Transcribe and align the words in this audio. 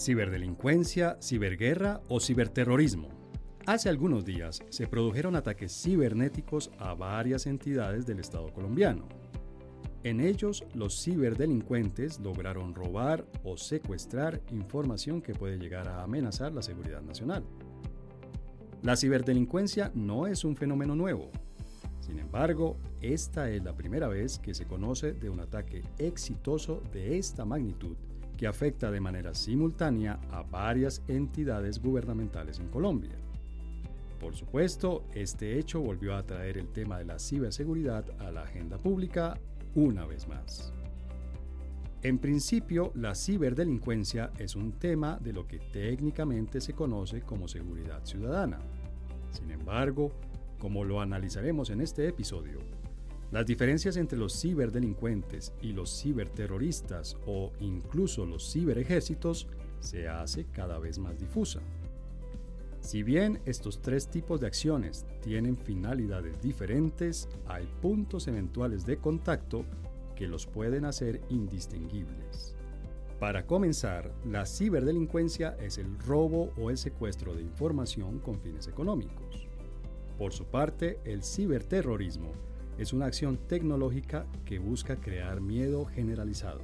Ciberdelincuencia, 0.00 1.18
ciberguerra 1.20 2.00
o 2.08 2.20
ciberterrorismo. 2.20 3.10
Hace 3.66 3.90
algunos 3.90 4.24
días 4.24 4.60
se 4.70 4.86
produjeron 4.86 5.36
ataques 5.36 5.78
cibernéticos 5.82 6.70
a 6.78 6.94
varias 6.94 7.46
entidades 7.46 8.06
del 8.06 8.18
Estado 8.18 8.50
colombiano. 8.50 9.06
En 10.02 10.20
ellos, 10.20 10.64
los 10.72 11.04
ciberdelincuentes 11.04 12.18
lograron 12.18 12.74
robar 12.74 13.26
o 13.44 13.58
secuestrar 13.58 14.40
información 14.50 15.20
que 15.20 15.34
puede 15.34 15.58
llegar 15.58 15.86
a 15.86 16.02
amenazar 16.02 16.54
la 16.54 16.62
seguridad 16.62 17.02
nacional. 17.02 17.44
La 18.80 18.96
ciberdelincuencia 18.96 19.92
no 19.94 20.26
es 20.26 20.44
un 20.44 20.56
fenómeno 20.56 20.96
nuevo. 20.96 21.30
Sin 22.00 22.18
embargo, 22.18 22.78
esta 23.02 23.50
es 23.50 23.62
la 23.62 23.76
primera 23.76 24.08
vez 24.08 24.38
que 24.38 24.54
se 24.54 24.64
conoce 24.64 25.12
de 25.12 25.28
un 25.28 25.40
ataque 25.40 25.82
exitoso 25.98 26.82
de 26.90 27.18
esta 27.18 27.44
magnitud 27.44 27.98
que 28.40 28.46
afecta 28.46 28.90
de 28.90 29.02
manera 29.02 29.34
simultánea 29.34 30.18
a 30.30 30.40
varias 30.40 31.02
entidades 31.08 31.78
gubernamentales 31.78 32.58
en 32.58 32.68
Colombia. 32.68 33.12
Por 34.18 34.34
supuesto, 34.34 35.04
este 35.14 35.58
hecho 35.58 35.82
volvió 35.82 36.16
a 36.16 36.22
traer 36.22 36.56
el 36.56 36.68
tema 36.68 36.96
de 36.96 37.04
la 37.04 37.18
ciberseguridad 37.18 38.02
a 38.18 38.30
la 38.30 38.44
agenda 38.44 38.78
pública 38.78 39.38
una 39.74 40.06
vez 40.06 40.26
más. 40.26 40.72
En 42.00 42.18
principio, 42.18 42.92
la 42.94 43.14
ciberdelincuencia 43.14 44.30
es 44.38 44.56
un 44.56 44.72
tema 44.72 45.18
de 45.20 45.34
lo 45.34 45.46
que 45.46 45.58
técnicamente 45.58 46.62
se 46.62 46.72
conoce 46.72 47.20
como 47.20 47.46
seguridad 47.46 48.06
ciudadana. 48.06 48.60
Sin 49.32 49.50
embargo, 49.50 50.12
como 50.58 50.84
lo 50.84 51.02
analizaremos 51.02 51.68
en 51.68 51.82
este 51.82 52.08
episodio, 52.08 52.60
las 53.30 53.46
diferencias 53.46 53.96
entre 53.96 54.18
los 54.18 54.40
ciberdelincuentes 54.40 55.52
y 55.62 55.72
los 55.72 56.02
ciberterroristas 56.02 57.16
o 57.26 57.52
incluso 57.60 58.26
los 58.26 58.52
ciberejércitos 58.52 59.46
se 59.78 60.08
hace 60.08 60.46
cada 60.46 60.78
vez 60.78 60.98
más 60.98 61.18
difusa. 61.18 61.60
Si 62.80 63.02
bien 63.02 63.40
estos 63.44 63.82
tres 63.82 64.08
tipos 64.08 64.40
de 64.40 64.48
acciones 64.48 65.06
tienen 65.20 65.56
finalidades 65.56 66.40
diferentes, 66.40 67.28
hay 67.46 67.68
puntos 67.80 68.26
eventuales 68.26 68.84
de 68.84 68.96
contacto 68.96 69.64
que 70.16 70.26
los 70.26 70.46
pueden 70.46 70.84
hacer 70.84 71.20
indistinguibles. 71.28 72.56
Para 73.20 73.46
comenzar, 73.46 74.12
la 74.24 74.46
ciberdelincuencia 74.46 75.56
es 75.60 75.78
el 75.78 75.98
robo 76.00 76.52
o 76.56 76.70
el 76.70 76.78
secuestro 76.78 77.34
de 77.34 77.42
información 77.42 78.18
con 78.18 78.40
fines 78.40 78.66
económicos. 78.66 79.46
Por 80.18 80.32
su 80.32 80.46
parte, 80.46 80.98
el 81.04 81.22
ciberterrorismo 81.22 82.32
es 82.80 82.94
una 82.94 83.04
acción 83.04 83.36
tecnológica 83.46 84.24
que 84.46 84.58
busca 84.58 84.96
crear 84.96 85.42
miedo 85.42 85.84
generalizado. 85.84 86.62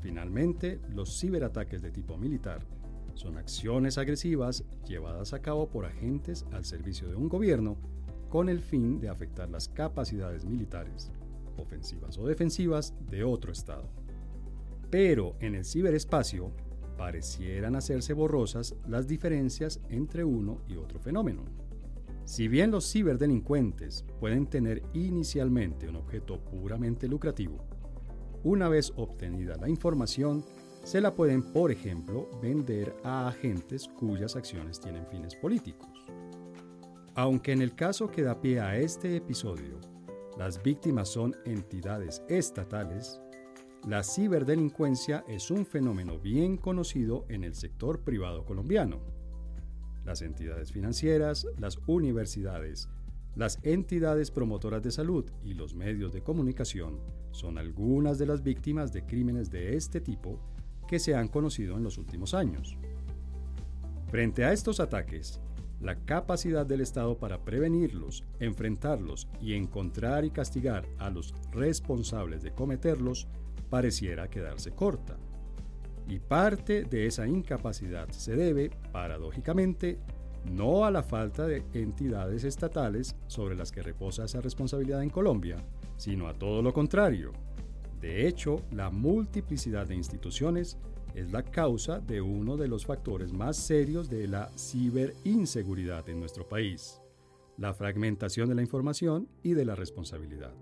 Finalmente, 0.00 0.80
los 0.88 1.20
ciberataques 1.20 1.82
de 1.82 1.90
tipo 1.90 2.16
militar 2.16 2.64
son 3.12 3.36
acciones 3.36 3.98
agresivas 3.98 4.64
llevadas 4.88 5.34
a 5.34 5.42
cabo 5.42 5.68
por 5.68 5.84
agentes 5.84 6.46
al 6.52 6.64
servicio 6.64 7.06
de 7.06 7.16
un 7.16 7.28
gobierno 7.28 7.76
con 8.30 8.48
el 8.48 8.60
fin 8.60 8.98
de 8.98 9.10
afectar 9.10 9.50
las 9.50 9.68
capacidades 9.68 10.46
militares, 10.46 11.12
ofensivas 11.58 12.16
o 12.16 12.26
defensivas, 12.26 12.94
de 13.10 13.24
otro 13.24 13.52
Estado. 13.52 13.90
Pero 14.90 15.36
en 15.40 15.54
el 15.54 15.66
ciberespacio 15.66 16.50
parecieran 16.96 17.76
hacerse 17.76 18.14
borrosas 18.14 18.74
las 18.88 19.06
diferencias 19.06 19.80
entre 19.90 20.24
uno 20.24 20.62
y 20.66 20.76
otro 20.76 20.98
fenómeno. 20.98 21.44
Si 22.24 22.48
bien 22.48 22.70
los 22.70 22.90
ciberdelincuentes 22.90 24.04
pueden 24.18 24.46
tener 24.46 24.82
inicialmente 24.94 25.88
un 25.88 25.96
objeto 25.96 26.42
puramente 26.42 27.06
lucrativo, 27.06 27.58
una 28.42 28.68
vez 28.68 28.92
obtenida 28.96 29.56
la 29.56 29.68
información, 29.68 30.42
se 30.84 31.02
la 31.02 31.14
pueden, 31.14 31.42
por 31.42 31.70
ejemplo, 31.70 32.30
vender 32.42 32.96
a 33.04 33.28
agentes 33.28 33.88
cuyas 33.88 34.36
acciones 34.36 34.80
tienen 34.80 35.06
fines 35.06 35.34
políticos. 35.34 35.88
Aunque 37.14 37.52
en 37.52 37.60
el 37.60 37.74
caso 37.74 38.10
que 38.10 38.22
da 38.22 38.40
pie 38.40 38.58
a 38.58 38.76
este 38.78 39.16
episodio, 39.16 39.78
las 40.38 40.62
víctimas 40.62 41.10
son 41.10 41.36
entidades 41.44 42.22
estatales, 42.28 43.20
la 43.86 44.02
ciberdelincuencia 44.02 45.24
es 45.28 45.50
un 45.50 45.66
fenómeno 45.66 46.18
bien 46.18 46.56
conocido 46.56 47.26
en 47.28 47.44
el 47.44 47.54
sector 47.54 48.00
privado 48.02 48.46
colombiano 48.46 49.13
las 50.04 50.22
entidades 50.22 50.72
financieras, 50.72 51.46
las 51.58 51.78
universidades, 51.86 52.88
las 53.36 53.58
entidades 53.62 54.30
promotoras 54.30 54.82
de 54.82 54.92
salud 54.92 55.24
y 55.42 55.54
los 55.54 55.74
medios 55.74 56.12
de 56.12 56.22
comunicación 56.22 57.00
son 57.32 57.58
algunas 57.58 58.16
de 58.18 58.26
las 58.26 58.42
víctimas 58.42 58.92
de 58.92 59.04
crímenes 59.04 59.50
de 59.50 59.76
este 59.76 60.00
tipo 60.00 60.38
que 60.86 60.98
se 60.98 61.14
han 61.14 61.28
conocido 61.28 61.76
en 61.76 61.82
los 61.82 61.98
últimos 61.98 62.32
años. 62.34 62.78
Frente 64.08 64.44
a 64.44 64.52
estos 64.52 64.78
ataques, 64.78 65.40
la 65.80 65.96
capacidad 66.04 66.64
del 66.64 66.80
Estado 66.80 67.18
para 67.18 67.44
prevenirlos, 67.44 68.24
enfrentarlos 68.38 69.28
y 69.40 69.54
encontrar 69.54 70.24
y 70.24 70.30
castigar 70.30 70.86
a 70.98 71.10
los 71.10 71.34
responsables 71.50 72.42
de 72.42 72.52
cometerlos 72.52 73.26
pareciera 73.68 74.30
quedarse 74.30 74.70
corta. 74.70 75.18
Y 76.08 76.18
parte 76.18 76.84
de 76.84 77.06
esa 77.06 77.26
incapacidad 77.26 78.08
se 78.10 78.36
debe, 78.36 78.70
paradójicamente, 78.92 79.98
no 80.44 80.84
a 80.84 80.90
la 80.90 81.02
falta 81.02 81.46
de 81.46 81.64
entidades 81.72 82.44
estatales 82.44 83.16
sobre 83.26 83.56
las 83.56 83.72
que 83.72 83.82
reposa 83.82 84.24
esa 84.24 84.40
responsabilidad 84.40 85.02
en 85.02 85.10
Colombia, 85.10 85.56
sino 85.96 86.28
a 86.28 86.34
todo 86.34 86.62
lo 86.62 86.72
contrario. 86.72 87.32
De 88.00 88.28
hecho, 88.28 88.60
la 88.70 88.90
multiplicidad 88.90 89.86
de 89.86 89.94
instituciones 89.94 90.76
es 91.14 91.32
la 91.32 91.42
causa 91.42 92.00
de 92.00 92.20
uno 92.20 92.56
de 92.56 92.68
los 92.68 92.84
factores 92.84 93.32
más 93.32 93.56
serios 93.56 94.10
de 94.10 94.26
la 94.26 94.50
ciberinseguridad 94.58 96.08
en 96.08 96.20
nuestro 96.20 96.46
país, 96.46 97.00
la 97.56 97.72
fragmentación 97.72 98.48
de 98.48 98.56
la 98.56 98.62
información 98.62 99.28
y 99.42 99.54
de 99.54 99.64
la 99.64 99.74
responsabilidad. 99.74 100.52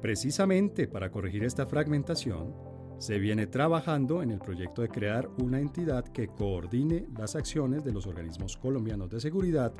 Precisamente 0.00 0.88
para 0.88 1.10
corregir 1.10 1.44
esta 1.44 1.66
fragmentación, 1.66 2.54
se 2.98 3.18
viene 3.18 3.46
trabajando 3.46 4.22
en 4.22 4.30
el 4.30 4.38
proyecto 4.38 4.82
de 4.82 4.88
crear 4.88 5.28
una 5.38 5.60
entidad 5.60 6.04
que 6.04 6.28
coordine 6.28 7.06
las 7.18 7.36
acciones 7.36 7.84
de 7.84 7.92
los 7.92 8.06
organismos 8.06 8.56
colombianos 8.56 9.10
de 9.10 9.20
seguridad 9.20 9.72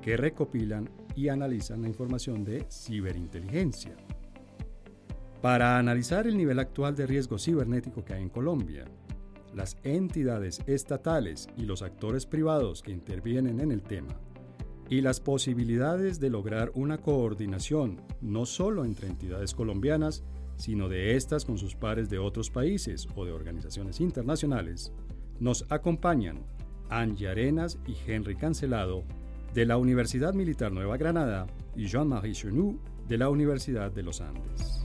que 0.00 0.16
recopilan 0.16 0.90
y 1.14 1.28
analizan 1.28 1.82
la 1.82 1.88
información 1.88 2.44
de 2.44 2.66
ciberinteligencia. 2.70 3.94
Para 5.40 5.78
analizar 5.78 6.26
el 6.26 6.36
nivel 6.36 6.58
actual 6.58 6.94
de 6.94 7.06
riesgo 7.06 7.38
cibernético 7.38 8.04
que 8.04 8.14
hay 8.14 8.22
en 8.22 8.28
Colombia, 8.28 8.84
las 9.54 9.76
entidades 9.82 10.60
estatales 10.66 11.48
y 11.56 11.62
los 11.62 11.82
actores 11.82 12.26
privados 12.26 12.82
que 12.82 12.92
intervienen 12.92 13.60
en 13.60 13.70
el 13.70 13.82
tema, 13.82 14.18
y 14.88 15.00
las 15.00 15.20
posibilidades 15.20 16.20
de 16.20 16.30
lograr 16.30 16.70
una 16.74 16.98
coordinación 16.98 18.02
no 18.20 18.44
solo 18.44 18.84
entre 18.84 19.08
entidades 19.08 19.54
colombianas, 19.54 20.22
sino 20.62 20.88
de 20.88 21.16
estas 21.16 21.44
con 21.44 21.58
sus 21.58 21.74
pares 21.74 22.08
de 22.08 22.20
otros 22.20 22.48
países 22.48 23.08
o 23.16 23.24
de 23.24 23.32
organizaciones 23.32 24.00
internacionales, 24.00 24.92
nos 25.40 25.66
acompañan 25.70 26.44
Angie 26.88 27.26
Arenas 27.26 27.80
y 27.84 27.96
Henry 28.06 28.36
Cancelado 28.36 29.02
de 29.54 29.66
la 29.66 29.76
Universidad 29.76 30.34
Militar 30.34 30.70
Nueva 30.70 30.96
Granada 30.98 31.48
y 31.74 31.88
Jean-Marie 31.88 32.34
Chenou 32.34 32.78
de 33.08 33.18
la 33.18 33.28
Universidad 33.28 33.90
de 33.90 34.04
los 34.04 34.20
Andes. 34.20 34.84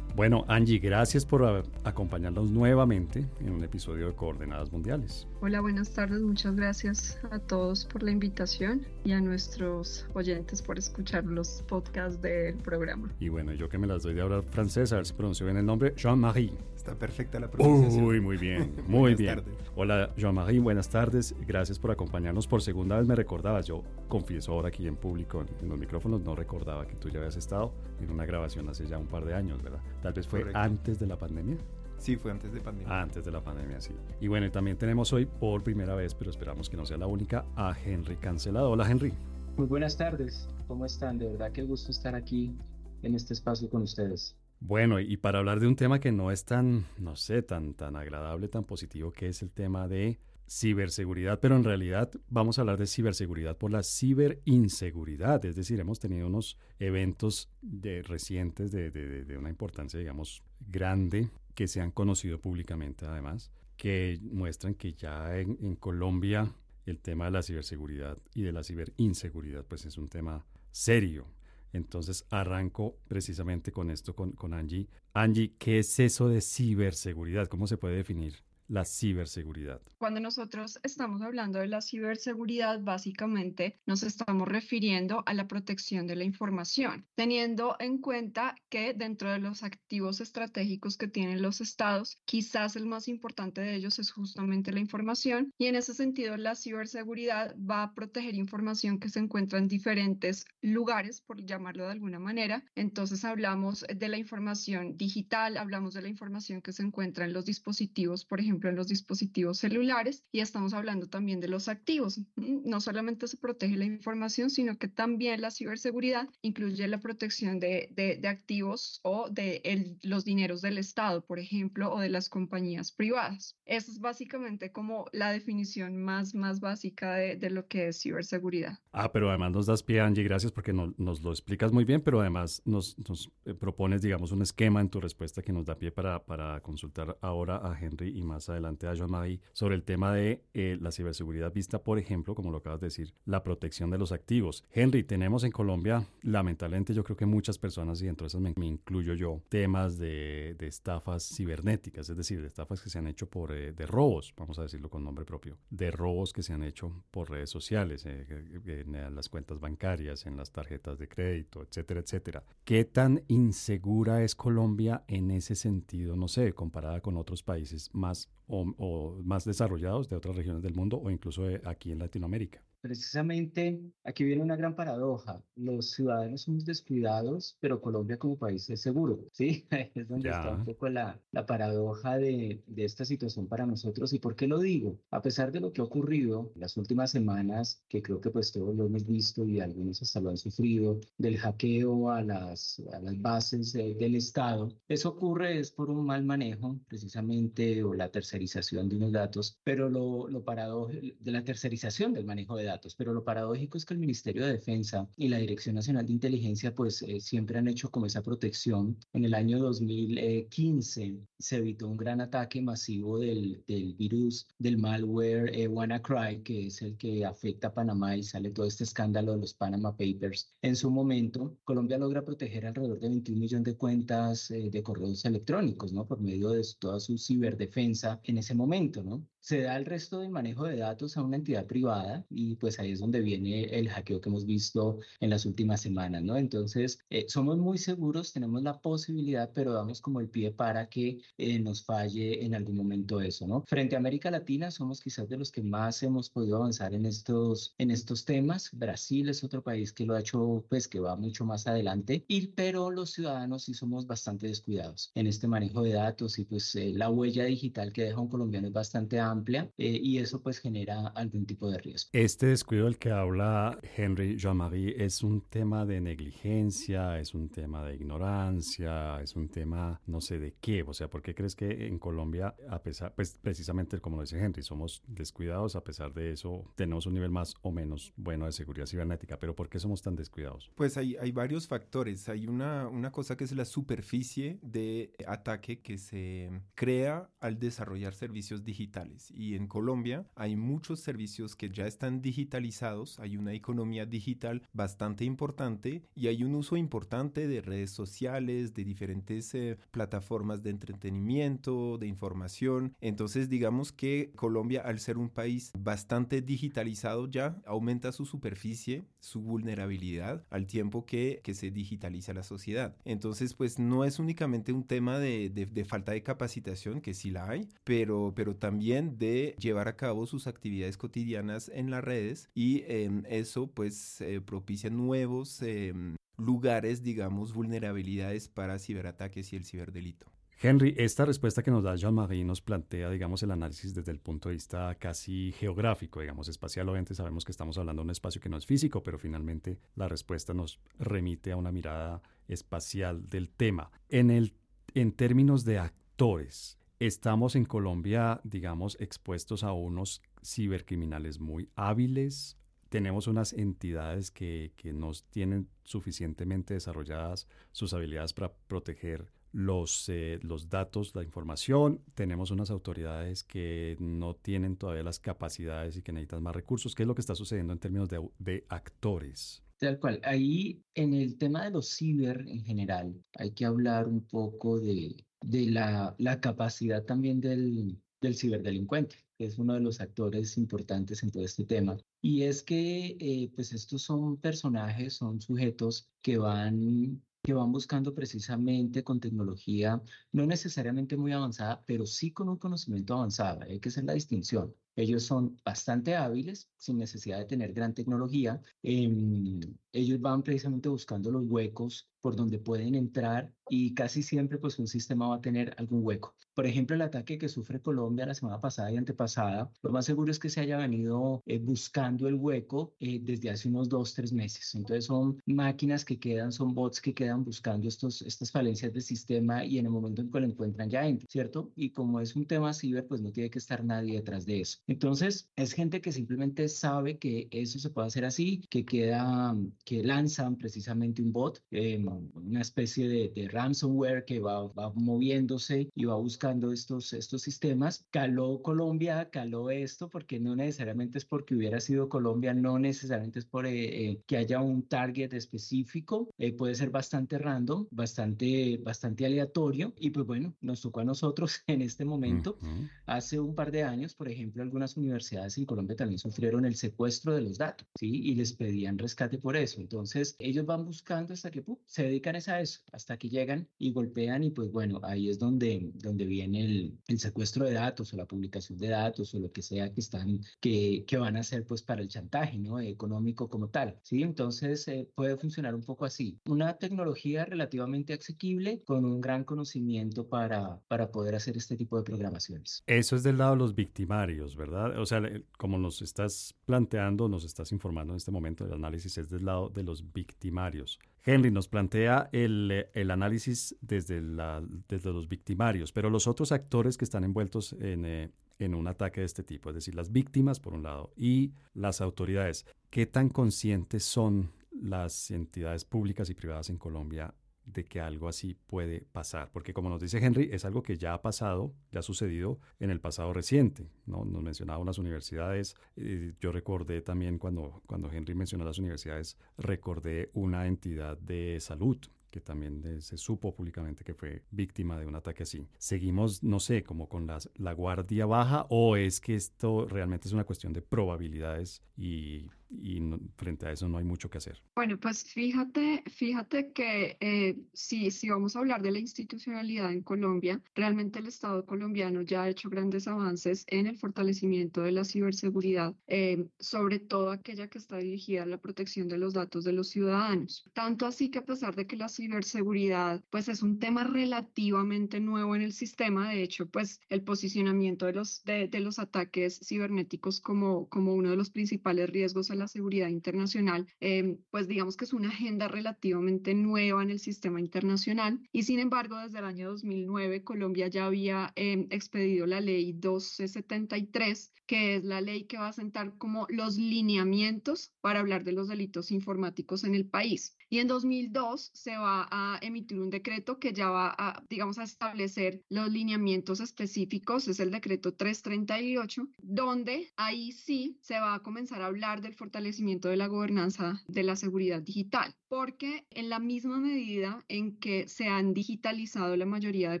Bueno, 0.14 0.44
Angie, 0.46 0.78
gracias 0.78 1.26
por 1.26 1.64
acompañarnos 1.82 2.52
nuevamente 2.52 3.26
en 3.40 3.50
un 3.50 3.64
episodio 3.64 4.06
de 4.06 4.14
Coordenadas 4.14 4.70
Mundiales. 4.70 5.26
Hola, 5.44 5.60
buenas 5.60 5.90
tardes. 5.90 6.20
Muchas 6.22 6.54
gracias 6.54 7.18
a 7.32 7.40
todos 7.40 7.84
por 7.86 8.04
la 8.04 8.12
invitación 8.12 8.86
y 9.02 9.10
a 9.10 9.20
nuestros 9.20 10.06
oyentes 10.14 10.62
por 10.62 10.78
escuchar 10.78 11.24
los 11.24 11.64
podcasts 11.66 12.22
del 12.22 12.54
programa. 12.58 13.10
Y 13.18 13.28
bueno, 13.28 13.52
yo 13.52 13.68
que 13.68 13.76
me 13.76 13.88
las 13.88 14.04
doy 14.04 14.14
de 14.14 14.20
hablar 14.20 14.44
francés, 14.44 14.92
a 14.92 14.96
ver 14.98 15.06
si 15.06 15.14
pronuncio 15.14 15.44
bien 15.44 15.56
el 15.56 15.66
nombre, 15.66 15.94
Jean-Marie. 15.96 16.52
Está 16.76 16.94
perfecta 16.94 17.40
la 17.40 17.50
pronunciación. 17.50 18.04
Uy, 18.04 18.20
muy 18.20 18.36
bien, 18.36 18.72
muy 18.86 19.16
bien. 19.16 19.42
Hola, 19.74 20.14
Jean-Marie, 20.16 20.60
buenas 20.60 20.88
tardes. 20.88 21.34
Gracias 21.44 21.76
por 21.76 21.90
acompañarnos 21.90 22.46
por 22.46 22.62
segunda 22.62 22.98
vez. 22.98 23.08
Me 23.08 23.16
recordabas, 23.16 23.66
yo 23.66 23.82
confieso 24.06 24.52
ahora 24.52 24.68
aquí 24.68 24.86
en 24.86 24.94
público, 24.94 25.44
en 25.60 25.68
los 25.68 25.76
micrófonos, 25.76 26.20
no 26.20 26.36
recordaba 26.36 26.86
que 26.86 26.94
tú 26.94 27.08
ya 27.08 27.18
habías 27.18 27.34
estado 27.34 27.72
en 28.00 28.12
una 28.12 28.24
grabación 28.24 28.68
hace 28.68 28.86
ya 28.86 28.96
un 28.96 29.08
par 29.08 29.24
de 29.24 29.34
años, 29.34 29.60
¿verdad? 29.60 29.80
Tal 30.02 30.12
vez 30.12 30.24
fue 30.24 30.44
antes 30.54 31.00
de 31.00 31.08
la 31.08 31.18
pandemia. 31.18 31.56
Sí, 31.98 32.16
fue 32.16 32.30
antes 32.30 32.52
de 32.52 32.60
pandemia. 32.60 33.00
Antes 33.00 33.24
de 33.24 33.30
la 33.30 33.42
pandemia, 33.42 33.80
sí. 33.80 33.92
Y 34.20 34.28
bueno, 34.28 34.50
también 34.50 34.76
tenemos 34.76 35.12
hoy 35.12 35.26
por 35.26 35.62
primera 35.62 35.94
vez, 35.94 36.14
pero 36.14 36.30
esperamos 36.30 36.68
que 36.68 36.76
no 36.76 36.84
sea 36.84 36.96
la 36.96 37.06
única, 37.06 37.44
a 37.56 37.74
Henry 37.84 38.16
Cancelado. 38.16 38.70
Hola, 38.70 38.90
Henry. 38.90 39.12
Muy 39.56 39.66
buenas 39.66 39.96
tardes. 39.96 40.48
¿Cómo 40.66 40.86
están? 40.86 41.18
De 41.18 41.28
verdad 41.28 41.52
qué 41.52 41.62
gusto 41.62 41.90
estar 41.90 42.14
aquí 42.14 42.56
en 43.02 43.14
este 43.14 43.34
espacio 43.34 43.68
con 43.70 43.82
ustedes. 43.82 44.36
Bueno, 44.60 45.00
y 45.00 45.16
para 45.16 45.40
hablar 45.40 45.58
de 45.58 45.66
un 45.66 45.76
tema 45.76 45.98
que 45.98 46.12
no 46.12 46.30
es 46.30 46.44
tan, 46.44 46.86
no 46.96 47.16
sé, 47.16 47.42
tan, 47.42 47.74
tan 47.74 47.96
agradable, 47.96 48.46
tan 48.48 48.64
positivo, 48.64 49.10
que 49.10 49.28
es 49.28 49.42
el 49.42 49.50
tema 49.50 49.88
de 49.88 50.20
ciberseguridad, 50.48 51.40
pero 51.40 51.56
en 51.56 51.64
realidad 51.64 52.10
vamos 52.28 52.58
a 52.58 52.62
hablar 52.62 52.78
de 52.78 52.86
ciberseguridad 52.86 53.56
por 53.56 53.70
la 53.70 53.82
ciberinseguridad, 53.82 55.44
es 55.44 55.56
decir, 55.56 55.80
hemos 55.80 55.98
tenido 55.98 56.26
unos 56.26 56.58
eventos 56.78 57.48
de, 57.62 58.02
recientes 58.02 58.70
de, 58.70 58.90
de, 58.90 59.38
una 59.38 59.48
importancia, 59.48 59.98
digamos, 59.98 60.42
grande 60.60 61.30
que 61.54 61.68
se 61.68 61.80
han 61.80 61.90
conocido 61.90 62.40
públicamente 62.40 63.06
además, 63.06 63.50
que 63.76 64.18
muestran 64.22 64.74
que 64.74 64.94
ya 64.94 65.38
en, 65.38 65.58
en 65.62 65.76
Colombia 65.76 66.52
el 66.86 66.98
tema 66.98 67.26
de 67.26 67.30
la 67.32 67.42
ciberseguridad 67.42 68.18
y 68.34 68.42
de 68.42 68.52
la 68.52 68.62
ciberinseguridad 68.62 69.64
pues 69.64 69.84
es 69.84 69.98
un 69.98 70.08
tema 70.08 70.44
serio. 70.70 71.26
Entonces 71.72 72.26
arranco 72.30 72.98
precisamente 73.08 73.72
con 73.72 73.90
esto 73.90 74.14
con, 74.14 74.32
con 74.32 74.52
Angie. 74.52 74.88
Angie, 75.14 75.54
¿qué 75.58 75.78
es 75.78 75.98
eso 76.00 76.28
de 76.28 76.40
ciberseguridad? 76.40 77.48
¿Cómo 77.48 77.66
se 77.66 77.78
puede 77.78 77.96
definir? 77.96 78.34
La 78.72 78.86
ciberseguridad? 78.86 79.82
Cuando 79.98 80.18
nosotros 80.18 80.80
estamos 80.82 81.20
hablando 81.20 81.58
de 81.58 81.66
la 81.66 81.82
ciberseguridad, 81.82 82.80
básicamente 82.80 83.78
nos 83.86 84.02
estamos 84.02 84.48
refiriendo 84.48 85.22
a 85.26 85.34
la 85.34 85.46
protección 85.46 86.06
de 86.06 86.16
la 86.16 86.24
información, 86.24 87.06
teniendo 87.14 87.76
en 87.78 87.98
cuenta 87.98 88.54
que 88.70 88.94
dentro 88.94 89.30
de 89.30 89.40
los 89.40 89.62
activos 89.62 90.22
estratégicos 90.22 90.96
que 90.96 91.06
tienen 91.06 91.42
los 91.42 91.60
estados, 91.60 92.18
quizás 92.24 92.74
el 92.74 92.86
más 92.86 93.08
importante 93.08 93.60
de 93.60 93.74
ellos 93.74 93.98
es 93.98 94.10
justamente 94.10 94.72
la 94.72 94.80
información 94.80 95.52
y 95.58 95.66
en 95.66 95.76
ese 95.76 95.92
sentido 95.92 96.38
la 96.38 96.56
ciberseguridad 96.56 97.54
va 97.58 97.82
a 97.82 97.92
proteger 97.92 98.34
información 98.34 98.98
que 98.98 99.10
se 99.10 99.18
encuentra 99.18 99.58
en 99.58 99.68
diferentes 99.68 100.46
lugares, 100.62 101.20
por 101.20 101.44
llamarlo 101.44 101.84
de 101.84 101.92
alguna 101.92 102.18
manera. 102.18 102.64
Entonces 102.74 103.24
hablamos 103.24 103.84
de 103.94 104.08
la 104.08 104.16
información 104.16 104.96
digital, 104.96 105.58
hablamos 105.58 105.92
de 105.92 106.00
la 106.00 106.08
información 106.08 106.62
que 106.62 106.72
se 106.72 106.82
encuentra 106.82 107.26
en 107.26 107.34
los 107.34 107.44
dispositivos, 107.44 108.24
por 108.24 108.40
ejemplo, 108.40 108.61
en 108.68 108.76
los 108.76 108.88
dispositivos 108.88 109.58
celulares 109.58 110.24
y 110.32 110.40
estamos 110.40 110.74
hablando 110.74 111.08
también 111.08 111.40
de 111.40 111.48
los 111.48 111.68
activos. 111.68 112.20
No 112.36 112.80
solamente 112.80 113.26
se 113.26 113.36
protege 113.36 113.76
la 113.76 113.84
información, 113.84 114.50
sino 114.50 114.78
que 114.78 114.88
también 114.88 115.40
la 115.40 115.50
ciberseguridad 115.50 116.28
incluye 116.42 116.86
la 116.88 117.00
protección 117.00 117.60
de, 117.60 117.88
de, 117.92 118.28
activos 118.28 119.00
o 119.02 119.28
de 119.28 119.98
los 120.02 120.24
dineros 120.24 120.62
del 120.62 120.78
Estado, 120.78 121.24
por 121.24 121.38
ejemplo, 121.38 121.92
o 121.92 122.00
de 122.00 122.08
las 122.08 122.28
compañías 122.28 122.92
privadas. 122.92 123.56
Esa 123.64 123.90
es 123.90 123.98
básicamente 123.98 124.72
como 124.72 125.06
la 125.12 125.32
definición 125.32 125.96
más, 125.96 126.34
más 126.34 126.60
básica 126.60 127.14
de, 127.14 127.36
de 127.36 127.50
lo 127.50 127.66
que 127.66 127.88
es 127.88 128.00
ciberseguridad. 128.00 128.78
Ah, 128.92 129.12
pero 129.12 129.28
además 129.28 129.52
nos 129.52 129.66
das 129.66 129.82
pie, 129.82 130.00
Angie, 130.00 130.24
gracias 130.24 130.52
porque 130.52 130.72
nos 130.72 131.22
lo 131.22 131.30
explicas 131.30 131.72
muy 131.72 131.84
bien, 131.84 132.02
pero 132.02 132.20
además 132.20 132.62
nos, 132.64 132.98
nos 132.98 133.30
eh, 133.44 133.54
propones, 133.54 134.02
digamos, 134.02 134.32
un 134.32 134.42
esquema 134.42 134.80
en 134.80 134.88
tu 134.88 135.00
respuesta 135.00 135.42
que 135.42 135.52
nos 135.52 135.64
da 135.64 135.78
pie 135.78 135.90
para, 135.92 136.24
para 136.24 136.60
consultar 136.60 137.18
ahora 137.20 137.56
a 137.56 137.78
Henry 137.78 138.16
y 138.16 138.22
más 138.22 138.48
adelante 138.52 138.86
a 138.86 138.94
Jean-Marie 138.94 139.40
sobre 139.52 139.74
el 139.74 139.82
tema 139.82 140.12
de 140.12 140.44
eh, 140.54 140.78
la 140.80 140.92
ciberseguridad 140.92 141.52
vista, 141.52 141.82
por 141.82 141.98
ejemplo, 141.98 142.34
como 142.34 142.50
lo 142.50 142.58
acabas 142.58 142.80
de 142.80 142.86
decir, 142.86 143.14
la 143.24 143.42
protección 143.42 143.90
de 143.90 143.98
los 143.98 144.12
activos. 144.12 144.64
Henry, 144.72 145.04
tenemos 145.04 145.44
en 145.44 145.50
Colombia, 145.50 146.06
lamentablemente 146.22 146.94
yo 146.94 147.04
creo 147.04 147.16
que 147.16 147.26
muchas 147.26 147.58
personas, 147.58 148.00
y 148.02 148.08
entre 148.08 148.26
esas 148.26 148.40
me, 148.40 148.52
incluyo 148.66 149.14
yo, 149.14 149.42
temas 149.48 149.98
de, 149.98 150.56
estafas 150.60 151.28
cibernéticas, 151.36 152.08
es 152.08 152.16
decir, 152.16 152.40
de 152.40 152.46
estafas 152.46 152.80
que 152.80 152.90
se 152.90 152.98
han 152.98 153.06
hecho 153.06 153.28
por, 153.28 153.52
eh, 153.52 153.72
de 153.72 153.86
robos, 153.86 154.32
vamos 154.36 154.58
a 154.58 154.62
decirlo 154.62 154.88
con 154.88 155.04
nombre 155.04 155.24
propio, 155.24 155.58
de 155.70 155.90
robos 155.90 156.32
que 156.32 156.42
se 156.42 156.52
han 156.52 156.62
hecho 156.62 157.04
por 157.10 157.30
redes 157.30 157.50
sociales, 157.50 158.04
eh, 158.06 158.26
en 158.66 159.14
las 159.14 159.28
cuentas 159.28 159.60
bancarias, 159.60 160.26
en 160.26 160.36
las 160.36 160.52
tarjetas 160.52 160.98
de 160.98 161.08
crédito, 161.08 161.62
etcétera, 161.62 162.00
etcétera. 162.00 162.44
¿Qué 162.64 162.84
tan 162.84 163.22
insegura 163.28 164.22
es 164.22 164.34
Colombia 164.34 165.04
en 165.08 165.30
ese 165.30 165.54
sentido, 165.54 166.16
no 166.16 166.28
sé, 166.28 166.52
comparada 166.52 167.00
con 167.00 167.16
otros 167.16 167.42
países 167.42 167.90
más 167.92 168.28
o, 168.52 169.16
más 169.24 169.44
desarrollados 169.44 170.08
de 170.08 170.16
otras 170.16 170.36
regiones 170.36 170.62
del 170.62 170.74
mundo 170.74 171.00
o 171.02 171.10
incluso 171.10 171.44
aquí 171.64 171.92
en 171.92 171.98
Latinoamérica. 171.98 172.62
Precisamente 172.82 173.80
aquí 174.02 174.24
viene 174.24 174.42
una 174.42 174.56
gran 174.56 174.74
paradoja. 174.74 175.40
Los 175.54 175.92
ciudadanos 175.92 176.42
somos 176.42 176.64
descuidados, 176.64 177.56
pero 177.60 177.80
Colombia 177.80 178.18
como 178.18 178.36
país 178.36 178.68
es 178.70 178.80
seguro. 178.80 179.24
Sí, 179.30 179.64
es 179.94 180.08
donde 180.08 180.30
está 180.30 180.50
un 180.50 180.64
poco 180.64 180.88
la, 180.88 181.20
la 181.30 181.46
paradoja 181.46 182.18
de, 182.18 182.60
de, 182.66 182.84
esta 182.84 183.04
situación 183.04 183.46
para 183.46 183.66
nosotros. 183.66 184.12
¿Y 184.12 184.18
por 184.18 184.34
qué 184.34 184.48
lo 184.48 184.58
digo? 184.58 184.98
A 185.12 185.22
pesar 185.22 185.52
de 185.52 185.60
lo 185.60 185.72
que 185.72 185.80
ha 185.80 185.84
ocurrido 185.84 186.50
en 186.56 186.60
las 186.60 186.76
últimas 186.76 187.12
semanas, 187.12 187.84
que 187.88 188.02
creo 188.02 188.20
que 188.20 188.30
pues 188.30 188.50
todos 188.50 188.74
lo 188.74 188.86
hemos 188.86 189.06
visto 189.06 189.46
y 189.46 189.60
algunos 189.60 190.02
hasta 190.02 190.20
lo 190.20 190.30
han 190.30 190.36
sufrido, 190.36 190.98
del 191.18 191.38
hackeo 191.38 192.10
a 192.10 192.20
las, 192.20 192.82
a 192.92 192.98
las 192.98 193.20
bases 193.22 193.72
del 193.74 194.16
Estado, 194.16 194.70
eso 194.88 195.10
ocurre 195.10 195.60
es 195.60 195.70
por 195.70 195.88
un 195.88 196.04
mal 196.04 196.24
manejo, 196.24 196.80
precisamente, 196.88 197.84
o 197.84 197.94
la 197.94 198.10
tercerización 198.10 198.88
de 198.88 198.96
unos 198.96 199.12
datos, 199.12 199.60
pero 199.62 199.88
lo, 199.88 200.26
lo 200.26 200.42
paradójico 200.42 201.16
de 201.20 201.30
la 201.30 201.44
tercerización 201.44 202.12
del 202.12 202.24
manejo 202.24 202.56
de 202.56 202.64
datos 202.64 202.71
pero 202.96 203.12
lo 203.12 203.24
paradójico 203.24 203.78
es 203.78 203.84
que 203.84 203.94
el 203.94 204.00
Ministerio 204.00 204.44
de 204.44 204.52
Defensa 204.52 205.08
y 205.16 205.28
la 205.28 205.38
Dirección 205.38 205.74
Nacional 205.74 206.06
de 206.06 206.12
Inteligencia 206.12 206.74
pues 206.74 207.02
eh, 207.02 207.20
siempre 207.20 207.58
han 207.58 207.68
hecho 207.68 207.90
como 207.90 208.06
esa 208.06 208.22
protección. 208.22 208.96
En 209.12 209.24
el 209.24 209.34
año 209.34 209.58
2015 209.58 211.18
se 211.38 211.56
evitó 211.56 211.88
un 211.88 211.96
gran 211.96 212.20
ataque 212.20 212.62
masivo 212.62 213.18
del, 213.18 213.62
del 213.66 213.94
virus 213.94 214.46
del 214.58 214.78
malware 214.78 215.50
eh, 215.54 215.68
WannaCry, 215.68 216.42
que 216.42 216.66
es 216.66 216.82
el 216.82 216.96
que 216.96 217.24
afecta 217.24 217.68
a 217.68 217.74
Panamá 217.74 218.16
y 218.16 218.22
sale 218.22 218.50
todo 218.50 218.66
este 218.66 218.84
escándalo 218.84 219.32
de 219.32 219.38
los 219.38 219.54
Panama 219.54 219.96
Papers. 219.96 220.54
En 220.62 220.76
su 220.76 220.90
momento, 220.90 221.56
Colombia 221.64 221.98
logra 221.98 222.24
proteger 222.24 222.66
alrededor 222.66 223.00
de 223.00 223.08
21 223.08 223.40
millones 223.40 223.64
de 223.64 223.76
cuentas 223.76 224.50
eh, 224.50 224.70
de 224.70 224.82
correos 224.82 225.24
electrónicos, 225.24 225.92
¿no? 225.92 226.06
Por 226.06 226.20
medio 226.20 226.50
de 226.50 226.62
toda 226.78 227.00
su 227.00 227.18
ciberdefensa 227.18 228.20
en 228.24 228.38
ese 228.38 228.54
momento, 228.54 229.02
¿no? 229.02 229.26
Se 229.42 229.60
da 229.62 229.76
el 229.76 229.86
resto 229.86 230.20
del 230.20 230.30
manejo 230.30 230.66
de 230.66 230.76
datos 230.76 231.16
a 231.16 231.22
una 231.22 231.36
entidad 231.36 231.66
privada 231.66 232.24
y 232.30 232.54
pues 232.54 232.78
ahí 232.78 232.92
es 232.92 233.00
donde 233.00 233.20
viene 233.20 233.64
el 233.64 233.88
hackeo 233.88 234.20
que 234.20 234.28
hemos 234.28 234.46
visto 234.46 235.00
en 235.18 235.30
las 235.30 235.46
últimas 235.46 235.80
semanas, 235.80 236.22
¿no? 236.22 236.36
Entonces, 236.36 237.00
eh, 237.10 237.26
somos 237.28 237.58
muy 237.58 237.76
seguros, 237.76 238.32
tenemos 238.32 238.62
la 238.62 238.80
posibilidad, 238.80 239.50
pero 239.52 239.72
damos 239.72 240.00
como 240.00 240.20
el 240.20 240.28
pie 240.28 240.52
para 240.52 240.88
que 240.88 241.22
eh, 241.38 241.58
nos 241.58 241.82
falle 241.84 242.44
en 242.44 242.54
algún 242.54 242.76
momento 242.76 243.20
eso, 243.20 243.48
¿no? 243.48 243.64
Frente 243.66 243.96
a 243.96 243.98
América 243.98 244.30
Latina, 244.30 244.70
somos 244.70 245.00
quizás 245.00 245.28
de 245.28 245.38
los 245.38 245.50
que 245.50 245.62
más 245.62 246.04
hemos 246.04 246.30
podido 246.30 246.58
avanzar 246.58 246.94
en 246.94 247.04
estos, 247.04 247.74
en 247.78 247.90
estos 247.90 248.24
temas. 248.24 248.70
Brasil 248.72 249.28
es 249.28 249.42
otro 249.42 249.60
país 249.60 249.92
que 249.92 250.06
lo 250.06 250.14
ha 250.14 250.20
hecho, 250.20 250.64
pues 250.68 250.86
que 250.86 251.00
va 251.00 251.16
mucho 251.16 251.44
más 251.44 251.66
adelante, 251.66 252.24
y, 252.28 252.46
pero 252.46 252.92
los 252.92 253.10
ciudadanos 253.10 253.64
sí 253.64 253.74
somos 253.74 254.06
bastante 254.06 254.46
descuidados 254.46 255.10
en 255.16 255.26
este 255.26 255.48
manejo 255.48 255.82
de 255.82 255.94
datos 255.94 256.38
y 256.38 256.44
pues 256.44 256.76
eh, 256.76 256.92
la 256.94 257.10
huella 257.10 257.44
digital 257.44 257.92
que 257.92 258.04
deja 258.04 258.20
un 258.20 258.28
colombiano 258.28 258.68
es 258.68 258.72
bastante 258.72 259.18
amplia 259.18 259.31
y 259.76 260.18
eso 260.18 260.42
pues 260.42 260.58
genera 260.58 261.08
algún 261.08 261.46
tipo 261.46 261.70
de 261.70 261.78
riesgo. 261.78 262.10
Este 262.12 262.46
descuido 262.46 262.84
del 262.84 262.98
que 262.98 263.10
habla 263.10 263.78
Henry 263.96 264.36
Jean-Marie 264.36 265.04
es 265.04 265.22
un 265.22 265.42
tema 265.48 265.84
de 265.86 266.00
negligencia, 266.00 267.18
es 267.18 267.34
un 267.34 267.48
tema 267.48 267.84
de 267.84 267.94
ignorancia, 267.94 269.20
es 269.20 269.36
un 269.36 269.48
tema 269.48 270.00
no 270.06 270.20
sé 270.20 270.38
de 270.38 270.54
qué. 270.60 270.82
O 270.82 270.92
sea, 270.92 271.08
¿por 271.08 271.22
qué 271.22 271.34
crees 271.34 271.54
que 271.54 271.86
en 271.86 271.98
Colombia, 271.98 272.54
a 272.68 272.82
pesar, 272.82 273.14
pues 273.14 273.38
precisamente 273.40 274.00
como 274.00 274.16
lo 274.16 274.22
dice 274.22 274.38
Henry, 274.38 274.62
somos 274.62 275.02
descuidados, 275.06 275.76
a 275.76 275.84
pesar 275.84 276.12
de 276.12 276.32
eso 276.32 276.72
tenemos 276.74 277.06
un 277.06 277.14
nivel 277.14 277.30
más 277.30 277.54
o 277.62 277.70
menos 277.70 278.12
bueno 278.16 278.46
de 278.46 278.52
seguridad 278.52 278.86
cibernética? 278.86 279.38
Pero 279.38 279.54
¿por 279.54 279.68
qué 279.68 279.78
somos 279.78 280.02
tan 280.02 280.16
descuidados? 280.16 280.70
Pues 280.74 280.96
hay, 280.96 281.16
hay 281.16 281.32
varios 281.32 281.66
factores. 281.66 282.28
Hay 282.28 282.46
una, 282.46 282.88
una 282.88 283.12
cosa 283.12 283.36
que 283.36 283.44
es 283.44 283.52
la 283.52 283.64
superficie 283.64 284.58
de 284.62 285.12
ataque 285.26 285.80
que 285.80 285.98
se 285.98 286.50
crea 286.74 287.30
al 287.40 287.58
desarrollar 287.58 288.14
servicios 288.14 288.64
digitales. 288.64 289.21
Y 289.30 289.54
en 289.54 289.66
Colombia 289.66 290.26
hay 290.34 290.56
muchos 290.56 291.00
servicios 291.00 291.54
que 291.56 291.70
ya 291.70 291.86
están 291.86 292.20
digitalizados 292.22 292.72
hay 293.18 293.36
una 293.36 293.52
economía 293.52 294.06
digital 294.06 294.62
bastante 294.72 295.24
importante 295.24 296.02
y 296.14 296.28
hay 296.28 296.42
un 296.44 296.54
uso 296.54 296.76
importante 296.76 297.46
de 297.46 297.60
redes 297.60 297.90
sociales, 297.90 298.74
de 298.74 298.84
diferentes 298.84 299.54
eh, 299.54 299.78
plataformas 299.90 300.62
de 300.62 300.70
entretenimiento, 300.70 301.98
de 301.98 302.06
información. 302.06 302.94
Entonces 303.00 303.48
digamos 303.48 303.92
que 303.92 304.32
Colombia, 304.36 304.82
al 304.82 305.00
ser 305.00 305.18
un 305.18 305.28
país 305.28 305.72
bastante 305.78 306.40
digitalizado 306.40 307.28
ya, 307.28 307.60
aumenta 307.66 308.12
su 308.12 308.24
superficie, 308.24 309.04
su 309.20 309.40
vulnerabilidad 309.42 310.44
al 310.50 310.66
tiempo 310.66 311.04
que, 311.06 311.40
que 311.42 311.54
se 311.54 311.70
digitaliza 311.70 312.32
la 312.32 312.42
sociedad. 312.42 312.96
Entonces 313.04 313.54
pues 313.54 313.78
no 313.78 314.04
es 314.04 314.18
únicamente 314.18 314.72
un 314.72 314.84
tema 314.84 315.18
de, 315.18 315.48
de, 315.50 315.84
falta 315.84 316.12
de 316.12 316.22
capacitación, 316.22 317.00
que 317.00 317.14
sí 317.14 317.30
la 317.30 317.48
hay, 317.48 317.68
pero, 317.84 318.32
pero 318.34 318.56
también 318.56 319.11
de 319.18 319.54
llevar 319.58 319.88
a 319.88 319.96
cabo 319.96 320.26
sus 320.26 320.46
actividades 320.46 320.96
cotidianas 320.96 321.70
en 321.72 321.90
las 321.90 322.02
redes 322.02 322.48
y 322.54 322.82
em, 322.86 323.22
eso 323.28 323.68
pues 323.68 324.20
eh, 324.20 324.40
propicia 324.40 324.90
nuevos 324.90 325.62
em, 325.62 326.16
lugares, 326.36 327.02
digamos, 327.02 327.52
vulnerabilidades 327.52 328.48
para 328.48 328.78
ciberataques 328.78 329.52
y 329.52 329.56
el 329.56 329.64
ciberdelito. 329.64 330.32
Henry, 330.64 330.94
esta 330.96 331.24
respuesta 331.24 331.60
que 331.64 331.72
nos 331.72 331.82
da 331.82 331.96
Jean-Marie 331.96 332.44
nos 332.44 332.60
plantea, 332.60 333.10
digamos, 333.10 333.42
el 333.42 333.50
análisis 333.50 333.94
desde 333.94 334.12
el 334.12 334.20
punto 334.20 334.48
de 334.48 334.54
vista 334.54 334.94
casi 334.94 335.52
geográfico, 335.58 336.20
digamos, 336.20 336.46
espacial. 336.46 336.88
Obviamente 336.88 337.16
sabemos 337.16 337.44
que 337.44 337.50
estamos 337.50 337.78
hablando 337.78 338.02
de 338.02 338.04
un 338.04 338.10
espacio 338.10 338.40
que 338.40 338.48
no 338.48 338.56
es 338.56 338.64
físico, 338.64 339.02
pero 339.02 339.18
finalmente 339.18 339.80
la 339.96 340.06
respuesta 340.06 340.54
nos 340.54 340.78
remite 341.00 341.50
a 341.50 341.56
una 341.56 341.72
mirada 341.72 342.22
espacial 342.46 343.28
del 343.28 343.50
tema. 343.50 343.90
En, 344.08 344.30
el, 344.30 344.54
en 344.94 345.10
términos 345.10 345.64
de 345.64 345.80
actores, 345.80 346.78
estamos 347.06 347.56
en 347.56 347.64
Colombia, 347.64 348.40
digamos, 348.44 348.96
expuestos 349.00 349.64
a 349.64 349.72
unos 349.72 350.22
cibercriminales 350.44 351.40
muy 351.40 351.68
hábiles. 351.74 352.56
Tenemos 352.88 353.26
unas 353.26 353.52
entidades 353.52 354.30
que, 354.30 354.72
que 354.76 354.92
nos 354.92 355.24
tienen 355.24 355.68
suficientemente 355.82 356.74
desarrolladas 356.74 357.48
sus 357.72 357.92
habilidades 357.92 358.32
para 358.32 358.52
proteger 358.68 359.32
los, 359.50 360.08
eh, 360.08 360.38
los 360.42 360.68
datos, 360.68 361.14
la 361.14 361.22
información. 361.24 362.02
Tenemos 362.14 362.50
unas 362.50 362.70
autoridades 362.70 363.42
que 363.42 363.96
no 363.98 364.34
tienen 364.34 364.76
todavía 364.76 365.02
las 365.02 365.18
capacidades 365.18 365.96
y 365.96 366.02
que 366.02 366.12
necesitan 366.12 366.42
más 366.42 366.54
recursos. 366.54 366.94
¿Qué 366.94 367.02
es 367.02 367.06
lo 367.06 367.14
que 367.14 367.20
está 367.20 367.34
sucediendo 367.34 367.72
en 367.72 367.78
términos 367.78 368.08
de, 368.08 368.24
de 368.38 368.64
actores? 368.68 369.62
Tal 369.82 369.98
cual. 369.98 370.20
Ahí, 370.22 370.84
en 370.94 371.12
el 371.12 371.36
tema 371.38 371.64
de 371.64 371.72
los 371.72 371.88
ciber 371.96 372.44
en 372.48 372.64
general, 372.64 373.20
hay 373.34 373.50
que 373.52 373.64
hablar 373.64 374.06
un 374.06 374.24
poco 374.24 374.78
de, 374.78 375.26
de 375.40 375.70
la, 375.72 376.14
la 376.18 376.40
capacidad 376.40 377.04
también 377.04 377.40
del, 377.40 378.00
del 378.20 378.36
ciberdelincuente, 378.36 379.16
que 379.36 379.46
es 379.46 379.58
uno 379.58 379.74
de 379.74 379.80
los 379.80 380.00
actores 380.00 380.56
importantes 380.56 381.24
en 381.24 381.32
todo 381.32 381.44
este 381.44 381.64
tema. 381.64 381.98
Y 382.20 382.42
es 382.42 382.62
que, 382.62 383.16
eh, 383.18 383.50
pues 383.56 383.72
estos 383.72 384.02
son 384.02 384.36
personajes, 384.36 385.14
son 385.14 385.40
sujetos 385.40 386.12
que 386.22 386.38
van 386.38 387.20
que 387.42 387.54
van 387.54 387.72
buscando 387.72 388.14
precisamente 388.14 389.02
con 389.02 389.18
tecnología 389.18 390.00
no 390.30 390.46
necesariamente 390.46 391.16
muy 391.16 391.32
avanzada, 391.32 391.82
pero 391.86 392.06
sí 392.06 392.32
con 392.32 392.48
un 392.48 392.56
conocimiento 392.56 393.14
avanzado. 393.14 393.62
Hay 393.62 393.80
que 393.80 393.88
hacer 393.88 394.04
la 394.04 394.12
distinción. 394.14 394.72
Ellos 394.96 395.24
son 395.24 395.56
bastante 395.64 396.14
hábiles, 396.14 396.70
sin 396.76 396.98
necesidad 396.98 397.38
de 397.38 397.46
tener 397.46 397.72
gran 397.72 397.94
tecnología. 397.94 398.60
Em, 398.82 399.60
ellos 399.92 400.20
van 400.20 400.42
precisamente 400.42 400.88
buscando 400.88 401.30
los 401.30 401.44
huecos 401.46 402.08
por 402.20 402.36
donde 402.36 402.58
pueden 402.58 402.94
entrar 402.94 403.52
y 403.68 403.94
casi 403.94 404.22
siempre 404.22 404.58
pues 404.58 404.78
un 404.78 404.86
sistema 404.86 405.28
va 405.28 405.36
a 405.36 405.40
tener 405.40 405.74
algún 405.76 406.04
hueco. 406.04 406.34
Por 406.54 406.66
ejemplo, 406.66 406.94
el 406.94 407.02
ataque 407.02 407.38
que 407.38 407.48
sufre 407.48 407.80
Colombia 407.80 408.26
la 408.26 408.34
semana 408.34 408.60
pasada 408.60 408.92
y 408.92 408.96
antepasada, 408.96 409.70
lo 409.82 409.90
más 409.90 410.04
seguro 410.04 410.30
es 410.30 410.38
que 410.38 410.50
se 410.50 410.60
haya 410.60 410.76
venido 410.76 411.42
eh, 411.46 411.58
buscando 411.58 412.28
el 412.28 412.34
hueco 412.34 412.94
eh, 413.00 413.18
desde 413.22 413.50
hace 413.50 413.68
unos 413.68 413.88
dos, 413.88 414.14
tres 414.14 414.32
meses. 414.32 414.74
Entonces 414.74 415.06
son 415.06 415.40
máquinas 415.46 416.04
que 416.04 416.18
quedan, 416.18 416.52
son 416.52 416.74
bots 416.74 417.00
que 417.00 417.14
quedan 417.14 417.44
buscando 417.44 417.88
estos, 417.88 418.22
estas 418.22 418.50
falencias 418.50 418.92
del 418.92 419.02
sistema 419.02 419.64
y 419.64 419.78
en 419.78 419.86
el 419.86 419.92
momento 419.92 420.22
en 420.22 420.30
que 420.30 420.40
lo 420.40 420.46
encuentran 420.46 420.90
ya 420.90 421.06
entran, 421.06 421.28
¿cierto? 421.28 421.72
Y 421.74 421.90
como 421.90 422.20
es 422.20 422.36
un 422.36 422.46
tema 422.46 422.72
ciber, 422.74 423.06
pues 423.06 423.20
no 423.22 423.32
tiene 423.32 423.50
que 423.50 423.58
estar 423.58 423.84
nadie 423.84 424.16
detrás 424.16 424.44
de 424.46 424.60
eso. 424.60 424.78
Entonces 424.86 425.50
es 425.56 425.72
gente 425.72 426.00
que 426.00 426.12
simplemente 426.12 426.68
sabe 426.68 427.18
que 427.18 427.48
eso 427.50 427.78
se 427.78 427.90
puede 427.90 428.08
hacer 428.08 428.24
así, 428.24 428.62
que 428.70 428.84
queda, 428.84 429.56
que 429.84 430.02
lanzan 430.02 430.56
precisamente 430.56 431.22
un 431.22 431.32
bot. 431.32 431.62
Eh, 431.70 432.04
una 432.34 432.60
especie 432.60 433.08
de, 433.08 433.48
ransomware 433.48 434.24
que 434.24 434.40
va, 434.40 434.68
va, 434.68 434.92
moviéndose 434.94 435.90
y 435.94 436.04
va 436.04 436.16
buscando 436.16 436.72
estos, 436.72 437.12
estos 437.12 437.42
sistemas. 437.42 438.06
Caló 438.10 438.62
Colombia, 438.62 439.28
caló 439.30 439.70
esto, 439.70 440.08
porque 440.08 440.38
no 440.40 440.56
necesariamente 440.56 441.18
es 441.18 441.24
porque 441.24 441.54
hubiera 441.54 441.80
sido 441.80 442.08
Colombia, 442.08 442.54
no 442.54 442.78
necesariamente 442.78 443.38
es 443.38 443.44
por 443.44 443.66
eh, 443.66 444.10
eh, 444.10 444.22
que 444.26 444.36
haya 444.36 444.60
un 444.60 444.82
target 444.82 445.32
específico, 445.34 446.28
eh, 446.38 446.52
puede 446.52 446.74
ser 446.74 446.90
bastante 446.90 447.38
random, 447.38 447.86
bastante, 447.90 448.78
bastante 448.78 449.26
aleatorio. 449.26 449.94
Y 449.98 450.10
pues 450.10 450.26
bueno, 450.26 450.54
nos 450.60 450.82
tocó 450.82 451.00
a 451.00 451.04
nosotros 451.04 451.62
en 451.66 451.82
este 451.82 452.04
momento. 452.04 452.58
Hace 453.06 453.40
un 453.40 453.54
par 453.54 453.70
de 453.70 453.84
años, 453.84 454.14
por 454.14 454.28
ejemplo, 454.28 454.62
algunas 454.72 454.96
universidades 454.96 455.58
en 455.58 455.66
Colombia 455.66 455.96
también 455.96 456.18
sufrieron 456.18 456.64
el 456.64 456.76
secuestro 456.76 457.34
de 457.34 457.42
los 457.42 457.58
datos, 457.58 457.86
¿sí? 458.00 458.08
Y 458.08 458.34
les 458.34 458.54
pedían 458.54 458.96
rescate 458.96 459.36
por 459.36 459.54
eso. 459.54 459.82
Entonces, 459.82 460.34
ellos 460.38 460.64
van 460.64 460.86
buscando 460.86 461.34
hasta 461.34 461.50
que 461.50 461.62
se 461.62 461.76
se 461.84 462.04
dedican 462.04 462.36
a 462.36 462.60
eso, 462.60 462.80
hasta 462.90 463.18
que 463.18 463.28
llegan 463.28 463.68
y 463.78 463.92
golpean 463.92 464.44
y 464.44 464.50
pues 464.50 464.72
bueno, 464.72 464.98
ahí 465.02 465.28
es 465.28 465.38
donde, 465.38 465.90
donde 465.94 466.24
viene 466.24 466.64
el, 466.64 466.98
el 467.06 467.18
secuestro 467.18 467.66
de 467.66 467.74
datos 467.74 468.14
o 468.14 468.16
la 468.16 468.24
publicación 468.24 468.78
de 468.78 468.88
datos 468.88 469.34
o 469.34 469.38
lo 469.38 469.52
que 469.52 469.60
sea 469.60 469.92
que 469.92 470.00
están, 470.00 470.40
que, 470.60 471.04
que 471.06 471.18
van 471.18 471.36
a 471.36 471.40
hacer 471.40 471.66
pues 471.66 471.82
para 471.82 472.00
el 472.00 472.08
chantaje, 472.08 472.58
¿no? 472.58 472.80
Económico 472.80 473.50
como 473.50 473.68
tal, 473.68 473.98
¿sí? 474.02 474.22
Entonces 474.22 474.88
eh, 474.88 475.06
puede 475.14 475.36
funcionar 475.36 475.74
un 475.74 475.82
poco 475.82 476.06
así. 476.06 476.40
Una 476.48 476.78
tecnología 476.78 477.44
relativamente 477.44 478.14
asequible 478.14 478.82
con 478.86 479.04
un 479.04 479.20
gran 479.20 479.44
conocimiento 479.44 480.26
para, 480.26 480.80
para 480.88 481.12
poder 481.12 481.34
hacer 481.34 481.58
este 481.58 481.76
tipo 481.76 481.98
de 481.98 482.04
programaciones. 482.04 482.82
Eso 482.86 483.16
es 483.16 483.22
del 483.22 483.36
lado 483.36 483.52
de 483.52 483.58
los 483.58 483.74
victimarios, 483.74 484.56
¿verdad? 484.56 484.61
O 484.70 485.06
sea, 485.06 485.22
como 485.58 485.78
nos 485.78 486.02
estás 486.02 486.54
planteando, 486.64 487.28
nos 487.28 487.44
estás 487.44 487.72
informando 487.72 488.12
en 488.12 488.16
este 488.16 488.30
momento, 488.30 488.64
el 488.64 488.72
análisis 488.72 489.18
es 489.18 489.30
del 489.30 489.44
lado 489.44 489.68
de 489.68 489.82
los 489.82 490.12
victimarios. 490.12 490.98
Henry 491.24 491.50
nos 491.50 491.68
plantea 491.68 492.28
el, 492.32 492.86
el 492.92 493.10
análisis 493.10 493.76
desde, 493.80 494.20
la, 494.20 494.62
desde, 494.88 495.12
los 495.12 495.28
victimarios, 495.28 495.92
pero 495.92 496.10
los 496.10 496.26
otros 496.26 496.52
actores 496.52 496.96
que 496.96 497.04
están 497.04 497.24
envueltos 497.24 497.74
en, 497.74 498.04
eh, 498.04 498.30
en 498.58 498.74
un 498.74 498.88
ataque 498.88 499.20
de 499.20 499.26
este 499.26 499.42
tipo, 499.42 499.70
es 499.70 499.76
decir, 499.76 499.94
las 499.94 500.10
víctimas 500.10 500.58
por 500.58 500.74
un 500.74 500.82
lado 500.82 501.12
y 501.16 501.52
las 501.74 502.00
autoridades, 502.00 502.66
¿qué 502.90 503.06
tan 503.06 503.28
conscientes 503.28 504.04
son 504.04 504.50
las 504.72 505.30
entidades 505.30 505.84
públicas 505.84 506.28
y 506.30 506.34
privadas 506.34 506.70
en 506.70 506.78
Colombia 506.78 507.34
de 507.64 507.84
que 507.84 508.00
algo 508.00 508.28
así 508.28 508.54
puede 508.66 509.02
pasar, 509.12 509.50
porque 509.52 509.72
como 509.72 509.88
nos 509.88 510.00
dice 510.00 510.18
Henry, 510.18 510.50
es 510.52 510.64
algo 510.64 510.82
que 510.82 510.96
ya 510.96 511.14
ha 511.14 511.22
pasado, 511.22 511.74
ya 511.90 512.00
ha 512.00 512.02
sucedido 512.02 512.58
en 512.80 512.90
el 512.90 513.00
pasado 513.00 513.32
reciente, 513.32 513.90
¿no? 514.06 514.24
Nos 514.24 514.42
mencionaba 514.42 514.78
unas 514.78 514.98
universidades, 514.98 515.76
eh, 515.96 516.34
yo 516.40 516.52
recordé 516.52 517.02
también 517.02 517.38
cuando, 517.38 517.82
cuando 517.86 518.10
Henry 518.10 518.34
mencionó 518.34 518.64
las 518.64 518.78
universidades, 518.78 519.36
recordé 519.56 520.30
una 520.34 520.66
entidad 520.66 521.18
de 521.18 521.58
salud 521.60 521.98
que 522.32 522.40
también 522.40 522.82
se 523.02 523.18
supo 523.18 523.54
públicamente 523.54 524.02
que 524.02 524.14
fue 524.14 524.42
víctima 524.50 524.98
de 524.98 525.06
un 525.06 525.14
ataque 525.14 525.42
así. 525.42 525.68
Seguimos, 525.76 526.42
no 526.42 526.58
sé, 526.60 526.82
como 526.82 527.08
con 527.08 527.26
las, 527.26 527.50
la 527.56 527.74
guardia 527.74 528.24
baja 528.24 528.66
o 528.70 528.96
es 528.96 529.20
que 529.20 529.36
esto 529.36 529.86
realmente 529.86 530.28
es 530.28 530.32
una 530.32 530.44
cuestión 530.44 530.72
de 530.72 530.80
probabilidades 530.80 531.82
y 531.96 532.46
y 532.80 533.00
frente 533.36 533.66
a 533.66 533.72
eso 533.72 533.88
no 533.88 533.98
hay 533.98 534.04
mucho 534.04 534.30
que 534.30 534.38
hacer. 534.38 534.62
Bueno, 534.74 534.98
pues 534.98 535.24
fíjate, 535.24 536.02
fíjate 536.10 536.72
que 536.72 537.16
eh, 537.20 537.56
si, 537.72 538.10
si 538.10 538.28
vamos 538.28 538.56
a 538.56 538.60
hablar 538.60 538.82
de 538.82 538.92
la 538.92 538.98
institucionalidad 538.98 539.92
en 539.92 540.02
Colombia, 540.02 540.60
realmente 540.74 541.18
el 541.18 541.26
Estado 541.26 541.64
colombiano 541.66 542.22
ya 542.22 542.42
ha 542.42 542.48
hecho 542.48 542.70
grandes 542.70 543.08
avances 543.08 543.64
en 543.68 543.86
el 543.86 543.98
fortalecimiento 543.98 544.82
de 544.82 544.92
la 544.92 545.04
ciberseguridad, 545.04 545.94
eh, 546.06 546.46
sobre 546.58 546.98
todo 546.98 547.30
aquella 547.30 547.68
que 547.68 547.78
está 547.78 547.98
dirigida 547.98 548.42
a 548.44 548.46
la 548.46 548.58
protección 548.58 549.08
de 549.08 549.18
los 549.18 549.34
datos 549.34 549.64
de 549.64 549.72
los 549.72 549.88
ciudadanos. 549.90 550.64
Tanto 550.72 551.06
así 551.06 551.30
que 551.30 551.38
a 551.38 551.44
pesar 551.44 551.74
de 551.74 551.86
que 551.86 551.96
la 551.96 552.08
ciberseguridad 552.08 553.22
pues 553.30 553.48
es 553.48 553.62
un 553.62 553.78
tema 553.78 554.04
relativamente 554.04 555.20
nuevo 555.20 555.54
en 555.56 555.62
el 555.62 555.72
sistema, 555.72 556.30
de 556.30 556.42
hecho 556.42 556.66
pues 556.68 557.00
el 557.08 557.22
posicionamiento 557.22 558.06
de 558.06 558.12
los, 558.12 558.44
de, 558.44 558.68
de 558.68 558.80
los 558.80 558.98
ataques 558.98 559.60
cibernéticos 559.64 560.40
como, 560.40 560.88
como 560.88 561.14
uno 561.14 561.30
de 561.30 561.36
los 561.36 561.50
principales 561.50 562.10
riesgos 562.10 562.50
a 562.50 562.54
la 562.54 562.61
seguridad 562.68 563.08
internacional, 563.08 563.86
em, 564.00 564.38
pues 564.50 564.68
digamos 564.68 564.96
que 564.96 565.04
es 565.04 565.12
una 565.12 565.28
agenda 565.28 565.68
relativamente 565.68 566.54
nueva 566.54 567.02
en 567.02 567.10
el 567.10 567.18
sistema 567.20 567.60
internacional 567.60 568.40
y 568.52 568.62
sin 568.64 568.78
embargo 568.78 569.18
desde 569.18 569.38
el 569.38 569.44
año 569.44 569.70
2009 569.70 570.44
Colombia 570.44 570.88
ya 570.88 571.06
había 571.06 571.52
em, 571.56 571.86
expedido 571.90 572.46
la 572.46 572.60
ley 572.60 572.92
1273, 572.92 574.52
que 574.66 574.96
es 574.96 575.04
la 575.04 575.20
ley 575.20 575.44
que 575.44 575.58
va 575.58 575.68
a 575.68 575.72
sentar 575.72 576.16
como 576.18 576.46
los 576.48 576.76
lineamientos 576.76 577.92
para 578.00 578.20
hablar 578.20 578.44
de 578.44 578.52
los 578.52 578.68
delitos 578.68 579.10
informáticos 579.10 579.84
en 579.84 579.94
el 579.94 580.08
país. 580.08 580.56
Y 580.72 580.78
en 580.78 580.88
2002 580.88 581.70
se 581.74 581.98
va 581.98 582.26
a 582.30 582.58
emitir 582.62 582.98
un 582.98 583.10
decreto 583.10 583.58
que 583.58 583.74
ya 583.74 583.90
va 583.90 584.14
a, 584.16 584.42
digamos, 584.48 584.78
a 584.78 584.84
establecer 584.84 585.62
los 585.68 585.92
lineamientos 585.92 586.60
específicos, 586.60 587.46
es 587.46 587.60
el 587.60 587.70
decreto 587.70 588.14
338, 588.14 589.28
donde 589.42 590.10
ahí 590.16 590.50
sí 590.52 590.96
se 591.02 591.20
va 591.20 591.34
a 591.34 591.42
comenzar 591.42 591.82
a 591.82 591.88
hablar 591.88 592.22
del 592.22 592.32
fortalecimiento 592.32 593.10
de 593.10 593.18
la 593.18 593.26
gobernanza 593.26 594.02
de 594.08 594.22
la 594.22 594.34
seguridad 594.34 594.80
digital, 594.80 595.36
porque 595.46 596.06
en 596.08 596.30
la 596.30 596.38
misma 596.38 596.78
medida 596.78 597.44
en 597.48 597.76
que 597.76 598.08
se 598.08 598.28
han 598.28 598.54
digitalizado 598.54 599.36
la 599.36 599.44
mayoría 599.44 599.90
de 599.90 600.00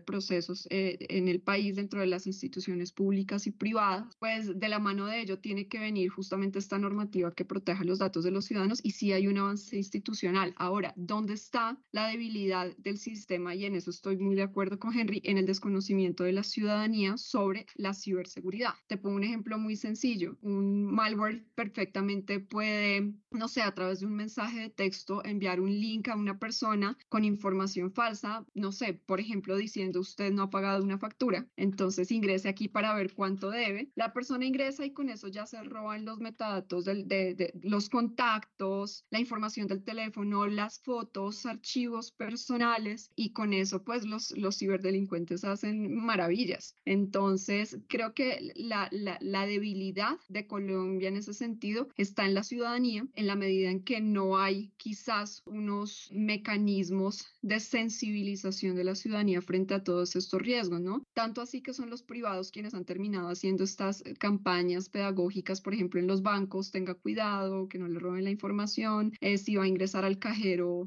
procesos 0.00 0.66
eh, 0.70 0.96
en 1.10 1.28
el 1.28 1.42
país 1.42 1.76
dentro 1.76 2.00
de 2.00 2.06
las 2.06 2.26
instituciones 2.26 2.92
públicas 2.92 3.46
y 3.46 3.50
privadas, 3.50 4.06
pues 4.18 4.58
de 4.58 4.68
la 4.70 4.78
mano 4.78 5.04
de 5.04 5.20
ello 5.20 5.38
tiene 5.38 5.68
que 5.68 5.80
venir 5.80 6.08
justamente 6.08 6.58
esta 6.58 6.78
normativa 6.78 7.34
que 7.34 7.44
proteja 7.44 7.84
los 7.84 7.98
datos 7.98 8.24
de 8.24 8.30
los 8.30 8.46
ciudadanos 8.46 8.80
y 8.82 8.92
sí 8.92 9.12
hay 9.12 9.26
un 9.26 9.36
avance 9.36 9.76
institucional. 9.76 10.54
Ahora, 10.62 10.92
¿dónde 10.94 11.34
está 11.34 11.76
la 11.90 12.06
debilidad 12.06 12.76
del 12.76 12.96
sistema? 12.96 13.52
Y 13.52 13.64
en 13.64 13.74
eso 13.74 13.90
estoy 13.90 14.16
muy 14.16 14.36
de 14.36 14.42
acuerdo 14.42 14.78
con 14.78 14.96
Henry, 14.96 15.20
en 15.24 15.36
el 15.36 15.44
desconocimiento 15.44 16.22
de 16.22 16.30
la 16.30 16.44
ciudadanía 16.44 17.16
sobre 17.16 17.66
la 17.74 17.94
ciberseguridad. 17.94 18.74
Te 18.86 18.96
pongo 18.96 19.16
un 19.16 19.24
ejemplo 19.24 19.58
muy 19.58 19.74
sencillo, 19.74 20.38
un 20.40 20.84
malware 20.84 21.44
perfectamente 21.56 22.38
puede, 22.38 23.12
no 23.32 23.48
sé, 23.48 23.62
a 23.62 23.74
través 23.74 23.98
de 23.98 24.06
un 24.06 24.14
mensaje 24.14 24.60
de 24.60 24.70
texto 24.70 25.24
enviar 25.24 25.60
un 25.60 25.72
link 25.72 26.06
a 26.06 26.14
una 26.14 26.38
persona 26.38 26.96
con 27.08 27.24
información 27.24 27.90
falsa, 27.92 28.46
no 28.54 28.70
sé, 28.70 28.94
por 28.94 29.18
ejemplo, 29.18 29.56
diciendo 29.56 29.98
usted 29.98 30.30
no 30.32 30.44
ha 30.44 30.50
pagado 30.50 30.84
una 30.84 30.96
factura, 30.96 31.48
entonces 31.56 32.12
ingrese 32.12 32.48
aquí 32.48 32.68
para 32.68 32.94
ver 32.94 33.14
cuánto 33.14 33.50
debe. 33.50 33.90
La 33.96 34.12
persona 34.12 34.44
ingresa 34.44 34.86
y 34.86 34.92
con 34.92 35.08
eso 35.08 35.26
ya 35.26 35.44
se 35.44 35.60
roban 35.64 36.04
los 36.04 36.20
metadatos 36.20 36.84
de, 36.84 37.02
de 37.02 37.52
los 37.64 37.88
contactos, 37.88 39.06
la 39.10 39.18
información 39.18 39.66
del 39.66 39.82
teléfono, 39.82 40.51
las 40.56 40.80
fotos, 40.80 41.46
archivos 41.46 42.12
personales 42.12 43.10
y 43.16 43.32
con 43.32 43.52
eso 43.52 43.82
pues 43.82 44.04
los, 44.04 44.36
los 44.36 44.58
ciberdelincuentes 44.58 45.44
hacen 45.44 45.94
maravillas. 45.94 46.76
Entonces, 46.84 47.78
creo 47.88 48.14
que 48.14 48.52
la, 48.54 48.88
la, 48.90 49.18
la 49.20 49.46
debilidad 49.46 50.18
de 50.28 50.46
Colombia 50.46 51.08
en 51.08 51.16
ese 51.16 51.34
sentido 51.34 51.88
está 51.96 52.26
en 52.26 52.34
la 52.34 52.42
ciudadanía, 52.42 53.06
en 53.14 53.26
la 53.26 53.36
medida 53.36 53.70
en 53.70 53.82
que 53.82 54.00
no 54.00 54.38
hay 54.38 54.72
quizás 54.76 55.42
unos 55.46 56.08
mecanismos 56.12 57.26
de 57.42 57.60
sensibilización 57.60 58.76
de 58.76 58.84
la 58.84 58.94
ciudadanía 58.94 59.42
frente 59.42 59.74
a 59.74 59.82
todos 59.82 60.16
estos 60.16 60.40
riesgos, 60.40 60.80
¿no? 60.80 61.04
Tanto 61.14 61.40
así 61.40 61.62
que 61.62 61.74
son 61.74 61.90
los 61.90 62.02
privados 62.02 62.50
quienes 62.50 62.74
han 62.74 62.84
terminado 62.84 63.28
haciendo 63.28 63.64
estas 63.64 64.02
campañas 64.18 64.88
pedagógicas, 64.88 65.60
por 65.60 65.74
ejemplo, 65.74 66.00
en 66.00 66.06
los 66.06 66.22
bancos, 66.22 66.70
tenga 66.70 66.94
cuidado, 66.94 67.68
que 67.68 67.78
no 67.78 67.88
le 67.88 67.98
roben 67.98 68.24
la 68.24 68.30
información, 68.30 69.12
eh, 69.20 69.38
si 69.38 69.56
va 69.56 69.64
a 69.64 69.68
ingresar 69.68 70.04
al 70.04 70.18
cajero, 70.18 70.41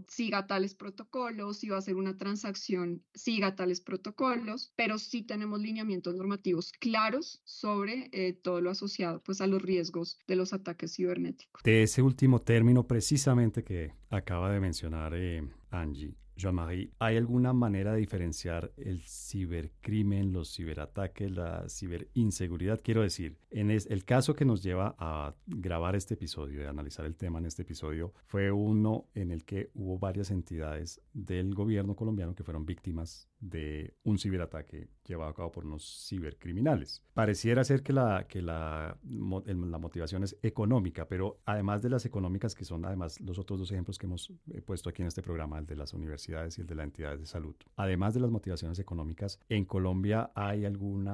siga 0.08 0.48
tales 0.48 0.76
protocolos, 0.76 1.58
si 1.60 1.70
va 1.70 1.78
a 1.78 1.80
hacer 1.80 1.96
una 1.96 2.18
transacción, 2.18 3.04
siga 3.14 3.56
tales 3.56 3.82
protocolos, 3.82 4.72
pero 4.76 4.98
sí 4.98 5.24
tenemos 5.24 5.60
lineamientos 5.62 6.16
normativos 6.16 6.72
claros 6.74 7.42
sobre 7.44 8.10
eh, 8.12 8.34
todo 8.34 8.62
lo 8.62 8.70
asociado 8.70 9.22
pues 9.24 9.42
a 9.42 9.48
los 9.48 9.62
riesgos 9.62 10.20
de 10.28 10.36
los 10.36 10.54
ataques 10.54 10.96
cibernéticos. 10.96 11.62
De 11.64 11.84
ese 11.84 12.02
último 12.02 12.42
término 12.42 12.88
precisamente 12.88 13.64
que 13.64 13.94
acaba 14.10 14.52
de 14.52 14.60
mencionar 14.60 15.14
eh, 15.16 15.48
Angie, 15.72 16.16
Jean-Marie, 16.36 16.92
¿hay 17.00 17.18
alguna 17.18 17.54
manera 17.54 17.94
de 17.94 18.00
diferenciar 18.00 18.74
el 18.78 19.02
cibercrimen, 19.02 20.34
los 20.34 20.54
ciberataques, 20.54 21.32
la 21.32 21.68
ciberinseguridad? 21.70 22.82
Quiero 22.84 23.02
decir, 23.02 23.38
en 23.52 23.72
el 23.72 24.06
caso 24.06 24.36
que 24.36 24.44
nos 24.44 24.62
lleva 24.62 24.96
a 25.00 25.34
grabar 25.46 25.96
este 25.96 26.16
episodio, 26.16 26.60
de 26.60 26.68
analizar 26.68 27.06
el 27.06 27.16
tema 27.16 27.40
en 27.40 27.46
este 27.46 27.62
episodio, 27.62 28.14
fue 28.26 28.52
uno 28.52 29.08
en 29.14 29.32
el 29.32 29.46
que 29.46 29.70
hubo 29.74 29.98
varias 29.98 30.30
entidades 30.32 31.02
del 31.14 31.56
gobierno 31.56 31.96
colombiano 31.96 32.36
que 32.36 32.44
fueron 32.44 32.66
víctimas 32.66 33.30
de 33.40 33.94
un 34.04 34.18
ciberataque 34.18 34.90
llevado 35.06 35.30
a 35.30 35.36
cabo 35.36 35.52
por 35.52 35.66
unos 35.66 36.08
cibercriminales. 36.10 37.04
Pareciera 37.14 37.64
ser 37.64 37.84
que 37.84 37.94
la, 37.94 38.26
que 38.28 38.42
la, 38.42 38.98
la 39.04 39.78
motivación 39.78 40.24
es 40.24 40.38
económica, 40.42 41.08
pero 41.08 41.40
además 41.46 41.82
de 41.82 41.90
las 41.90 42.06
económicas, 42.06 42.56
que 42.56 42.66
son 42.66 42.86
además 42.86 43.22
los 43.22 43.38
otros 43.40 43.60
dos 43.60 43.72
ejemplos 43.72 43.98
que 43.98 44.08
hemos 44.08 44.32
eh, 44.52 44.62
puesto 44.62 44.90
aquí 44.90 45.02
en 45.02 45.08
este 45.08 45.22
programa, 45.22 45.60
el 45.60 45.66
de 45.66 45.76
las 45.76 45.94
universidades 45.94 46.25
y 46.30 46.62
el 46.62 46.68
de 46.68 46.76
las 46.76 46.86
entidades 46.86 47.20
de 47.20 47.26
salud, 47.26 47.56
además 47.76 48.14
de 48.14 48.20
las 48.20 48.32
motivaciones 48.32 48.80
económicas, 48.80 49.40
¿en 49.50 49.66
Colombia 49.66 50.32
hay 50.36 50.66
algún 50.66 51.10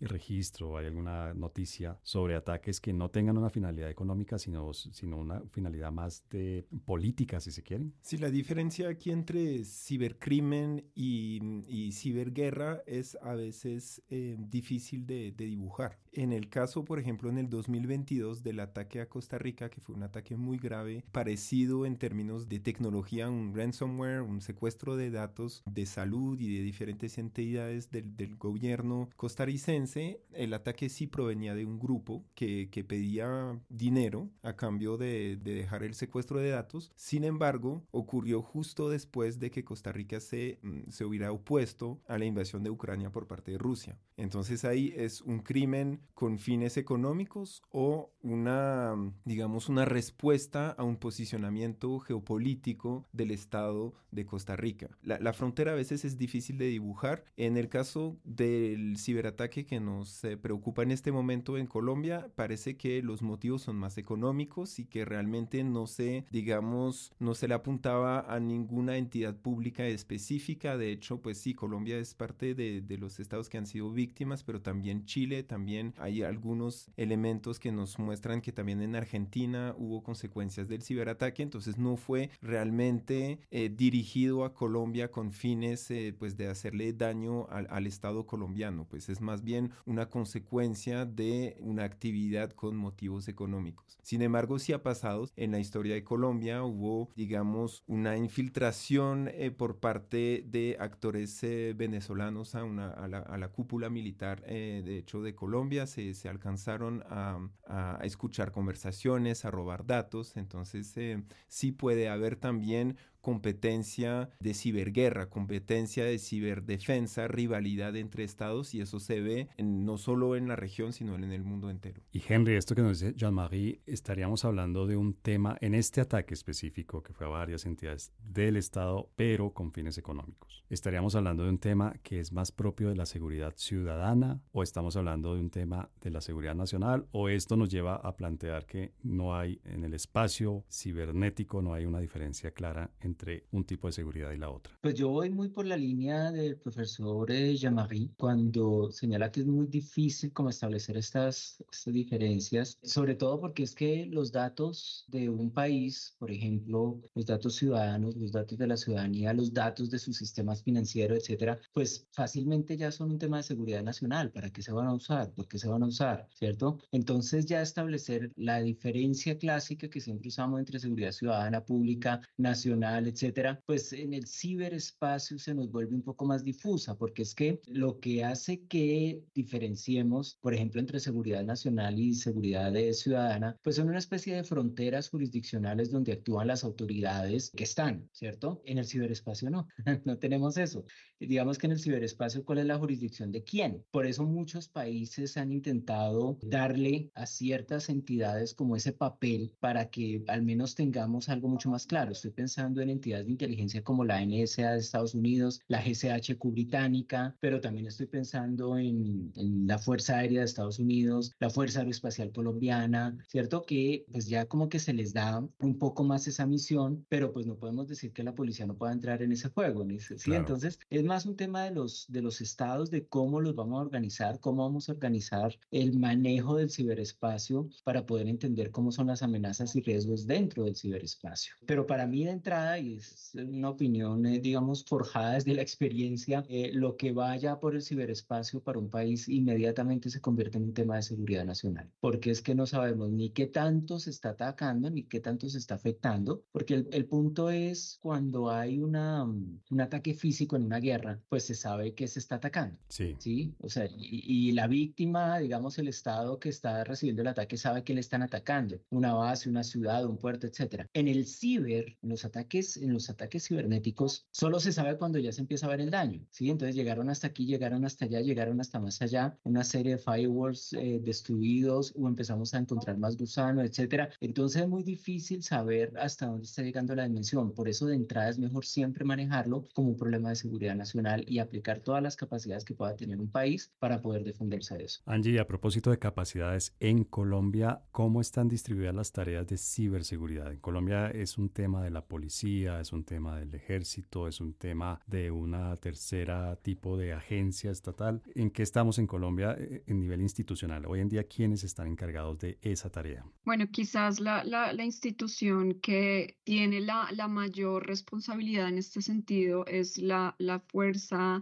registro, 0.00 0.76
hay 0.76 0.86
alguna 0.86 1.34
noticia 1.34 1.98
sobre 2.02 2.34
ataques 2.34 2.80
que 2.80 2.92
no 2.92 3.10
tengan 3.10 3.38
una 3.38 3.50
finalidad 3.50 3.90
económica, 3.90 4.38
sino, 4.38 4.72
sino 4.72 5.16
una 5.16 5.40
finalidad 5.50 5.92
más 5.92 6.24
de 6.30 6.66
política, 6.84 7.40
si 7.40 7.50
se 7.50 7.62
quieren? 7.62 7.94
Sí, 8.02 8.18
la 8.18 8.30
diferencia 8.30 8.88
aquí 8.88 9.10
entre 9.10 9.64
cibercrimen 9.64 10.84
y 10.94 11.40
y 11.66 11.92
ciberguerra 11.92 12.82
es 12.86 13.16
a 13.22 13.34
veces 13.34 14.02
eh, 14.08 14.36
difícil 14.38 15.06
de, 15.06 15.32
dibujar. 15.32 15.98
En 16.12 16.32
el 16.32 16.48
caso, 16.48 16.84
por 16.84 16.98
ejemplo, 16.98 17.30
en 17.30 17.38
el 17.38 17.48
2022 17.48 18.42
del 18.42 18.60
ataque 18.60 19.00
a 19.00 19.08
Costa 19.08 19.38
Rica, 19.38 19.70
que 19.70 19.80
fue 19.80 19.94
un 19.94 20.02
ataque 20.02 20.36
muy 20.36 20.58
grave, 20.58 21.04
parecido 21.12 21.86
en 21.86 21.96
términos 21.96 22.48
de 22.48 22.58
tecnología, 22.58 23.30
un 23.30 23.54
ransomware, 23.54 24.22
un 24.22 24.40
secuestro 24.40 24.96
de 24.96 25.10
datos 25.10 25.62
de 25.66 25.86
salud 25.86 26.40
y 26.40 26.56
de 26.56 26.62
diferentes 26.62 27.16
entidades 27.18 27.90
del, 27.90 28.36
gobierno 28.36 29.08
costarricense, 29.16 30.22
el 30.32 30.54
ataque 30.54 30.88
sí 30.88 31.06
provenía 31.06 31.54
de 31.54 31.64
un 31.64 31.78
grupo 31.78 32.24
que, 32.34 32.68
pedía 32.88 33.60
dinero 33.68 34.30
a 34.42 34.56
cambio 34.56 34.96
de, 34.96 35.36
de 35.36 35.54
dejar 35.54 35.82
el 35.82 35.94
secuestro 35.94 36.40
de 36.40 36.50
datos. 36.50 36.90
Sin 36.96 37.24
embargo, 37.24 37.84
ocurrió 37.90 38.42
justo 38.42 38.88
después 38.88 39.38
de 39.38 39.50
que 39.50 39.64
Costa 39.64 39.92
Rica 39.92 40.18
se, 40.18 40.58
mm, 40.62 40.90
se 40.90 41.04
hubiera 41.04 41.30
opuesto 41.30 42.00
a 42.08 42.18
la 42.18 42.24
invasión 42.24 42.62
de 42.62 42.70
Ucrania 42.70 43.12
por 43.12 43.26
parte 43.26 43.52
de 43.52 43.58
Rusia. 43.58 43.98
Entonces 44.16 44.64
ahí 44.64 44.92
es 44.96 45.20
un 45.22 45.40
crimen 45.40 45.99
con 46.20 46.38
fines 46.38 46.76
económicos 46.76 47.62
o 47.70 48.12
una, 48.22 48.94
digamos, 49.24 49.70
una 49.70 49.86
respuesta 49.86 50.70
a 50.70 50.84
un 50.84 50.96
posicionamiento 50.96 51.98
geopolítico 51.98 53.06
del 53.12 53.30
Estado 53.30 53.94
de 54.10 54.26
Costa 54.26 54.54
Rica. 54.54 54.90
La, 55.02 55.32
frontera 55.32 55.72
a 55.72 55.76
veces 55.76 56.04
es 56.04 56.18
difícil 56.18 56.58
de 56.58 56.66
dibujar. 56.66 57.24
En 57.38 57.56
el 57.56 57.68
caso 57.68 58.18
del 58.24 58.98
ciberataque 58.98 59.64
que 59.64 59.80
nos 59.80 60.22
eh, 60.24 60.36
preocupa 60.36 60.82
en 60.82 60.90
este 60.90 61.10
momento 61.10 61.56
en 61.56 61.66
Colombia, 61.66 62.30
parece 62.34 62.76
que 62.76 63.02
los 63.02 63.22
motivos 63.22 63.62
son 63.62 63.76
más 63.76 63.96
económicos 63.96 64.78
y 64.78 64.84
que 64.84 65.04
realmente 65.04 65.64
no 65.64 65.86
se, 65.86 66.26
digamos, 66.30 67.12
no 67.18 67.34
se 67.34 67.48
le 67.48 67.54
apuntaba 67.54 68.20
a 68.20 68.40
ninguna 68.40 68.98
entidad 68.98 69.36
pública 69.36 69.86
específica. 69.86 70.76
De 70.76 70.92
hecho, 70.92 71.22
pues 71.22 71.38
sí, 71.38 71.54
Colombia 71.54 71.98
es 71.98 72.14
parte 72.14 72.54
de, 72.54 72.82
de 72.82 72.98
los 72.98 73.20
estados 73.20 73.48
que 73.48 73.56
han 73.56 73.66
sido 73.66 73.90
víctimas, 73.90 74.42
pero 74.42 74.60
también 74.60 75.06
Chile, 75.06 75.42
también 75.44 75.89
hay 75.98 76.22
algunos 76.22 76.90
elementos 76.96 77.58
que 77.58 77.72
nos 77.72 77.98
muestran 77.98 78.40
que 78.40 78.52
también 78.52 78.80
en 78.82 78.96
Argentina 78.96 79.74
hubo 79.78 80.02
consecuencias 80.02 80.68
del 80.68 80.82
ciberataque, 80.82 81.42
entonces 81.42 81.78
no 81.78 81.96
fue 81.96 82.30
realmente 82.40 83.40
eh, 83.50 83.68
dirigido 83.68 84.44
a 84.44 84.54
Colombia 84.54 85.10
con 85.10 85.32
fines 85.32 85.90
eh, 85.90 86.14
pues 86.18 86.36
de 86.36 86.48
hacerle 86.48 86.92
daño 86.92 87.46
al, 87.50 87.66
al, 87.70 87.86
Estado 87.86 88.26
colombiano, 88.26 88.86
pues 88.88 89.08
es 89.08 89.20
más 89.20 89.42
bien 89.42 89.72
una 89.84 90.08
consecuencia 90.08 91.04
de 91.04 91.56
una 91.60 91.84
actividad 91.84 92.50
con 92.52 92.76
motivos 92.76 93.26
económicos. 93.28 93.98
Sin 94.02 94.22
embargo, 94.22 94.58
sí 94.58 94.72
ha 94.72 94.82
pasado 94.82 95.28
en 95.36 95.50
la 95.50 95.58
historia 95.58 95.94
de 95.94 96.04
Colombia, 96.04 96.62
hubo 96.62 97.10
digamos 97.16 97.82
una 97.86 98.16
infiltración 98.16 99.28
eh, 99.32 99.50
por 99.50 99.78
parte 99.78 100.44
de 100.46 100.76
actores 100.78 101.40
venezolanos 101.74 102.54
a, 102.54 102.64
una, 102.64 102.90
a, 102.90 103.08
la, 103.08 103.18
a, 103.18 103.38
la, 103.38 103.48
cúpula 103.48 103.90
militar 103.90 104.42
de 104.44 104.98
hecho 104.98 105.22
de 105.22 105.34
Colombia, 105.34 105.79
se, 105.86 106.28
alcanzaron 106.28 107.02
a, 107.08 107.38
a, 107.66 107.98
escuchar 108.02 108.52
conversaciones, 108.52 109.44
a 109.44 109.50
robar 109.50 109.86
datos, 109.86 110.36
entonces 110.36 110.96
eh, 110.96 111.22
sí 111.48 111.72
puede 111.72 112.08
haber 112.08 112.36
también 112.36 112.96
competencia 113.20 114.30
de 114.40 114.54
ciberguerra, 114.54 115.28
competencia 115.28 116.04
de 116.04 116.18
ciberdefensa, 116.18 117.28
rivalidad 117.28 117.96
entre 117.96 118.24
estados 118.24 118.74
y 118.74 118.80
eso 118.80 119.00
se 119.00 119.20
ve 119.20 119.48
no 119.58 119.98
solo 119.98 120.36
en 120.36 120.48
la 120.48 120.56
región, 120.56 120.92
sino 120.92 121.14
en 121.14 121.32
el 121.32 121.44
mundo 121.44 121.70
entero. 121.70 122.02
Y 122.12 122.22
Henry, 122.26 122.54
esto 122.54 122.74
que 122.74 122.82
nos 122.82 123.00
dice 123.00 123.14
Jean-Marie, 123.14 123.82
estaríamos 123.86 124.44
hablando 124.44 124.86
de 124.86 124.96
un 124.96 125.14
tema 125.14 125.56
en 125.60 125.74
este 125.74 126.00
ataque 126.00 126.34
específico 126.34 127.02
que 127.02 127.12
fue 127.12 127.26
a 127.26 127.30
varias 127.30 127.66
entidades 127.66 128.12
del 128.18 128.56
estado, 128.56 129.10
pero 129.16 129.52
con 129.52 129.72
fines 129.72 129.98
económicos. 129.98 130.64
¿Estaríamos 130.68 131.14
hablando 131.14 131.44
de 131.44 131.50
un 131.50 131.58
tema 131.58 131.94
que 132.02 132.20
es 132.20 132.32
más 132.32 132.52
propio 132.52 132.88
de 132.88 132.96
la 132.96 133.06
seguridad 133.06 133.54
ciudadana 133.56 134.40
o 134.52 134.62
estamos 134.62 134.96
hablando 134.96 135.34
de 135.34 135.40
un 135.40 135.50
tema 135.50 135.90
de 136.00 136.10
la 136.10 136.20
seguridad 136.20 136.54
nacional 136.54 137.06
o 137.12 137.28
esto 137.28 137.56
nos 137.56 137.70
lleva 137.70 137.96
a 137.96 138.16
plantear 138.16 138.66
que 138.66 138.92
no 139.02 139.36
hay 139.36 139.60
en 139.64 139.84
el 139.84 139.94
espacio 139.94 140.64
cibernético, 140.70 141.62
no 141.62 141.74
hay 141.74 141.86
una 141.86 142.00
diferencia 142.00 142.52
clara 142.52 142.90
en 143.00 143.09
entre 143.10 143.44
un 143.50 143.64
tipo 143.64 143.86
de 143.88 143.92
seguridad 143.92 144.32
y 144.32 144.38
la 144.38 144.50
otra? 144.50 144.72
Pues 144.80 144.94
yo 144.94 145.08
voy 145.08 145.30
muy 145.30 145.48
por 145.48 145.66
la 145.66 145.76
línea 145.76 146.30
del 146.30 146.56
profesor 146.56 147.30
eh, 147.30 147.56
Jean-Marie 147.56 148.10
cuando 148.16 148.90
señala 148.92 149.30
que 149.30 149.40
es 149.40 149.46
muy 149.46 149.66
difícil 149.66 150.32
como 150.32 150.50
establecer 150.50 150.96
estas, 150.96 151.62
estas 151.70 151.92
diferencias, 151.92 152.78
sobre 152.82 153.14
todo 153.14 153.40
porque 153.40 153.64
es 153.64 153.74
que 153.74 154.06
los 154.06 154.30
datos 154.32 155.04
de 155.08 155.28
un 155.28 155.50
país, 155.50 156.14
por 156.18 156.30
ejemplo, 156.30 157.00
los 157.14 157.26
datos 157.26 157.56
ciudadanos, 157.56 158.16
los 158.16 158.32
datos 158.32 158.56
de 158.58 158.66
la 158.66 158.76
ciudadanía, 158.76 159.32
los 159.32 159.52
datos 159.52 159.90
de 159.90 159.98
sus 159.98 160.16
sistemas 160.16 160.62
financieros, 160.62 161.18
etcétera, 161.18 161.58
pues 161.72 162.06
fácilmente 162.12 162.76
ya 162.76 162.90
son 162.92 163.10
un 163.12 163.18
tema 163.18 163.38
de 163.38 163.42
seguridad 163.42 163.82
nacional. 163.82 164.30
¿Para 164.30 164.50
qué 164.50 164.62
se 164.62 164.72
van 164.72 164.86
a 164.86 164.94
usar? 164.94 165.32
¿Por 165.32 165.48
qué 165.48 165.58
se 165.58 165.68
van 165.68 165.82
a 165.82 165.86
usar? 165.86 166.28
¿Cierto? 166.32 166.78
Entonces 166.92 167.46
ya 167.46 167.60
establecer 167.62 168.32
la 168.36 168.60
diferencia 168.60 169.36
clásica 169.38 169.88
que 169.88 170.00
siempre 170.00 170.28
usamos 170.28 170.60
entre 170.60 170.78
seguridad 170.78 171.12
ciudadana, 171.12 171.64
pública, 171.64 172.20
nacional, 172.36 172.99
etcétera, 173.06 173.62
pues 173.66 173.92
en 173.92 174.14
el 174.14 174.26
ciberespacio 174.26 175.38
se 175.38 175.54
nos 175.54 175.70
vuelve 175.70 175.94
un 175.94 176.02
poco 176.02 176.24
más 176.24 176.44
difusa, 176.44 176.96
porque 176.96 177.22
es 177.22 177.34
que 177.34 177.60
lo 177.66 178.00
que 178.00 178.24
hace 178.24 178.66
que 178.66 179.22
diferenciemos, 179.34 180.38
por 180.40 180.54
ejemplo, 180.54 180.80
entre 180.80 181.00
seguridad 181.00 181.44
nacional 181.44 181.98
y 181.98 182.14
seguridad 182.14 182.72
ciudadana, 182.92 183.56
pues 183.62 183.76
son 183.76 183.88
una 183.88 183.98
especie 183.98 184.34
de 184.34 184.44
fronteras 184.44 185.08
jurisdiccionales 185.08 185.90
donde 185.90 186.12
actúan 186.12 186.46
las 186.46 186.64
autoridades 186.64 187.50
que 187.50 187.64
están, 187.64 188.08
¿cierto? 188.12 188.62
En 188.64 188.78
el 188.78 188.86
ciberespacio 188.86 189.50
no, 189.50 189.68
no 190.04 190.18
tenemos 190.18 190.56
eso. 190.56 190.84
Digamos 191.26 191.58
que 191.58 191.66
en 191.66 191.72
el 191.72 191.80
ciberespacio, 191.80 192.44
¿cuál 192.44 192.58
es 192.58 192.66
la 192.66 192.78
jurisdicción 192.78 193.30
de 193.32 193.42
quién? 193.42 193.84
Por 193.90 194.06
eso 194.06 194.24
muchos 194.24 194.68
países 194.68 195.36
han 195.36 195.52
intentado 195.52 196.38
darle 196.42 197.10
a 197.14 197.26
ciertas 197.26 197.88
entidades 197.88 198.54
como 198.54 198.76
ese 198.76 198.92
papel 198.92 199.52
para 199.60 199.90
que 199.90 200.22
al 200.28 200.42
menos 200.42 200.74
tengamos 200.74 201.28
algo 201.28 201.48
mucho 201.48 201.70
más 201.70 201.86
claro. 201.86 202.12
Estoy 202.12 202.30
pensando 202.30 202.80
en 202.80 202.90
entidades 202.90 203.26
de 203.26 203.32
inteligencia 203.32 203.82
como 203.82 204.04
la 204.04 204.24
NSA 204.24 204.72
de 204.72 204.78
Estados 204.78 205.14
Unidos, 205.14 205.60
la 205.68 205.82
GCHQ 205.82 206.42
británica, 206.50 207.36
pero 207.40 207.60
también 207.60 207.86
estoy 207.86 208.06
pensando 208.06 208.78
en, 208.78 209.32
en 209.36 209.66
la 209.66 209.78
Fuerza 209.78 210.18
Aérea 210.18 210.40
de 210.40 210.46
Estados 210.46 210.78
Unidos, 210.78 211.34
la 211.38 211.50
Fuerza 211.50 211.80
Aeroespacial 211.80 212.32
Colombiana, 212.32 213.16
¿cierto? 213.28 213.62
Que 213.62 214.04
pues 214.10 214.26
ya 214.26 214.46
como 214.46 214.68
que 214.68 214.78
se 214.78 214.92
les 214.92 215.12
da 215.12 215.46
un 215.58 215.78
poco 215.78 216.04
más 216.04 216.26
esa 216.26 216.46
misión, 216.46 217.04
pero 217.08 217.32
pues 217.32 217.46
no 217.46 217.56
podemos 217.56 217.88
decir 217.88 218.12
que 218.12 218.22
la 218.22 218.34
policía 218.34 218.66
no 218.66 218.76
pueda 218.76 218.92
entrar 218.92 219.22
en 219.22 219.32
ese 219.32 219.48
juego, 219.48 219.86
¿sí? 219.98 220.32
Entonces 220.32 220.78
es 220.88 221.04
más 221.10 221.26
un 221.26 221.34
tema 221.34 221.64
de 221.64 221.72
los, 221.72 222.06
de 222.08 222.22
los 222.22 222.40
estados, 222.40 222.88
de 222.88 223.04
cómo 223.04 223.40
los 223.40 223.56
vamos 223.56 223.80
a 223.80 223.82
organizar, 223.82 224.38
cómo 224.38 224.62
vamos 224.62 224.88
a 224.88 224.92
organizar 224.92 225.58
el 225.72 225.98
manejo 225.98 226.54
del 226.54 226.70
ciberespacio 226.70 227.68
para 227.82 228.06
poder 228.06 228.28
entender 228.28 228.70
cómo 228.70 228.92
son 228.92 229.08
las 229.08 229.24
amenazas 229.24 229.74
y 229.74 229.80
riesgos 229.80 230.24
dentro 230.28 230.66
del 230.66 230.76
ciberespacio. 230.76 231.54
Pero 231.66 231.84
para 231.84 232.06
mí 232.06 232.24
de 232.24 232.30
entrada, 232.30 232.78
y 232.78 232.94
es 232.94 233.32
una 233.34 233.70
opinión, 233.70 234.24
eh, 234.24 234.38
digamos, 234.38 234.84
forjada 234.84 235.34
desde 235.34 235.54
la 235.54 235.62
experiencia, 235.62 236.44
eh, 236.48 236.70
lo 236.72 236.96
que 236.96 237.10
vaya 237.10 237.58
por 237.58 237.74
el 237.74 237.82
ciberespacio 237.82 238.62
para 238.62 238.78
un 238.78 238.88
país 238.88 239.28
inmediatamente 239.28 240.10
se 240.10 240.20
convierte 240.20 240.58
en 240.58 240.64
un 240.64 240.74
tema 240.74 240.94
de 240.94 241.02
seguridad 241.02 241.44
nacional, 241.44 241.90
porque 241.98 242.30
es 242.30 242.40
que 242.40 242.54
no 242.54 242.66
sabemos 242.66 243.10
ni 243.10 243.30
qué 243.30 243.46
tanto 243.46 243.98
se 243.98 244.10
está 244.10 244.28
atacando 244.30 244.90
ni 244.90 245.02
qué 245.02 245.18
tanto 245.18 245.48
se 245.48 245.58
está 245.58 245.74
afectando, 245.74 246.44
porque 246.52 246.74
el, 246.74 246.88
el 246.92 247.06
punto 247.06 247.50
es 247.50 247.98
cuando 248.00 248.48
hay 248.48 248.78
una, 248.78 249.24
un 249.24 249.80
ataque 249.80 250.14
físico 250.14 250.54
en 250.54 250.62
una 250.62 250.78
guerra, 250.78 250.99
pues 251.28 251.44
se 251.44 251.54
sabe 251.54 251.94
que 251.94 252.08
se 252.08 252.18
está 252.18 252.36
atacando. 252.36 252.78
Sí. 252.88 253.16
¿sí? 253.18 253.54
O 253.60 253.68
sea, 253.68 253.86
y, 253.86 254.48
y 254.48 254.52
la 254.52 254.66
víctima, 254.66 255.38
digamos, 255.38 255.78
el 255.78 255.88
Estado 255.88 256.38
que 256.38 256.48
está 256.48 256.84
recibiendo 256.84 257.22
el 257.22 257.28
ataque 257.28 257.56
sabe 257.56 257.84
que 257.84 257.94
le 257.94 258.00
están 258.00 258.22
atacando, 258.22 258.80
una 258.90 259.14
base, 259.14 259.48
una 259.48 259.64
ciudad, 259.64 260.04
un 260.04 260.18
puerto, 260.18 260.46
etcétera. 260.46 260.88
En 260.92 261.08
el 261.08 261.26
ciber, 261.26 261.96
en 262.02 262.08
los 262.08 262.24
ataques, 262.24 262.76
en 262.76 262.92
los 262.92 263.10
ataques 263.10 263.46
cibernéticos, 263.48 264.26
solo 264.30 264.60
se 264.60 264.72
sabe 264.72 264.96
cuando 264.96 265.18
ya 265.18 265.32
se 265.32 265.40
empieza 265.40 265.66
a 265.66 265.70
ver 265.70 265.80
el 265.80 265.90
daño, 265.90 266.24
¿sí? 266.30 266.50
Entonces 266.50 266.76
llegaron 266.76 267.08
hasta 267.08 267.28
aquí, 267.28 267.46
llegaron 267.46 267.84
hasta 267.84 268.04
allá, 268.04 268.20
llegaron 268.20 268.60
hasta 268.60 268.78
más 268.78 269.00
allá, 269.02 269.38
una 269.42 269.64
serie 269.64 269.92
de 269.92 269.98
firewalls 269.98 270.72
eh, 270.74 271.00
destruidos 271.02 271.92
o 271.96 272.08
empezamos 272.08 272.54
a 272.54 272.58
encontrar 272.58 272.98
más 272.98 273.16
gusanos, 273.16 273.64
etcétera. 273.64 274.10
Entonces 274.20 274.62
es 274.62 274.68
muy 274.68 274.82
difícil 274.82 275.42
saber 275.42 275.92
hasta 275.98 276.26
dónde 276.26 276.46
está 276.46 276.62
llegando 276.62 276.94
la 276.94 277.04
dimensión. 277.04 277.52
Por 277.54 277.68
eso 277.68 277.86
de 277.86 277.96
entrada 277.96 278.28
es 278.28 278.38
mejor 278.38 278.64
siempre 278.64 279.04
manejarlo 279.04 279.68
como 279.74 279.90
un 279.90 279.96
problema 279.96 280.30
de 280.30 280.36
seguridad 280.36 280.74
nacional 280.74 280.89
y 281.26 281.38
aplicar 281.38 281.80
todas 281.80 282.02
las 282.02 282.16
capacidades 282.16 282.64
que 282.64 282.74
pueda 282.74 282.96
tener 282.96 283.20
un 283.20 283.30
país 283.30 283.72
para 283.78 284.00
poder 284.00 284.24
defenderse 284.24 284.76
de 284.76 284.84
eso. 284.84 285.00
Angie, 285.06 285.38
a 285.38 285.46
propósito 285.46 285.90
de 285.90 285.98
capacidades 285.98 286.74
en 286.80 287.04
Colombia, 287.04 287.82
¿cómo 287.92 288.20
están 288.20 288.48
distribuidas 288.48 288.94
las 288.94 289.12
tareas 289.12 289.46
de 289.46 289.56
ciberseguridad? 289.56 290.52
En 290.52 290.58
Colombia 290.58 291.10
es 291.10 291.38
un 291.38 291.48
tema 291.48 291.82
de 291.82 291.90
la 291.90 292.04
policía, 292.04 292.80
es 292.80 292.92
un 292.92 293.04
tema 293.04 293.38
del 293.38 293.54
ejército, 293.54 294.28
es 294.28 294.40
un 294.40 294.54
tema 294.54 295.00
de 295.06 295.30
una 295.30 295.76
tercera 295.76 296.56
tipo 296.56 296.96
de 296.96 297.12
agencia 297.12 297.70
estatal. 297.70 298.22
¿En 298.34 298.50
qué 298.50 298.62
estamos 298.62 298.98
en 298.98 299.06
Colombia 299.06 299.56
eh, 299.58 299.84
en 299.86 300.00
nivel 300.00 300.20
institucional? 300.20 300.86
Hoy 300.86 301.00
en 301.00 301.08
día, 301.08 301.24
¿quiénes 301.24 301.64
están 301.64 301.86
encargados 301.86 302.38
de 302.38 302.58
esa 302.62 302.90
tarea? 302.90 303.24
Bueno, 303.44 303.66
quizás 303.70 304.20
la, 304.20 304.44
la, 304.44 304.72
la 304.72 304.84
institución 304.84 305.74
que 305.74 306.38
tiene 306.44 306.80
la, 306.80 307.08
la, 307.12 307.28
mayor 307.28 307.86
responsabilidad 307.86 308.68
en 308.68 308.78
este 308.78 309.02
sentido 309.02 309.64
es 309.66 309.98
la, 309.98 310.34
la 310.38 310.58
Fuerza 310.60 310.79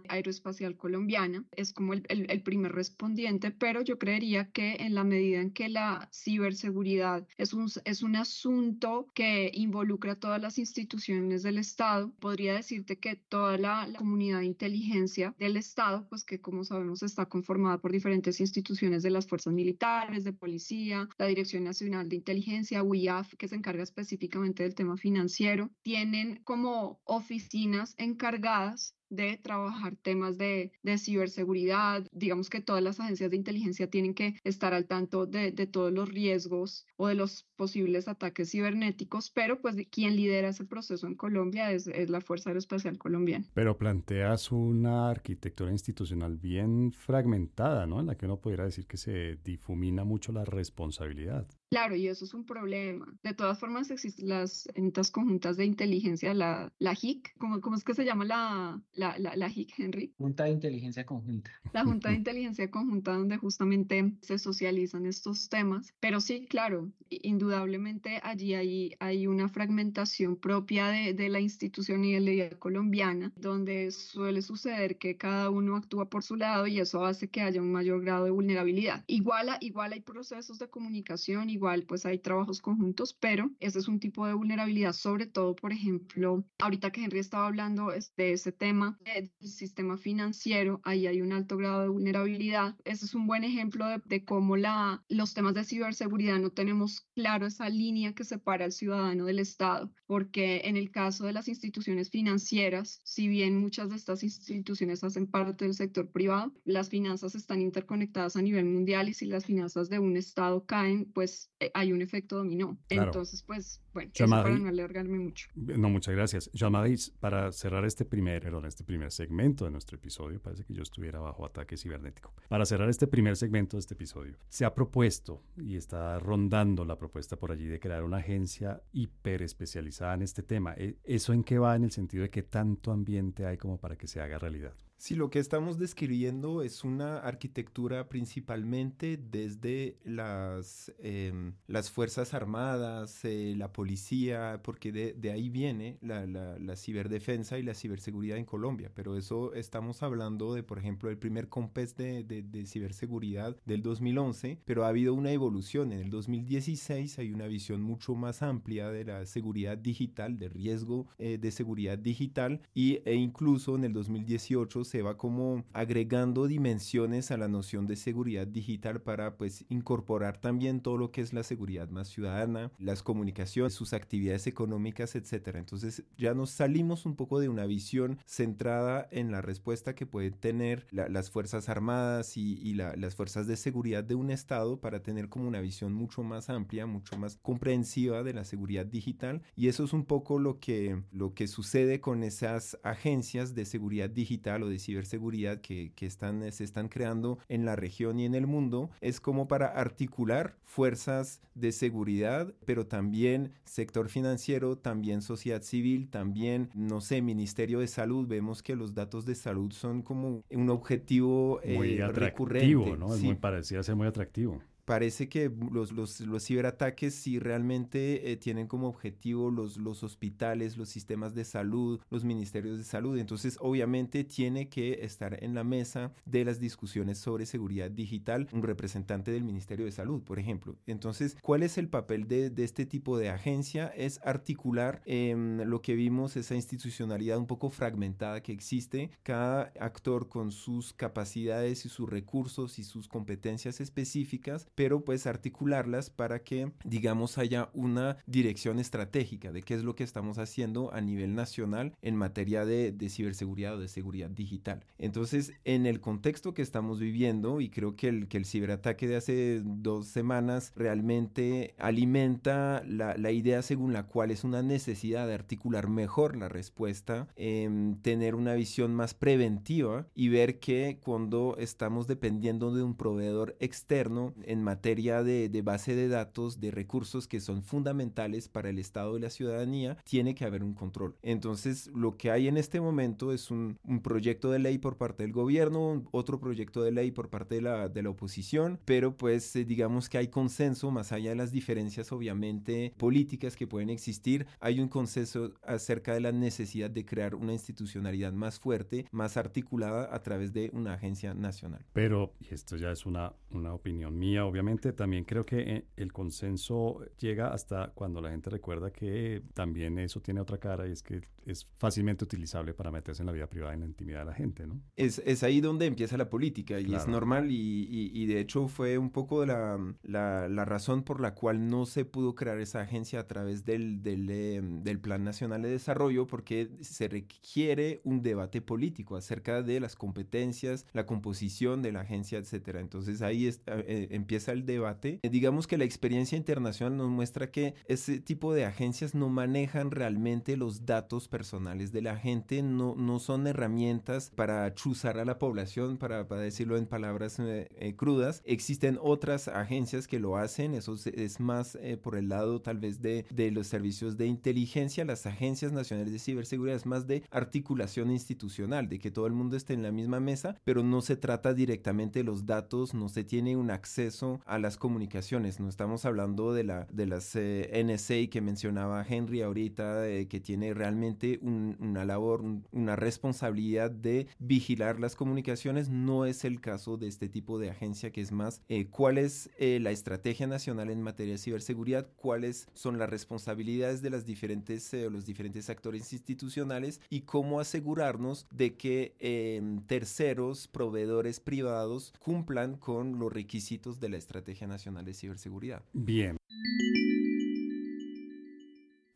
Aeroespacial 0.09 0.77
Colombiana. 0.77 1.45
Es 1.53 1.73
como 1.73 1.93
el, 1.93 2.05
el, 2.09 2.31
el 2.31 2.43
primer 2.43 2.73
respondiente, 2.73 3.51
pero 3.51 3.83
yo 3.83 3.99
creería 3.99 4.51
que 4.51 4.77
en 4.81 4.95
la 4.95 5.05
medida 5.05 5.41
en 5.41 5.53
que 5.53 5.69
la 5.69 6.09
ciberseguridad 6.13 7.27
es 7.37 7.53
un, 7.53 7.71
es 7.85 8.03
un 8.03 8.17
asunto 8.17 9.11
que 9.15 9.51
involucra 9.55 10.13
a 10.13 10.21
todas 10.21 10.41
las 10.41 10.59
instituciones 10.59 11.43
del 11.43 11.59
Estado, 11.59 12.13
podría 12.21 12.55
decirte 12.55 12.99
que 12.99 13.17
toda 13.17 13.59
la, 13.59 13.87
la, 13.87 13.99
comunidad 13.99 14.41
de 14.41 14.47
inteligencia 14.47 15.35
del 15.39 15.57
Estado, 15.57 16.07
pues 16.09 16.25
que 16.25 16.41
como 16.41 16.65
sabemos 16.65 17.03
está 17.03 17.27
conformada 17.27 17.79
por 17.79 17.93
diferentes 17.93 18.41
instituciones 18.41 19.03
de 19.03 19.11
las 19.11 19.27
fuerzas 19.27 19.53
militares, 19.53 20.25
de 20.25 20.33
policía, 20.33 21.09
la 21.19 21.27
Dirección 21.27 21.65
Nacional 21.65 22.09
de 22.09 22.17
Inteligencia, 22.17 22.83
UIAF, 22.83 23.35
que 23.35 23.49
se 23.49 23.57
encarga 23.57 23.83
específicamente 23.83 24.63
del 24.63 24.75
tema 24.75 24.97
financiero, 24.97 25.71
tienen 25.83 26.41
como 26.45 27.01
oficinas 27.05 27.95
encargadas 27.99 28.95
de 29.11 29.39
trabajar 29.39 29.97
temas 29.97 30.39
de, 30.39 30.73
de, 30.83 30.99
ciberseguridad. 30.99 32.07
Digamos 32.13 32.51
que 32.51 32.61
todas 32.61 32.83
las 32.83 33.01
agencias 33.01 33.31
de 33.31 33.37
inteligencia 33.37 33.89
tienen 33.91 34.15
que 34.15 34.35
estar 34.45 34.75
al 34.75 34.87
tanto 34.87 35.27
de, 35.27 35.53
de, 35.53 35.67
todos 35.67 35.93
los 35.93 36.09
riesgos 36.09 36.87
o 36.97 37.09
de 37.09 37.15
los 37.15 37.47
posibles 37.57 38.09
ataques 38.09 38.51
cibernéticos, 38.51 39.31
pero 39.31 39.61
pues 39.61 39.77
quien 39.91 40.17
lidera 40.17 40.49
ese 40.49 40.65
proceso 40.65 41.07
en 41.07 41.15
Colombia 41.15 41.73
es, 41.73 41.87
es 41.87 42.11
la 42.11 42.21
Fuerza 42.21 42.51
Aeroespacial 42.51 42.99
Colombiana. 42.99 43.47
Pero 43.55 43.77
planteas 43.77 44.53
una 44.53 45.11
arquitectura 45.11 45.71
institucional 45.71 46.37
bien 46.37 46.93
fragmentada, 46.93 47.87
¿no? 47.87 48.01
En 48.01 48.07
la 48.07 48.17
que 48.17 48.27
uno 48.27 48.41
pudiera 48.41 48.65
decir 48.65 48.87
que 48.87 48.97
se 48.97 49.37
difumina 49.37 50.05
mucho 50.05 50.33
la 50.33 50.45
responsabilidad. 50.45 51.47
Claro, 51.71 51.97
y 51.97 52.09
eso 52.09 52.25
es 52.25 52.33
un 52.33 52.47
problema. 52.47 53.07
De 53.23 53.35
todas 53.35 53.61
formas, 53.61 53.91
existen 53.91 54.29
las 54.29 54.69
entes 54.75 55.11
conjuntas 55.11 55.57
de 55.57 55.67
inteligencia, 55.67 56.33
la, 56.33 56.73
la 56.79 56.95
HIC, 56.95 57.37
¿cómo, 57.39 57.61
¿cómo 57.61 57.77
es 57.77 57.85
que 57.85 57.95
se 57.95 58.05
llama 58.07 58.25
la, 58.25 58.83
la, 58.99 59.17
la, 59.19 59.35
la 59.37 59.49
HIC, 59.49 59.79
Henry? 59.79 60.13
Junta 60.19 60.45
de 60.45 60.51
Inteligencia 60.51 61.07
Conjunta. 61.07 61.51
La 61.73 61.85
Junta 61.85 62.11
de 62.11 62.17
Inteligencia 62.17 62.71
Conjunta, 62.71 63.13
donde 63.13 63.37
justamente 63.37 64.13
se 64.23 64.39
socializan 64.39 65.07
estos 65.07 65.49
temas. 65.49 65.95
Pero 66.01 66.21
sí, 66.21 66.47
claro, 66.49 66.91
indudablemente 67.09 68.21
allí 68.23 68.55
hay, 68.55 68.97
hay 68.99 69.27
una 69.27 69.49
fragmentación 69.49 70.37
propia 70.37 70.89
de, 70.89 71.15
de 71.15 71.29
la 71.29 71.41
institución 71.41 72.05
y 72.05 72.15
de 72.15 72.21
la 72.21 72.31
idea 72.33 72.59
colombiana, 72.59 73.33
donde 73.37 73.91
suele 73.93 74.43
suceder 74.43 74.99
que 74.99 75.17
cada 75.17 75.51
uno 75.51 75.77
actúa 75.77 76.11
por 76.11 76.25
su 76.25 76.37
lado 76.37 76.67
y 76.67 76.81
eso 76.81 77.05
hace 77.05 77.29
que 77.29 77.43
haya 77.43 77.61
un 77.61 77.73
mayor 77.73 78.03
grado 78.03 78.25
de 78.25 78.31
vulnerabilidad. 78.31 79.05
Igual, 79.07 79.49
igual 79.61 79.93
hay 79.93 80.01
procesos 80.01 80.59
de 80.59 80.69
comunicación, 80.69 81.51
igual 81.51 81.85
pues 81.85 82.05
hay 82.05 82.19
trabajos 82.19 82.61
conjuntos, 82.61 83.15
pero 83.15 83.51
ese 83.61 83.79
es 83.79 83.89
un 83.89 84.01
tipo 84.01 84.27
de 84.27 84.35
vulnerabilidad, 84.35 84.93
sobre 84.93 85.27
todo, 85.27 85.55
por 85.55 85.73
ejemplo, 85.73 86.45
ahorita 86.59 86.91
que 86.91 87.05
Henry 87.05 87.21
estaba 87.21 87.47
hablando 87.47 87.93
de 88.17 88.33
ese 88.33 88.53
tema 88.53 88.88
del 89.05 89.31
sistema 89.41 89.97
financiero, 89.97 90.81
ahí 90.85 91.07
hay 91.07 91.21
un 91.21 91.33
alto 91.33 91.57
grado 91.57 91.83
de 91.83 91.89
vulnerabilidad. 91.89 92.77
Ese 92.85 93.07
es 93.07 93.15
un 93.15 93.27
buen 93.27 93.45
ejemplo 93.45 93.87
de, 93.87 94.01
de 94.05 94.25
cómo 94.25 94.57
la, 94.57 95.05
los 95.09 95.35
temas 95.35 95.55
de 95.55 95.65
ciberseguridad 95.65 96.39
no 96.39 96.51
tenemos 96.51 97.07
claro 97.15 97.47
esa 97.47 97.69
línea 97.69 98.15
que 98.15 98.25
separa 98.25 98.65
al 98.65 98.73
ciudadano 98.73 99.25
del 99.25 99.39
Estado, 99.39 99.93
porque 100.07 100.63
en 100.65 100.77
el 100.77 100.91
caso 100.91 101.27
de 101.27 101.33
las 101.33 101.49
instituciones 101.49 102.11
financieras, 102.11 103.01
si 103.05 103.29
bien 103.29 103.59
muchas 103.59 103.91
de 103.91 103.97
estas 103.97 104.23
instituciones 104.23 105.05
hacen 105.05 105.27
parte 105.27 105.65
del 105.65 105.75
sector 105.75 106.11
privado, 106.11 106.53
las 106.65 106.89
finanzas 106.89 107.35
están 107.35 107.61
interconectadas 107.61 108.37
a 108.37 108.43
nivel 108.43 108.65
mundial 108.65 109.09
y 109.09 109.15
si 109.15 109.27
las 109.27 109.45
finanzas 109.45 109.89
de 109.89 109.99
un 109.99 110.17
Estado 110.17 110.65
caen, 110.65 111.11
pues 111.13 111.51
hay 111.75 111.93
un 111.93 112.03
efecto 112.03 112.37
dominó. 112.37 112.79
Claro. 112.89 113.07
Entonces, 113.07 113.43
pues, 113.43 113.83
bueno, 113.93 114.11
eso 114.15 114.29
para 114.29 114.59
no 114.59 114.69
alargarme 114.69 115.19
mucho. 115.19 115.49
No, 115.55 115.89
muchas 115.89 116.15
gracias. 116.15 116.51
jean 116.53 116.73
para 117.21 117.53
cerrar 117.53 117.85
este 117.85 118.05
primer, 118.05 118.43
perdón, 118.43 118.65
este 118.79 118.85
primer 118.85 119.11
segmento 119.11 119.65
de 119.65 119.73
nuestro 119.73 119.97
episodio, 119.97 120.41
parece 120.41 120.63
que 120.63 120.73
yo 120.73 120.85
estuviera 120.85 121.19
bajo 121.19 121.45
ataque 121.45 121.77
cibernético. 121.77 122.33
Para 122.49 122.65
cerrar 122.65 122.89
este 122.89 123.09
primer 123.09 123.37
segmento 123.37 123.77
de 123.77 123.81
este 123.81 123.95
episodio, 123.95 124.37
se 124.49 124.65
ha 124.65 124.73
propuesto 124.73 125.43
y 125.57 125.75
está 125.75 126.21
rondando 126.21 126.85
la 126.85 126.97
propuesta 126.97 127.35
por 127.35 127.51
allí 127.51 127.67
de 127.67 127.81
crear 127.81 128.05
una 128.05 128.19
agencia 128.19 128.81
hiper 128.93 129.43
especializada 129.43 130.15
en 130.15 130.23
este 130.23 130.45
tema. 130.45 130.77
¿Eso 131.03 131.33
en 131.33 131.43
qué 131.43 131.59
va 131.59 131.75
en 131.75 131.83
el 131.83 131.91
sentido 131.91 132.23
de 132.23 132.31
que 132.31 132.45
tanto 132.45 132.93
ambiente 132.93 133.47
hay 133.47 133.57
como 133.57 133.79
para 133.79 133.97
que 133.97 134.07
se 134.07 134.21
haga 134.21 134.39
realidad? 134.39 134.75
Sí, 135.01 135.15
lo 135.15 135.31
que 135.31 135.39
estamos 135.39 135.79
describiendo 135.79 136.61
es 136.61 136.83
una 136.83 137.19
arquitectura 137.19 138.09
principalmente 138.09 139.17
desde 139.17 139.97
las, 140.03 140.93
eh, 140.99 141.53
las 141.69 141.89
Fuerzas 141.89 142.35
Armadas, 142.35 143.25
eh, 143.25 143.55
la 143.57 143.73
policía, 143.73 144.61
porque 144.65 144.91
de, 144.91 145.13
de 145.13 145.31
ahí 145.31 145.51
viene 145.51 145.99
la, 146.03 146.27
la, 146.27 146.59
la, 146.59 146.75
ciberdefensa 146.75 147.61
y 147.61 147.63
la 147.63 147.75
ciberseguridad 147.75 148.39
en 148.39 148.45
Colombia. 148.45 148.91
Pero 148.93 149.17
eso 149.17 149.55
estamos 149.55 150.03
hablando 150.03 150.53
de, 150.53 150.65
por 150.65 150.81
ejemplo, 150.81 151.11
el 151.11 151.17
primer 151.17 151.49
COMPES 151.49 151.97
de, 151.97 152.25
de, 152.25 152.43
de 152.43 152.67
ciberseguridad 152.67 153.57
del 153.67 153.83
2011, 153.83 154.59
pero 154.65 154.85
ha 154.85 154.89
habido 154.89 155.15
una 155.15 155.31
evolución. 155.31 155.93
En 155.93 156.01
el 156.01 156.11
2016 156.11 157.21
hay 157.21 157.31
una 157.31 157.47
visión 157.47 157.83
mucho 157.83 158.17
más 158.17 158.43
amplia 158.43 158.91
de 158.91 159.05
la 159.05 159.27
seguridad 159.27 159.79
digital, 159.79 160.41
de 160.41 160.49
riesgo 160.49 161.07
eh, 161.21 161.39
de 161.39 161.53
seguridad 161.53 161.99
digital, 161.99 162.63
y, 162.75 163.01
e 163.05 163.15
incluso 163.15 163.77
en 163.77 163.85
el 163.85 163.93
2018 163.93 164.88
se 164.89 165.03
va 165.03 165.17
como 165.17 165.65
agregando 165.73 166.47
dimensiones 166.47 167.31
a 167.31 167.37
la 167.37 167.49
noción 167.49 167.87
de 167.87 167.97
seguridad 167.97 168.47
digital 168.47 169.01
para 169.01 169.37
pues 169.37 169.65
incorporar 169.69 170.41
también 170.41 170.81
todo 170.81 170.97
lo 170.97 171.13
que 171.13 171.21
es 171.21 171.33
la 171.33 171.43
seguridad 171.43 171.89
más 171.89 172.09
ciudadana, 172.09 172.73
las 172.79 173.03
comunicaciones, 173.03 173.75
sus 173.75 173.93
actividades 173.93 174.47
económicas, 174.47 175.15
etcétera. 175.15 175.59
Entonces 175.59 176.05
ya 176.17 176.35
nos 176.35 176.51
salimos 176.51 177.07
un 177.07 177.17
poco 177.17 177.41
de 177.41 177.49
una 177.49 177.67
visión 177.67 178.19
centrada 178.27 179.09
en 179.11 179.31
la 179.31 179.43
respuesta 179.43 179.95
que 179.95 180.07
pueden 180.07 180.35
tener 180.35 180.87
las 180.91 181.31
Fuerzas 181.31 181.69
Armadas 181.69 182.37
y, 182.37 182.75
las 182.75 183.15
fuerzas 183.15 183.47
de 183.47 183.57
seguridad 183.57 184.05
de 184.05 184.15
un 184.15 184.31
Estado 184.31 184.81
para 184.81 185.03
tener 185.03 185.29
como 185.29 185.49
una 185.49 185.61
visión 185.61 185.93
mucho 185.93 186.23
más 186.23 186.49
amplia, 186.49 186.87
mucho 186.87 187.19
más 187.19 187.37
comprensiva 187.37 188.23
de 188.23 188.35
la 188.35 188.45
seguridad 188.45 188.87
digital. 188.87 189.43
Y 189.57 189.69
eso 189.69 189.85
es 189.85 189.93
un 189.93 190.05
poco 190.05 190.39
lo 190.39 190.61
que, 190.61 191.03
lo 191.11 191.35
que 191.35 191.49
sucede 191.49 192.01
con 192.01 192.23
esas 192.23 192.79
agencias 192.83 193.55
de 193.55 193.65
seguridad 193.65 194.11
digital 194.11 194.63
o 194.63 194.69
de 194.69 194.78
ciberseguridad 194.79 195.61
que, 195.61 195.93
que 195.95 196.07
están, 196.07 196.51
se 196.53 196.65
están 196.65 196.89
creando 196.89 197.39
en 197.49 197.65
la 197.65 197.77
región 197.77 198.21
y 198.21 198.25
en 198.25 198.35
el 198.35 198.47
mundo. 198.47 198.91
Es 199.01 199.21
como 199.21 199.49
para 199.49 199.67
articular 199.67 200.57
fuerzas 200.65 201.41
de 201.55 201.73
seguridad, 201.73 202.55
pero 202.65 202.87
también 202.87 203.53
sector 203.65 204.09
financiero, 204.09 204.77
también 204.77 205.23
sociedad 205.23 205.63
civil, 205.63 206.09
también, 206.09 206.71
no 206.75 207.01
sé, 207.01 207.23
Ministerio 207.23 207.81
de 207.81 207.89
Salud. 207.89 208.27
Vemos 208.27 208.63
que 208.63 208.77
los 208.77 208.95
datos 208.95 209.25
de 209.27 209.35
salud 209.35 209.73
son 209.73 210.03
como 210.03 210.45
un 210.51 210.71
objetivo 210.71 211.61
muy 211.65 211.99
eh, 211.99 212.07
recurrente. 212.09 212.97
¿no? 212.97 213.15
Es 213.15 213.23
muy 213.23 213.35
parecido 213.35 213.81
a 213.81 213.85
ser 213.85 213.97
muy 213.97 214.07
atractivo 214.07 214.61
parece 214.89 215.29
que 215.29 215.53
los, 215.71 215.93
los, 215.93 216.19
los 216.21 216.47
ciberataques 216.47 217.15
sí 217.15 217.39
realmente 217.39 218.33
eh, 218.33 218.39
tienen 218.39 218.67
como 218.67 218.89
objetivo 218.89 219.51
los, 219.51 219.77
los 219.77 220.03
hospitales, 220.03 220.79
los 220.79 220.89
sistemas 220.89 221.35
de 221.35 221.45
salud, 221.45 222.01
los 222.09 222.25
ministerios 222.25 222.79
de 222.79 222.85
salud. 222.85 223.19
Entonces, 223.19 223.59
obviamente 223.61 224.25
tiene 224.25 224.71
que 224.71 225.01
estar 225.03 225.45
en 225.45 225.55
la 225.55 225.63
mesa 225.63 226.15
de 226.25 226.43
las 226.47 226.59
discusiones 226.59 227.19
sobre 227.19 227.45
seguridad 227.45 227.91
digital 227.91 228.49
un 228.51 228.63
representante 228.63 229.31
del 229.31 229.45
Ministerio 229.45 229.85
de 229.85 229.93
Salud, 229.93 230.23
por 230.23 230.39
ejemplo. 230.39 230.75
Entonces, 230.87 231.37
¿cuál 231.43 231.65
es 231.65 231.77
el 231.77 231.89
papel 231.89 232.27
de, 232.27 232.49
de 232.49 232.65
este 232.65 232.87
tipo 232.87 233.19
de 233.19 233.29
agencia? 233.29 233.89
Es 233.89 234.21
articular 234.25 235.03
em, 235.05 235.61
lo 235.65 235.83
que 235.83 235.97
vimos, 235.97 236.35
esa 236.39 236.55
institucionalidad 236.55 237.37
un 237.37 237.47
poco 237.47 237.69
fragmentada 237.69 238.43
que 238.43 238.53
existe, 238.53 239.11
cada 239.23 239.71
actor 239.79 240.31
con 240.31 240.51
sus 240.51 240.95
capacidades 240.95 241.85
y 241.85 241.91
sus 241.91 242.09
recursos 242.09 242.79
y 242.79 242.85
sus 242.85 243.07
competencias 243.07 243.83
específicas 243.83 244.67
pero 244.79 245.01
pues 245.01 245.27
articularlas 245.27 246.09
para 246.09 246.45
que, 246.45 246.71
digamos, 246.85 247.37
haya 247.37 247.69
una 247.75 248.19
dirección 248.27 248.79
estratégica 248.79 249.51
de 249.51 249.63
qué 249.63 249.75
es 249.75 249.83
lo 249.83 249.97
que 249.97 250.05
estamos 250.05 250.39
haciendo 250.39 250.95
a 250.95 251.01
nivel 251.01 251.35
nacional 251.35 251.97
en 252.01 252.15
materia 252.15 252.65
de, 252.65 252.95
ciberseguridad 253.09 253.75
o 253.75 253.81
de 253.81 253.89
seguridad 253.89 254.31
digital. 254.31 254.85
Entonces, 254.97 255.53
en 255.65 255.85
el 255.85 256.01
contexto 256.01 256.55
que 256.55 256.63
estamos 256.63 257.01
viviendo, 257.01 257.61
y 257.61 257.71
creo 257.71 257.97
que 257.97 258.07
el, 258.07 258.29
que 258.29 258.37
el 258.37 258.45
ciberataque 258.45 259.09
de 259.09 259.17
hace 259.17 259.63
dos 259.65 260.07
semanas 260.07 260.73
realmente 260.77 261.75
alimenta 261.79 262.85
la, 262.87 263.17
la 263.17 263.33
idea 263.33 263.63
según 263.63 263.93
la 263.93 264.05
cual 264.07 264.31
es 264.31 264.45
una 264.45 264.63
necesidad 264.63 265.27
de 265.27 265.35
articular 265.35 265.89
mejor 265.89 266.37
la 266.37 266.49
respuesta, 266.49 267.27
tener 267.35 268.37
una 268.37 268.55
visión 268.55 268.95
más 268.95 269.15
preventiva 269.15 270.07
y 270.15 270.29
ver 270.29 270.61
que 270.61 271.01
cuando 271.03 271.57
estamos 271.59 272.07
dependiendo 272.07 272.73
de 272.73 272.85
un 272.85 272.95
proveedor 272.95 273.57
externo 273.59 274.35
en 274.45 274.68
materia 274.69 275.23
de, 275.23 275.63
base 275.63 275.95
de 275.95 276.09
datos, 276.09 276.61
de 276.61 276.71
recursos 276.71 277.27
que 277.27 277.41
son 277.41 277.63
fundamentales 277.63 278.49
para 278.49 278.69
el 278.69 278.79
Estado 278.79 279.17
y 279.17 279.21
la 279.21 279.31
ciudadanía, 279.31 279.97
tiene 280.05 280.35
que 280.35 280.45
haber 280.45 280.63
un 280.63 280.75
control. 280.75 281.17
Entonces, 281.23 281.91
lo 281.95 282.19
que 282.19 282.31
hay 282.31 282.49
en 282.49 282.59
este 282.59 282.79
momento 282.79 283.33
es 283.33 283.51
un, 283.51 283.79
proyecto 284.03 284.51
de 284.51 284.59
ley 284.59 284.77
por 284.77 284.99
parte 284.99 285.23
del 285.23 285.33
gobierno, 285.33 286.07
otro 286.11 286.39
proyecto 286.39 286.83
de 286.83 286.93
ley 286.93 287.11
por 287.11 287.31
parte 287.31 287.55
de 287.55 287.63
la, 287.63 287.89
de 287.89 288.03
la 288.03 288.11
oposición, 288.11 288.79
pero 288.85 289.17
pues 289.17 289.57
eh, 289.57 289.65
digamos 289.65 290.11
que 290.11 290.19
hay 290.19 290.29
consenso, 290.29 290.91
más 290.91 291.13
allá 291.13 291.31
de 291.31 291.37
las 291.37 291.51
diferencias 291.51 292.13
obviamente 292.13 292.93
políticas 292.99 293.57
que 293.57 293.67
pueden 293.67 293.89
existir, 293.89 294.47
hay 294.61 294.81
un 294.81 294.89
consenso 294.89 295.55
acerca 295.63 296.13
de 296.13 296.21
la 296.21 296.33
necesidad 296.33 296.91
de 296.91 297.07
crear 297.07 297.35
una 297.35 297.55
institucionalidad 297.55 298.35
más 298.35 298.61
fuerte, 298.61 299.07
más 299.13 299.39
articulada 299.39 300.15
a 300.15 300.23
través 300.23 300.53
de 300.53 300.71
una 300.75 300.93
agencia 300.93 301.33
nacional. 301.33 301.85
Pero, 301.95 302.35
y 302.39 302.53
esto 302.53 302.77
ya 302.77 302.91
es 302.93 303.07
una, 303.07 303.33
una 303.51 303.73
opinión 303.73 304.19
mía, 304.19 304.45
obviamente, 304.45 304.58
obviamente 304.59 304.93
también 304.93 305.25
creo 305.25 305.47
que 305.47 305.61
eh, 305.61 305.85
el 305.97 306.13
consenso 306.13 307.01
llega 307.19 307.53
hasta 307.53 307.93
cuando 307.95 308.21
la 308.21 308.31
gente 308.31 308.51
recuerda 308.51 308.91
que 308.91 309.43
también 309.55 309.99
eso 309.99 310.21
tiene 310.21 310.41
otra 310.41 310.59
cara 310.59 310.89
y 310.89 310.91
es 310.91 311.03
que 311.03 311.23
es 311.47 311.67
fácilmente 311.79 312.25
utilizable 312.25 312.75
para 312.75 312.91
meterse 312.91 313.23
en 313.23 313.27
la 313.27 313.33
vida 313.33 313.49
privada 313.49 313.73
y 313.73 313.77
en 313.77 313.81
la 313.81 313.87
intimidad 313.87 314.21
de 314.21 314.25
la 314.27 314.35
gente, 314.35 314.67
¿no? 314.67 314.81
Es, 314.97 315.23
es 315.25 315.43
ahí 315.43 315.61
donde 315.61 315.87
empieza 315.87 316.17
la 316.17 316.29
política 316.29 316.79
y 316.79 316.95
es 316.95 317.07
normal 317.07 317.51
y, 317.51 318.11
y, 318.13 318.27
de 318.27 318.41
hecho 318.41 318.69
fue 318.69 318.99
un 318.99 319.11
poco 319.11 319.47
la, 319.47 319.79
la, 320.03 320.49
la, 320.49 320.65
razón 320.65 321.03
por 321.03 321.21
la 321.21 321.35
cual 321.35 321.69
no 321.69 321.87
se 321.87 322.05
pudo 322.05 322.35
crear 322.35 322.59
esa 322.59 322.83
agencia 322.83 323.21
a 323.21 323.27
través 323.27 323.65
del, 323.65 324.03
del, 324.03 324.29
em, 324.31 324.83
del 324.83 325.01
Plan 325.01 325.25
Nacional 325.25 325.63
de 325.63 325.71
Desarrollo 325.71 326.27
porque 326.27 326.71
se 326.81 327.09
requiere 327.09 328.03
un 328.05 328.23
debate 328.23 328.61
político 328.61 329.17
acerca 329.17 329.63
de 329.63 329.81
las 329.81 329.97
competencias, 329.97 330.87
la 330.93 331.07
composición 331.07 331.81
de 331.81 331.93
la 331.93 332.01
agencia, 332.01 332.39
etcétera. 332.39 332.81
Entonces 332.81 333.23
ahí 333.23 333.49
eh, 333.49 334.09
empieza 334.11 334.38
el 334.47 334.65
debate. 334.65 335.19
Eh, 335.23 335.31
digamos 335.31 335.67
que 335.67 335.77
la 335.77 335.85
experiencia 335.85 336.39
internacional 336.39 336.97
nos 336.97 337.09
muestra 337.09 337.51
que 337.51 337.75
ese 337.87 338.21
tipo 338.21 338.55
de 338.55 338.65
agencias 338.65 339.15
no 339.15 339.29
manejan 339.29 339.91
realmente 339.91 340.57
los 340.57 340.87
datos 340.87 341.27
personales 341.27 341.91
de 341.91 342.03
la 342.03 342.17
gente, 342.17 342.63
no, 342.63 342.95
no 342.95 343.19
son 343.19 343.47
herramientas 343.47 344.31
para 344.35 344.73
chuzar 344.75 345.19
a 345.19 345.25
la 345.25 345.39
población, 345.39 345.97
para, 345.97 346.29
para 346.29 346.43
decirlo 346.43 346.77
en 346.77 346.87
palabras 346.87 347.39
eh, 347.41 347.69
eh, 347.77 347.97
crudas. 347.97 348.43
Existen 348.45 348.99
otras 349.03 349.49
agencias 349.49 350.07
que 350.07 350.21
lo 350.21 350.37
hacen, 350.37 350.75
eso 350.75 350.95
es, 350.95 351.41
más 351.41 351.79
por 352.03 352.17
el 352.17 352.29
lado 352.29 352.61
tal 352.61 352.79
vez 352.79 353.01
de, 353.01 353.25
de 353.31 353.51
los 353.51 353.67
servicios 353.67 354.17
de 354.17 354.27
inteligencia, 354.27 355.05
las 355.05 355.27
agencias 355.27 355.73
nacionales 355.73 356.13
de 356.13 356.19
ciberseguridad 356.19 356.77
es 356.77 356.87
más 356.87 357.07
de 357.07 357.23
articulación 357.31 358.11
institucional, 358.11 358.89
de 358.89 358.99
que 358.99 359.11
todo 359.11 359.27
el 359.27 359.33
mundo 359.33 359.57
esté 359.57 359.75
en 359.75 359.83
la 359.83 359.93
misma 359.93 360.21
mesa, 360.21 360.57
pero 360.65 360.83
no 360.83 361.01
se 361.01 361.17
trata 361.17 361.55
directamente 361.55 362.21
de 362.21 362.25
los 362.25 362.47
datos, 362.47 362.95
no 362.95 363.09
se 363.09 363.25
tiene 363.25 363.57
un 363.57 363.71
acceso 363.71 364.28
a 364.47 364.59
las 364.59 364.77
comunicaciones. 364.77 365.61
No 365.61 365.69
estamos 365.69 366.05
hablando 366.05 366.53
de, 366.53 366.65
la, 366.65 366.87
de 366.91 367.07
las 367.07 367.35
eh, 367.37 367.85
NSA 367.85 368.31
que 368.31 368.41
mencionaba 368.41 369.05
Henry 369.09 369.43
ahorita, 369.43 370.09
eh, 370.09 370.29
que 370.29 370.41
tiene 370.41 370.75
realmente 370.75 371.39
una 371.43 372.05
labor, 372.05 372.43
una 372.73 372.97
responsabilidad 372.97 373.91
de 373.91 374.27
vigilar 374.39 375.01
las 375.01 375.17
comunicaciones. 375.17 375.89
No 375.89 376.25
es 376.25 376.45
el 376.45 376.61
caso 376.61 376.97
de 376.97 377.09
este 377.09 377.29
tipo 377.29 377.59
de 377.59 377.71
agencia 377.71 378.11
que 378.11 378.21
es 378.21 378.33
más 378.33 378.63
eh, 378.69 378.87
cuál 378.87 379.19
es 379.19 379.51
la 379.59 379.91
estrategia 379.91 380.47
nacional 380.47 380.91
en 380.91 381.03
materia 381.03 381.35
de 381.35 381.39
ciberseguridad, 381.39 382.09
cuáles 382.17 382.69
son 382.75 382.99
las 382.99 383.11
responsabilidades 383.11 384.03
de 384.03 384.11
las 384.11 384.25
diferentes, 384.25 384.93
los 384.93 385.25
diferentes 385.25 385.71
actores 385.71 386.13
institucionales 386.13 387.01
y 387.11 387.23
cómo 387.23 387.61
asegurarnos 387.61 388.47
de 388.51 388.77
que 388.77 389.15
em, 389.19 389.81
terceros, 389.87 390.69
proveedores 390.69 391.41
privados 391.41 392.13
cumplan 392.19 392.77
con 392.77 393.19
los 393.19 393.33
requisitos 393.33 394.01
de 394.01 394.09
la 394.09 394.18
Estrategia 394.19 394.67
Nacional 394.67 395.05
de 395.05 395.15
Ciberseguridad. 395.15 395.83
Bien. 395.93 396.37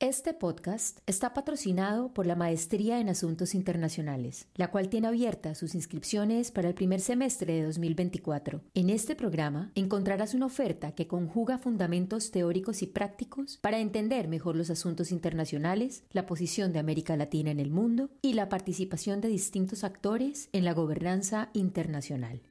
Este 0.02 0.34
podcast 0.34 0.98
está 1.06 1.32
patrocinado 1.32 2.12
por 2.12 2.26
la 2.26 2.34
Maestría 2.34 2.98
en 2.98 3.08
Asuntos 3.08 3.54
Internacionales, 3.54 4.48
la 4.56 4.68
cual 4.68 4.88
tiene 4.88 5.06
abiertas 5.06 5.58
sus 5.58 5.76
inscripciones 5.76 6.50
para 6.50 6.66
el 6.66 6.74
primer 6.74 7.00
semestre 7.00 7.54
de 7.54 7.62
2024. 7.66 8.62
En 8.74 8.90
este 8.90 9.14
programa 9.14 9.70
encontrarás 9.76 10.34
una 10.34 10.46
oferta 10.46 10.90
que 10.96 11.06
conjuga 11.06 11.58
fundamentos 11.58 12.32
teóricos 12.32 12.82
y 12.82 12.88
prácticos 12.88 13.58
para 13.62 13.78
entender 13.78 14.26
mejor 14.26 14.56
los 14.56 14.70
asuntos 14.70 15.12
internacionales, 15.12 16.02
la 16.10 16.26
posición 16.26 16.72
de 16.72 16.80
América 16.80 17.16
Latina 17.16 17.52
en 17.52 17.60
el 17.60 17.70
mundo 17.70 18.10
y 18.22 18.32
la 18.32 18.48
participación 18.48 19.20
de 19.20 19.28
distintos 19.28 19.84
actores 19.84 20.48
en 20.52 20.64
la 20.64 20.74
gobernanza 20.74 21.50
internacional. 21.52 22.42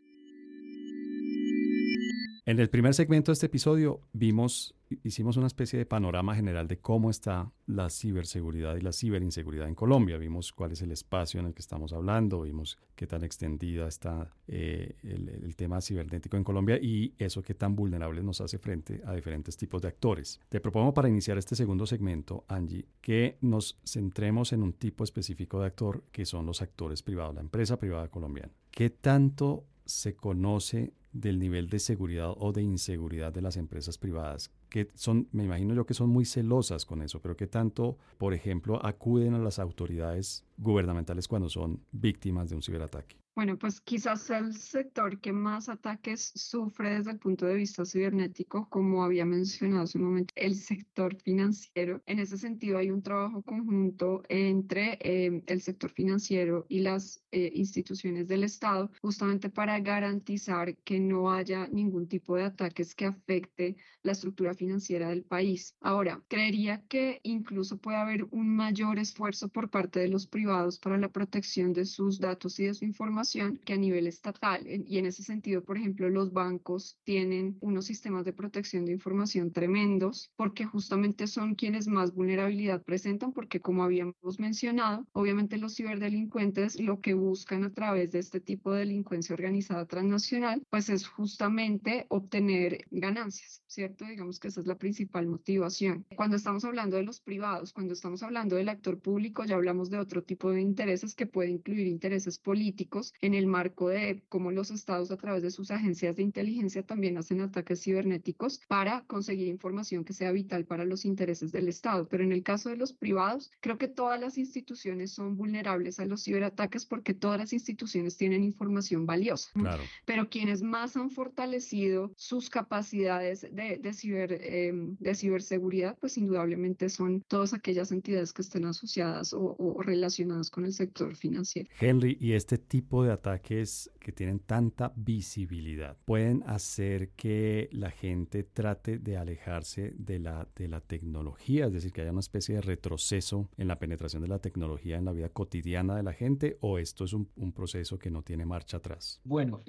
En 2.51 2.59
el 2.59 2.69
primer 2.69 2.93
segmento 2.93 3.31
de 3.31 3.35
este 3.35 3.45
episodio 3.45 4.01
vimos, 4.11 4.75
hicimos 5.05 5.37
una 5.37 5.47
especie 5.47 5.79
de 5.79 5.85
panorama 5.85 6.35
general 6.35 6.67
de 6.67 6.79
cómo 6.79 7.09
está 7.09 7.49
la 7.65 7.89
ciberseguridad 7.89 8.75
y 8.75 8.81
la 8.81 8.91
ciberinseguridad 8.91 9.69
en 9.69 9.73
Colombia. 9.73 10.17
Vimos 10.17 10.51
cuál 10.51 10.73
es 10.73 10.81
el 10.81 10.91
espacio 10.91 11.39
en 11.39 11.45
el 11.45 11.53
que 11.53 11.61
estamos 11.61 11.93
hablando, 11.93 12.41
vimos 12.41 12.77
qué 12.93 13.07
tan 13.07 13.23
extendida 13.23 13.87
está 13.87 14.35
eh, 14.49 14.97
el, 15.01 15.55
tema 15.55 15.79
cibernético 15.79 16.35
en 16.35 16.43
Colombia 16.43 16.77
y 16.77 17.13
eso 17.17 17.41
qué 17.41 17.53
tan 17.53 17.73
vulnerable 17.73 18.21
nos 18.21 18.41
hace 18.41 18.57
frente 18.57 19.01
a 19.05 19.13
diferentes 19.13 19.55
tipos 19.55 19.81
de 19.81 19.87
actores. 19.87 20.41
Te 20.49 20.59
propongo 20.59 20.93
para 20.93 21.07
iniciar 21.07 21.37
este 21.37 21.55
segundo 21.55 21.85
segmento, 21.85 22.43
Angie, 22.49 22.85
que 22.99 23.37
nos 23.39 23.79
centremos 23.85 24.51
en 24.51 24.61
un 24.61 24.73
tipo 24.73 25.05
específico 25.05 25.61
de 25.61 25.67
actor 25.67 26.03
que 26.11 26.25
son 26.25 26.45
los 26.45 26.61
actores 26.61 27.01
privados, 27.01 27.33
la 27.33 27.39
empresa 27.39 27.79
privada 27.79 28.09
colombiana. 28.09 28.51
¿Qué 28.71 28.89
tanto 28.89 29.63
se 29.85 30.15
conoce 30.15 30.93
del 31.13 31.39
nivel 31.39 31.69
de 31.69 31.79
seguridad 31.79 32.33
o 32.37 32.51
de 32.51 32.61
inseguridad 32.61 33.33
de 33.33 33.41
las 33.41 33.57
empresas 33.57 33.97
privadas? 33.97 34.51
Que 34.69 34.89
son, 34.95 35.27
me 35.31 35.43
imagino 35.43 35.73
yo 35.73 35.85
que 35.85 35.93
son 35.93 36.09
muy 36.09 36.25
celosas 36.25 36.85
con 36.85 37.01
eso, 37.01 37.21
pero 37.21 37.35
que 37.35 37.47
tanto, 37.47 37.97
por 38.17 38.33
ejemplo, 38.33 38.83
acuden 38.85 39.33
a 39.33 39.39
las 39.39 39.59
autoridades 39.59 40.45
gubernamentales 40.57 41.27
cuando 41.27 41.49
son 41.49 41.81
víctimas 41.91 42.49
de 42.49 42.55
un 42.55 42.61
ciberataque. 42.61 43.17
Bueno, 43.33 43.57
pues 43.57 43.79
quizás 43.79 44.29
el 44.29 44.53
sector 44.53 45.21
que 45.21 45.31
más 45.31 45.69
ataques 45.69 46.33
sufre 46.35 46.97
desde 46.97 47.11
el 47.11 47.19
punto 47.19 47.45
de 47.45 47.55
vista 47.55 47.85
cibernético, 47.85 48.67
como 48.69 49.05
había 49.05 49.25
mencionado 49.25 49.83
hace 49.83 49.97
un 49.99 50.03
momento, 50.03 50.33
el 50.35 50.55
sector 50.55 51.15
financiero. 51.21 52.03
En 52.07 52.19
ese 52.19 52.37
sentido, 52.37 52.77
hay 52.77 52.91
un 52.91 53.01
trabajo 53.01 53.41
conjunto 53.41 54.21
entre 54.27 54.97
eh, 54.99 55.43
el 55.47 55.61
sector 55.61 55.91
financiero 55.91 56.65
y 56.67 56.81
las 56.81 57.23
eh, 57.31 57.49
instituciones 57.55 58.27
del 58.27 58.43
Estado, 58.43 58.91
justamente 59.01 59.49
para 59.49 59.79
garantizar 59.79 60.75
que 60.79 60.99
no 60.99 61.31
haya 61.31 61.67
ningún 61.67 62.09
tipo 62.09 62.35
de 62.35 62.43
ataques 62.43 62.93
que 62.93 63.05
afecte 63.05 63.77
la 64.03 64.11
estructura 64.11 64.53
financiera 64.53 65.07
del 65.07 65.23
país. 65.23 65.77
Ahora, 65.79 66.21
creería 66.27 66.83
que 66.89 67.21
incluso 67.23 67.77
puede 67.77 67.97
haber 67.97 68.25
un 68.31 68.53
mayor 68.53 68.99
esfuerzo 68.99 69.47
por 69.47 69.69
parte 69.69 70.01
de 70.01 70.09
los 70.09 70.27
privados 70.27 70.79
para 70.79 70.97
la 70.97 71.09
protección 71.09 71.71
de 71.71 71.85
sus 71.85 72.19
datos 72.19 72.59
y 72.59 72.65
de 72.65 72.73
su 72.73 72.83
información 72.83 73.21
que 73.65 73.73
a 73.73 73.77
nivel 73.77 74.07
estatal. 74.07 74.65
Y 74.67 74.97
en 74.97 75.05
ese 75.05 75.23
sentido, 75.23 75.63
por 75.63 75.77
ejemplo, 75.77 76.09
los 76.09 76.31
bancos 76.33 76.97
tienen 77.03 77.57
unos 77.61 77.85
sistemas 77.85 78.25
de 78.25 78.33
protección 78.33 78.85
de 78.85 78.93
información 78.93 79.51
tremendos 79.51 80.31
porque 80.35 80.65
justamente 80.65 81.27
son 81.27 81.55
quienes 81.55 81.87
más 81.87 82.13
vulnerabilidad 82.13 82.83
presentan 82.83 83.33
porque 83.33 83.59
como 83.59 83.83
habíamos 83.83 84.39
mencionado, 84.39 85.07
obviamente 85.13 85.57
los 85.57 85.75
ciberdelincuentes 85.75 86.79
lo 86.79 87.01
que 87.01 87.13
buscan 87.13 87.63
a 87.63 87.71
través 87.71 88.11
de 88.11 88.19
este 88.19 88.39
tipo 88.39 88.71
de 88.73 88.79
delincuencia 88.79 89.33
organizada 89.33 89.85
transnacional, 89.85 90.63
pues 90.69 90.89
es 90.89 91.07
justamente 91.07 92.05
obtener 92.09 92.85
ganancias, 92.91 93.63
¿cierto? 93.67 94.05
Digamos 94.05 94.39
que 94.39 94.47
esa 94.47 94.61
es 94.61 94.67
la 94.67 94.77
principal 94.77 95.27
motivación. 95.27 96.05
Cuando 96.15 96.35
estamos 96.35 96.65
hablando 96.65 96.97
de 96.97 97.03
los 97.03 97.21
privados, 97.21 97.73
cuando 97.73 97.93
estamos 97.93 98.23
hablando 98.23 98.55
del 98.55 98.69
actor 98.69 98.99
público, 98.99 99.45
ya 99.45 99.55
hablamos 99.55 99.89
de 99.89 99.99
otro 99.99 100.23
tipo 100.23 100.51
de 100.51 100.61
intereses 100.61 101.15
que 101.15 101.27
puede 101.27 101.49
incluir 101.49 101.87
intereses 101.87 102.39
políticos 102.39 103.10
en 103.21 103.33
el 103.33 103.47
marco 103.47 103.89
de 103.89 104.23
cómo 104.29 104.51
los 104.51 104.71
estados 104.71 105.11
a 105.11 105.17
través 105.17 105.43
de 105.43 105.51
sus 105.51 105.71
agencias 105.71 106.15
de 106.15 106.23
inteligencia 106.23 106.83
también 106.83 107.17
hacen 107.17 107.41
ataques 107.41 107.81
cibernéticos 107.83 108.59
para 108.67 109.03
conseguir 109.05 109.47
información 109.47 110.03
que 110.03 110.13
sea 110.13 110.31
vital 110.31 110.65
para 110.65 110.85
los 110.85 111.05
intereses 111.05 111.51
del 111.51 111.67
Estado. 111.67 112.07
Pero 112.07 112.23
en 112.23 112.31
el 112.31 112.43
caso 112.43 112.69
de 112.69 112.77
los 112.77 112.93
privados, 112.93 113.51
creo 113.59 113.77
que 113.77 113.87
todas 113.87 114.19
las 114.19 114.37
instituciones 114.37 115.11
son 115.11 115.37
vulnerables 115.37 115.99
a 115.99 116.05
los 116.05 116.23
ciberataques 116.23 116.85
porque 116.85 117.13
todas 117.13 117.37
las 117.39 117.53
instituciones 117.53 118.17
tienen 118.17 118.43
información 118.43 119.05
valiosa. 119.05 119.51
Claro. 119.53 119.83
Pero 120.05 120.29
quienes 120.29 120.61
más 120.61 120.97
han 120.97 121.09
fortalecido 121.09 122.11
sus 122.15 122.49
capacidades 122.49 123.41
de, 123.41 123.77
de, 123.77 123.93
ciber, 123.93 124.39
em, 124.41 124.95
de 124.99 125.15
ciberseguridad, 125.15 125.97
pues 125.99 126.17
indudablemente 126.17 126.89
son 126.89 127.21
todas 127.27 127.53
aquellas 127.53 127.91
entidades 127.91 128.33
que 128.33 128.41
estén 128.41 128.65
asociadas 128.65 129.33
o, 129.33 129.55
o 129.57 129.81
relacionadas 129.81 130.49
con 130.49 130.65
el 130.65 130.73
sector 130.73 131.15
financiero. 131.15 131.69
Henry, 131.79 132.17
¿y 132.19 132.33
este 132.33 132.57
tipo 132.57 133.00
de 133.03 133.11
ataques 133.11 133.89
que 134.01 134.11
tienen 134.11 134.39
tanta 134.39 134.91
visibilidad 134.95 135.97
pueden 136.05 136.43
hacer 136.45 137.11
que 137.11 137.69
la 137.71 137.91
gente 137.91 138.43
trate 138.43 138.97
de 138.97 139.15
alejarse 139.15 139.93
de 139.95 140.19
la, 140.19 140.47
de 140.55 140.67
la 140.67 140.81
tecnología, 140.81 141.67
es 141.67 141.73
decir, 141.73 141.93
que 141.93 142.01
haya 142.01 142.11
una 142.11 142.19
especie 142.19 142.55
de 142.55 142.61
retroceso 142.61 143.49
en 143.57 143.67
la 143.67 143.79
penetración 143.79 144.21
de 144.21 144.27
la 144.27 144.39
tecnología 144.39 144.97
en 144.97 145.05
la 145.05 145.13
vida 145.13 145.29
cotidiana 145.29 145.95
de 145.95 146.03
la 146.03 146.13
gente 146.13 146.57
o 146.61 146.77
esto 146.77 147.05
es 147.05 147.13
un, 147.13 147.29
un 147.35 147.53
proceso 147.53 147.97
que 147.97 148.11
no 148.11 148.23
tiene 148.23 148.45
marcha 148.45 148.77
atrás? 148.77 149.21
Bueno, 149.23 149.61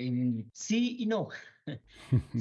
sí 0.53 0.97
y 0.99 1.07
no. 1.07 1.29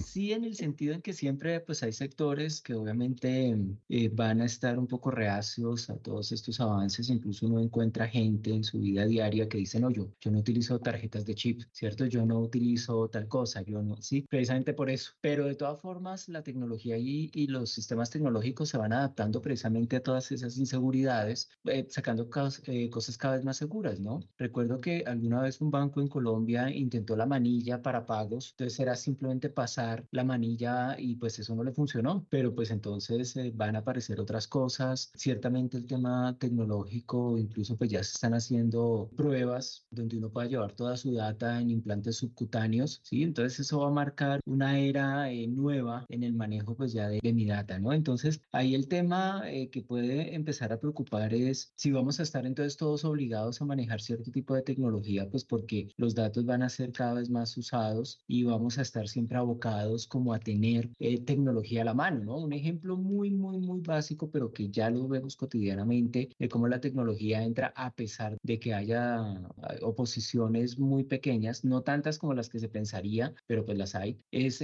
Sí, 0.04 0.32
en 0.34 0.44
el 0.44 0.56
sentido 0.56 0.94
en 0.94 1.02
que 1.02 1.14
siempre 1.14 1.60
pues 1.60 1.84
hay 1.84 1.94
sectores 1.94 2.62
que 2.62 2.74
obviamente 2.74 3.56
eh, 3.90 4.10
van 4.10 4.42
a 4.42 4.46
estar 4.46 4.80
un 4.80 4.88
poco 4.88 5.12
reacios 5.12 5.90
a 5.90 5.98
todos 5.98 6.32
estos 6.32 6.60
avances, 6.60 7.10
incluso 7.10 7.48
uno 7.48 7.60
encuentra 7.60 8.08
gente 8.08 8.52
en 8.52 8.64
su 8.64 8.80
vida 8.80 9.06
diaria 9.06 9.48
que 9.48 9.60
dice, 9.60 9.80
no, 9.80 9.92
yo, 9.92 10.10
yo 10.20 10.32
no 10.32 10.40
utilizo 10.40 10.80
tarjetas 10.80 11.26
de 11.26 11.36
chip, 11.36 11.62
¿cierto? 11.82 12.06
Yo 12.06 12.28
no 12.28 12.40
utilizo 12.40 13.10
tal 13.10 13.28
cosa, 13.28 13.64
yo 13.64 13.82
no, 13.82 14.00
sí, 14.04 14.22
precisamente 14.30 14.74
por 14.76 14.92
eso. 14.92 15.14
Pero 15.20 15.48
de 15.48 15.56
todas 15.56 15.82
formas, 15.82 16.30
la 16.30 16.44
tecnología 16.44 16.96
y, 17.00 17.32
y 17.34 17.48
los 17.48 17.72
sistemas 17.72 18.12
tecnológicos 18.12 18.70
se 18.70 18.78
van 18.78 18.94
adaptando 18.94 19.42
precisamente 19.42 19.96
a 19.96 20.04
todas 20.04 20.32
esas 20.32 20.58
inseguridades, 20.60 21.50
eh, 21.66 21.88
sacando 21.90 22.30
eh, 22.68 22.90
cosas 22.92 23.18
cada 23.18 23.36
vez 23.38 23.44
más 23.46 23.58
seguras, 23.58 24.00
¿no? 24.00 24.20
Recuerdo 24.38 24.80
que 24.80 25.04
alguna 25.08 25.42
vez 25.42 25.60
un 25.60 25.72
banco 25.72 26.02
en 26.02 26.08
Colombia 26.08 26.70
intentó 26.70 27.16
la 27.16 27.26
manilla 27.26 27.82
para 27.82 28.06
pagos, 28.06 28.52
entonces 28.52 28.80
era 28.80 28.96
simplemente 28.96 29.50
pasar 29.50 30.06
la 30.12 30.24
manilla 30.24 30.96
y 31.00 31.16
pues 31.16 31.40
eso 31.40 31.56
no 31.56 31.64
le 31.64 31.72
funcionó, 31.72 32.28
pero 32.30 32.54
pues 32.54 32.70
entonces 32.70 33.36
eh, 33.38 33.52
van 33.56 33.76
a 33.76 33.80
aparecer 33.80 34.20
otras 34.20 34.48
cosas. 34.48 35.12
Ciertamente 35.16 35.78
el 35.78 35.88
tema 35.88 36.38
tecnológico, 36.40 37.40
incluso 37.40 37.76
pues 37.76 37.90
ya 37.90 38.04
se 38.04 38.12
están 38.12 38.36
haciendo 38.36 39.10
pruebas 39.16 39.88
donde 39.90 40.18
uno 40.18 40.30
pueda 40.32 40.48
llevar 40.48 40.74
toda 40.74 40.96
su 40.96 41.12
data 41.14 41.60
en 41.60 41.71
implantes 41.72 42.18
subcutáneos, 42.18 43.02
¿sí? 43.04 43.24
Entonces 43.24 43.60
eso 43.62 43.80
va 43.80 43.88
a 43.88 43.92
marcar 43.92 44.40
una 44.46 44.80
era 44.80 45.32
eh, 45.32 45.48
nueva 45.48 46.06
en 46.10 46.24
el 46.24 46.34
manejo 46.34 46.76
pues 46.76 46.94
ya 46.94 47.10
de, 47.10 47.20
mi 47.34 47.46
data, 47.46 47.80
¿no? 47.80 47.94
Entonces 47.94 48.42
ahí 48.52 48.76
el 48.76 48.88
tema 48.88 49.44
eh, 49.46 49.70
que 49.70 49.82
puede 49.82 50.36
empezar 50.36 50.74
a 50.74 50.80
preocupar 50.80 51.34
es 51.34 51.72
si 51.76 51.92
vamos 51.92 52.20
a 52.20 52.24
estar 52.24 52.46
entonces 52.46 52.78
todos 52.78 53.06
obligados 53.06 53.62
a 53.62 53.66
manejar 53.66 54.02
cierto 54.02 54.32
tipo 54.32 54.54
de 54.56 54.62
tecnología, 54.64 55.30
pues 55.30 55.46
porque 55.46 55.90
los 55.98 56.16
datos 56.16 56.46
van 56.46 56.64
a 56.64 56.70
ser 56.70 56.92
cada 56.92 57.16
vez 57.16 57.30
más 57.30 57.56
usados 57.58 58.20
y 58.28 58.44
vamos 58.44 58.78
a 58.78 58.82
estar 58.82 59.08
siempre 59.08 59.38
abocados 59.38 60.08
como 60.08 60.34
a 60.34 60.40
tener 60.40 60.90
eh, 61.00 61.22
tecnología 61.22 61.82
a 61.82 61.86
la 61.86 61.94
mano, 61.94 62.24
¿no? 62.24 62.38
Un 62.38 62.54
ejemplo 62.54 62.98
muy, 62.98 63.32
muy, 63.32 63.60
muy 63.60 63.82
básico, 63.82 64.30
pero 64.30 64.52
que 64.52 64.70
ya 64.70 64.90
lo 64.90 65.08
vemos 65.08 65.36
cotidianamente, 65.36 66.30
de 66.38 66.50
cómo 66.50 66.68
la 66.68 66.82
tecnología 66.82 67.44
entra 67.44 67.74
a 67.76 67.94
pesar 67.94 68.38
de 68.44 68.60
que 68.60 68.74
haya 68.74 69.20
ah, 69.20 69.76
oposiciones 69.82 70.78
muy 70.80 71.04
pequeñas, 71.04 71.61
no 71.64 71.82
tantas 71.82 72.18
como 72.18 72.34
las 72.34 72.50
que 72.50 72.60
se 72.60 72.70
pensaría, 72.70 73.34
pero 73.48 73.66
pues 73.66 73.78
las 73.78 73.96
hay, 73.96 74.18
es 74.32 74.62